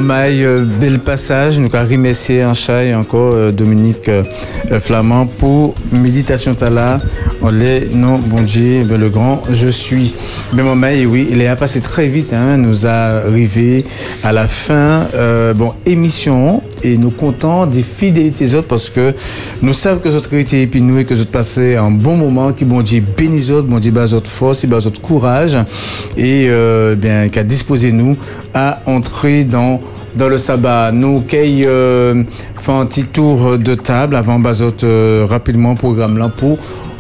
[0.09, 1.59] Oui, euh, bel passage.
[1.59, 4.25] Nous avons remercié en chat et encore euh, Dominique euh,
[4.81, 7.01] Flamand pour Méditation Tala.
[7.43, 10.15] On non, bon Dieu, ben, le grand, je suis.
[10.55, 12.33] Ben Mamaï, oui, il est passé très vite.
[12.33, 15.07] Hein, nous à la fin,
[15.55, 16.63] bon, émission.
[16.83, 19.13] Et nous comptons des fidélités autres parce que
[19.63, 22.65] nous savons que notre été et nous et que vous passez un bon moment, qui
[22.65, 23.03] bon Dieu
[23.51, 25.57] autres, bon bas votre force, bas votre courage
[26.17, 28.17] et euh, bien qu'à disposer nous
[28.55, 29.81] à entrer dans
[30.17, 30.93] dans le sabbat.
[30.93, 32.23] Nous qui euh,
[32.69, 36.59] un petit tour de table avant Bazot euh, rapidement programme là pour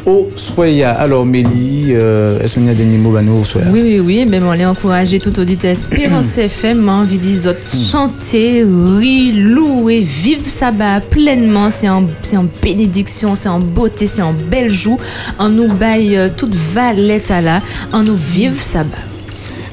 [0.08, 0.92] au Soya.
[0.92, 3.66] Alors Mélie, euh, est-ce qu'il y a des mots à nous au Soya?
[3.70, 9.34] Oui, oui, oui, mais on les encourager tout auditeur Espérance FM, envie autres chanter, rire,
[9.36, 11.70] louer, vivre sabbat pleinement.
[11.70, 14.98] C'est en, c'est en bénédiction, c'est en beauté, c'est en belle joue.
[15.38, 17.60] En nous baille euh, toute valette à là,
[17.92, 18.96] en nous vive sabbat.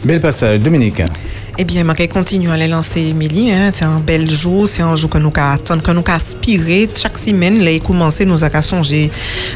[0.03, 1.01] Bel passage, Dominique.
[1.57, 3.49] Eh bien, je continue à les lancer, Émilie.
[3.49, 3.69] Hein.
[3.71, 6.89] C'est un bel jour, c'est un jour que nous attendons, que nous aspirer.
[6.93, 9.09] Chaque semaine, les commencer, nous avons songé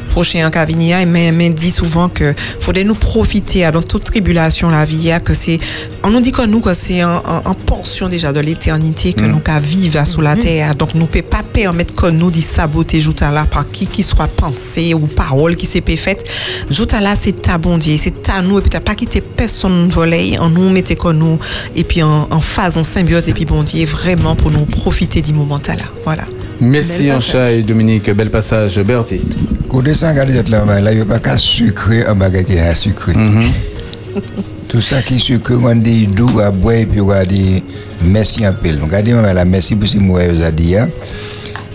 [0.09, 1.05] prochain en Cavinia.
[1.05, 5.19] Mais, mais dit souvent que faudrait nous profiter hein, dans toute tribulation la vie, hein,
[5.19, 5.57] que c'est
[6.03, 9.39] on nous dit que nous, c'est en, en- en portion déjà de l'éternité que nous
[9.39, 10.75] qu'à vivre sous la terre.
[10.75, 14.01] Donc, nous ne pouvons pas permettre que nous dit saboter jouta là par qui qui
[14.03, 16.23] soit pensé ou parole qui s'est faite.
[16.69, 18.59] Jouta là, c'est ta bon Dieu, c'est à nous.
[18.59, 20.37] Et puis, t'as pas quitté personne voler.
[20.39, 21.37] En nous, mettez que nous.
[21.75, 23.27] Et puis, en, en phase, en symbiose.
[23.29, 25.75] Et puis, bon Dieu, vraiment pour nous profiter du moment là.
[26.05, 26.23] Voilà.
[26.61, 28.79] Merci Ancha et Dominique, bel passage.
[28.81, 29.21] Bertie.
[29.69, 32.53] Côté ça, regardez cette là, là, il n'y a pas qu'à sucrer un bagage qui
[32.53, 33.13] est à sucrer.
[34.69, 37.63] Tout ça qui est sucré, on dit doux à boire et puis on dit
[38.05, 38.69] merci un peu.
[38.81, 40.77] Regardez, on la merci pour ce que vous avez dit.
[40.77, 40.89] hein.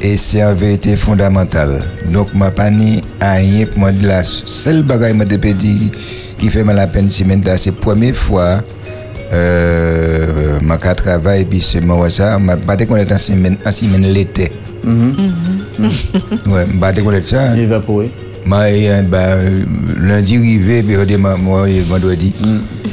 [0.01, 1.83] Et c'est en vérité fondamentale.
[2.13, 5.91] Donc, je pas ni à rien pour moi la seule que dire
[6.39, 8.63] qui fait mal la peine, c'est maintenant, c'est la première fois
[9.33, 13.73] euh, je travaille et puis c'est moi ça, je pas qu'on est en semaine, en
[13.73, 14.53] semaine l'été.
[16.47, 17.57] Ouais, bah découvert ça.
[17.57, 18.11] Évaporé.
[18.47, 19.37] Euh, bah,
[20.01, 20.97] lundi arrivé, puis
[21.83, 22.33] vendredi.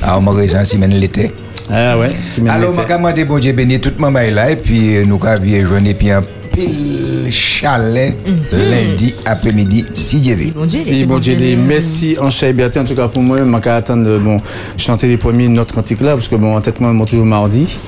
[0.01, 1.31] Alors, on m'a en semaine l'été.
[1.69, 2.09] Ah ouais,
[2.49, 5.93] Alors, je demandé bon Dieu béni tout le monde là, et puis nous avons journée,
[5.93, 6.21] puis un
[6.51, 7.00] pile
[7.31, 8.15] chalet
[8.51, 10.67] lundi après-midi, si Dieu veut.
[10.67, 11.35] Si, bon Dieu,
[11.67, 12.79] merci Ancha et Bertie.
[12.79, 14.41] En tout cas, pour moi, je vais attendre de bon,
[14.77, 17.25] chanter les premiers de notre cantique là, parce que bon, en tête, moi, moi, toujours
[17.25, 17.79] mardi.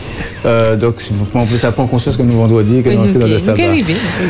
[0.46, 0.96] Euh, donc,
[1.34, 3.64] en plus, ça prend conscience que nous vendredi, que nous dans le sabbat.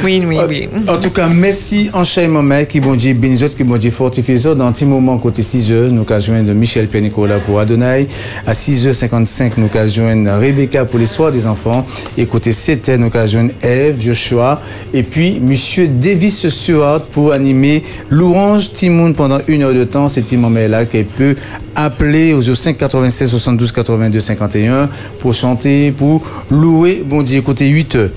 [0.04, 0.70] Oui, oui, oui.
[0.88, 4.36] En tout cas, merci Ancha Maman, qui bon Dieu bénisse autres, qui bon Dieu fortifie
[4.48, 4.56] autres.
[4.56, 8.08] Dans un petit moment, côté 6 h nous avons joindre Michel Pierre Nicolas pour Adonai.
[8.46, 11.86] À 6h55, nous avons joindre Rebecca pour l'histoire des enfants.
[12.18, 14.62] Et côté 7 h nous avons Eve, Joshua.
[14.94, 20.08] Et puis, Monsieur Davis Stewart pour animer l'Orange Timoun pendant une heure de temps.
[20.08, 21.36] C'est Timon là qui peut
[21.76, 24.90] appeler aux 5 96 72 82 51
[25.20, 26.22] pour chanter, pour
[26.52, 27.04] louer.
[27.06, 28.10] Bon Dieu, côté 8 heures.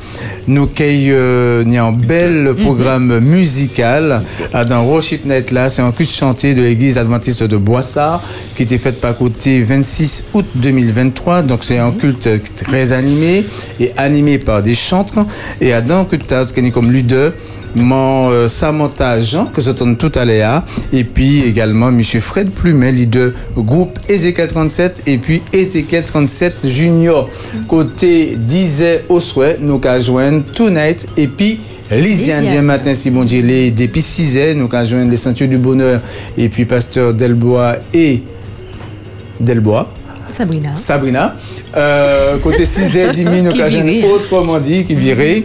[0.47, 4.23] Nous avons un bel programme musical
[4.53, 5.69] dans Worship Night là.
[5.69, 8.23] C'est un culte chanté de l'église adventiste de Boissard
[8.55, 11.43] qui était fait par côté 26 août 2023.
[11.43, 13.47] Donc c'est un culte très animé
[13.81, 15.27] et animé par des chantres.
[15.61, 16.33] Et à dans culte
[16.77, 17.33] comme leader
[17.75, 20.63] mon euh, Samantha Jean, que j'entends tout à l'heure,
[20.93, 27.29] et puis également Monsieur Fred Plumet, leader groupe Ezekiel 37, et puis Ezekiel 37 Junior.
[27.67, 31.59] Côté disait au souhait, nous qu'à joindre Tonight, et puis
[31.91, 35.49] Lisiane, demain matin, si bon Dieu, les- depuis 6 heures, nous qu'à joindre les Ceintures
[35.49, 36.01] du Bonheur,
[36.37, 38.23] et puis Pasteur Delbois et
[39.41, 39.89] Delbois.
[40.29, 40.75] Sabrina.
[40.75, 41.35] Sabrina.
[41.77, 44.09] Euh, côté 6h30, nous Qui avons virait.
[44.11, 45.45] autrement dit, qui virait,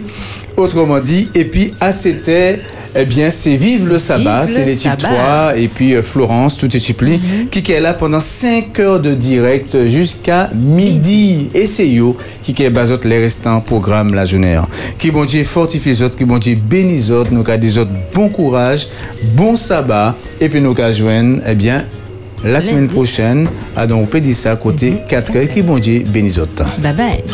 [0.56, 1.30] autrement dit.
[1.34, 2.58] Et puis à 7h,
[2.94, 5.52] eh bien, c'est Vive le sabbat, c'est le les types sabbat.
[5.52, 7.18] 3, et puis euh, Florence, tout est chipli,
[7.50, 11.48] qui est là pendant 5 heures de direct jusqu'à midi.
[11.54, 14.60] Et c'est yo qui est basote les restants programmes la journée.
[14.98, 17.78] Qui bon Dieu fortifie les autres, qui bon Dieu bénit les autres, nous avons des
[17.78, 18.86] autres bon courage,
[19.36, 21.86] bon sabbat, et puis nous avons joindre, eh bien,
[22.44, 26.64] la semaine prochaine, à donc ça côté 4 heures, qui bon Dieu bénit les autres.
[26.80, 27.24] Bye bye.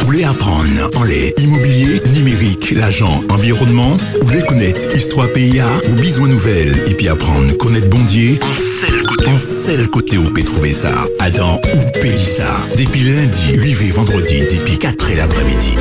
[0.00, 3.96] Vous voulez apprendre en les immobilier, numérique, l'agent, environnement?
[4.20, 9.02] Ou voulez connaître histoire PIA ou besoin nouvelle et puis apprendre connaître Bondier En seul
[9.04, 10.90] côté, en seul côté où peut trouver ça.
[11.20, 12.56] Adam ou Pélissa.
[12.76, 15.76] Depuis lundi, 8 et vendredi, depuis 4 et l'après-midi.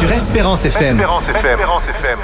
[0.00, 0.96] Sur Espérance FM.
[0.96, 2.18] Espérance FM.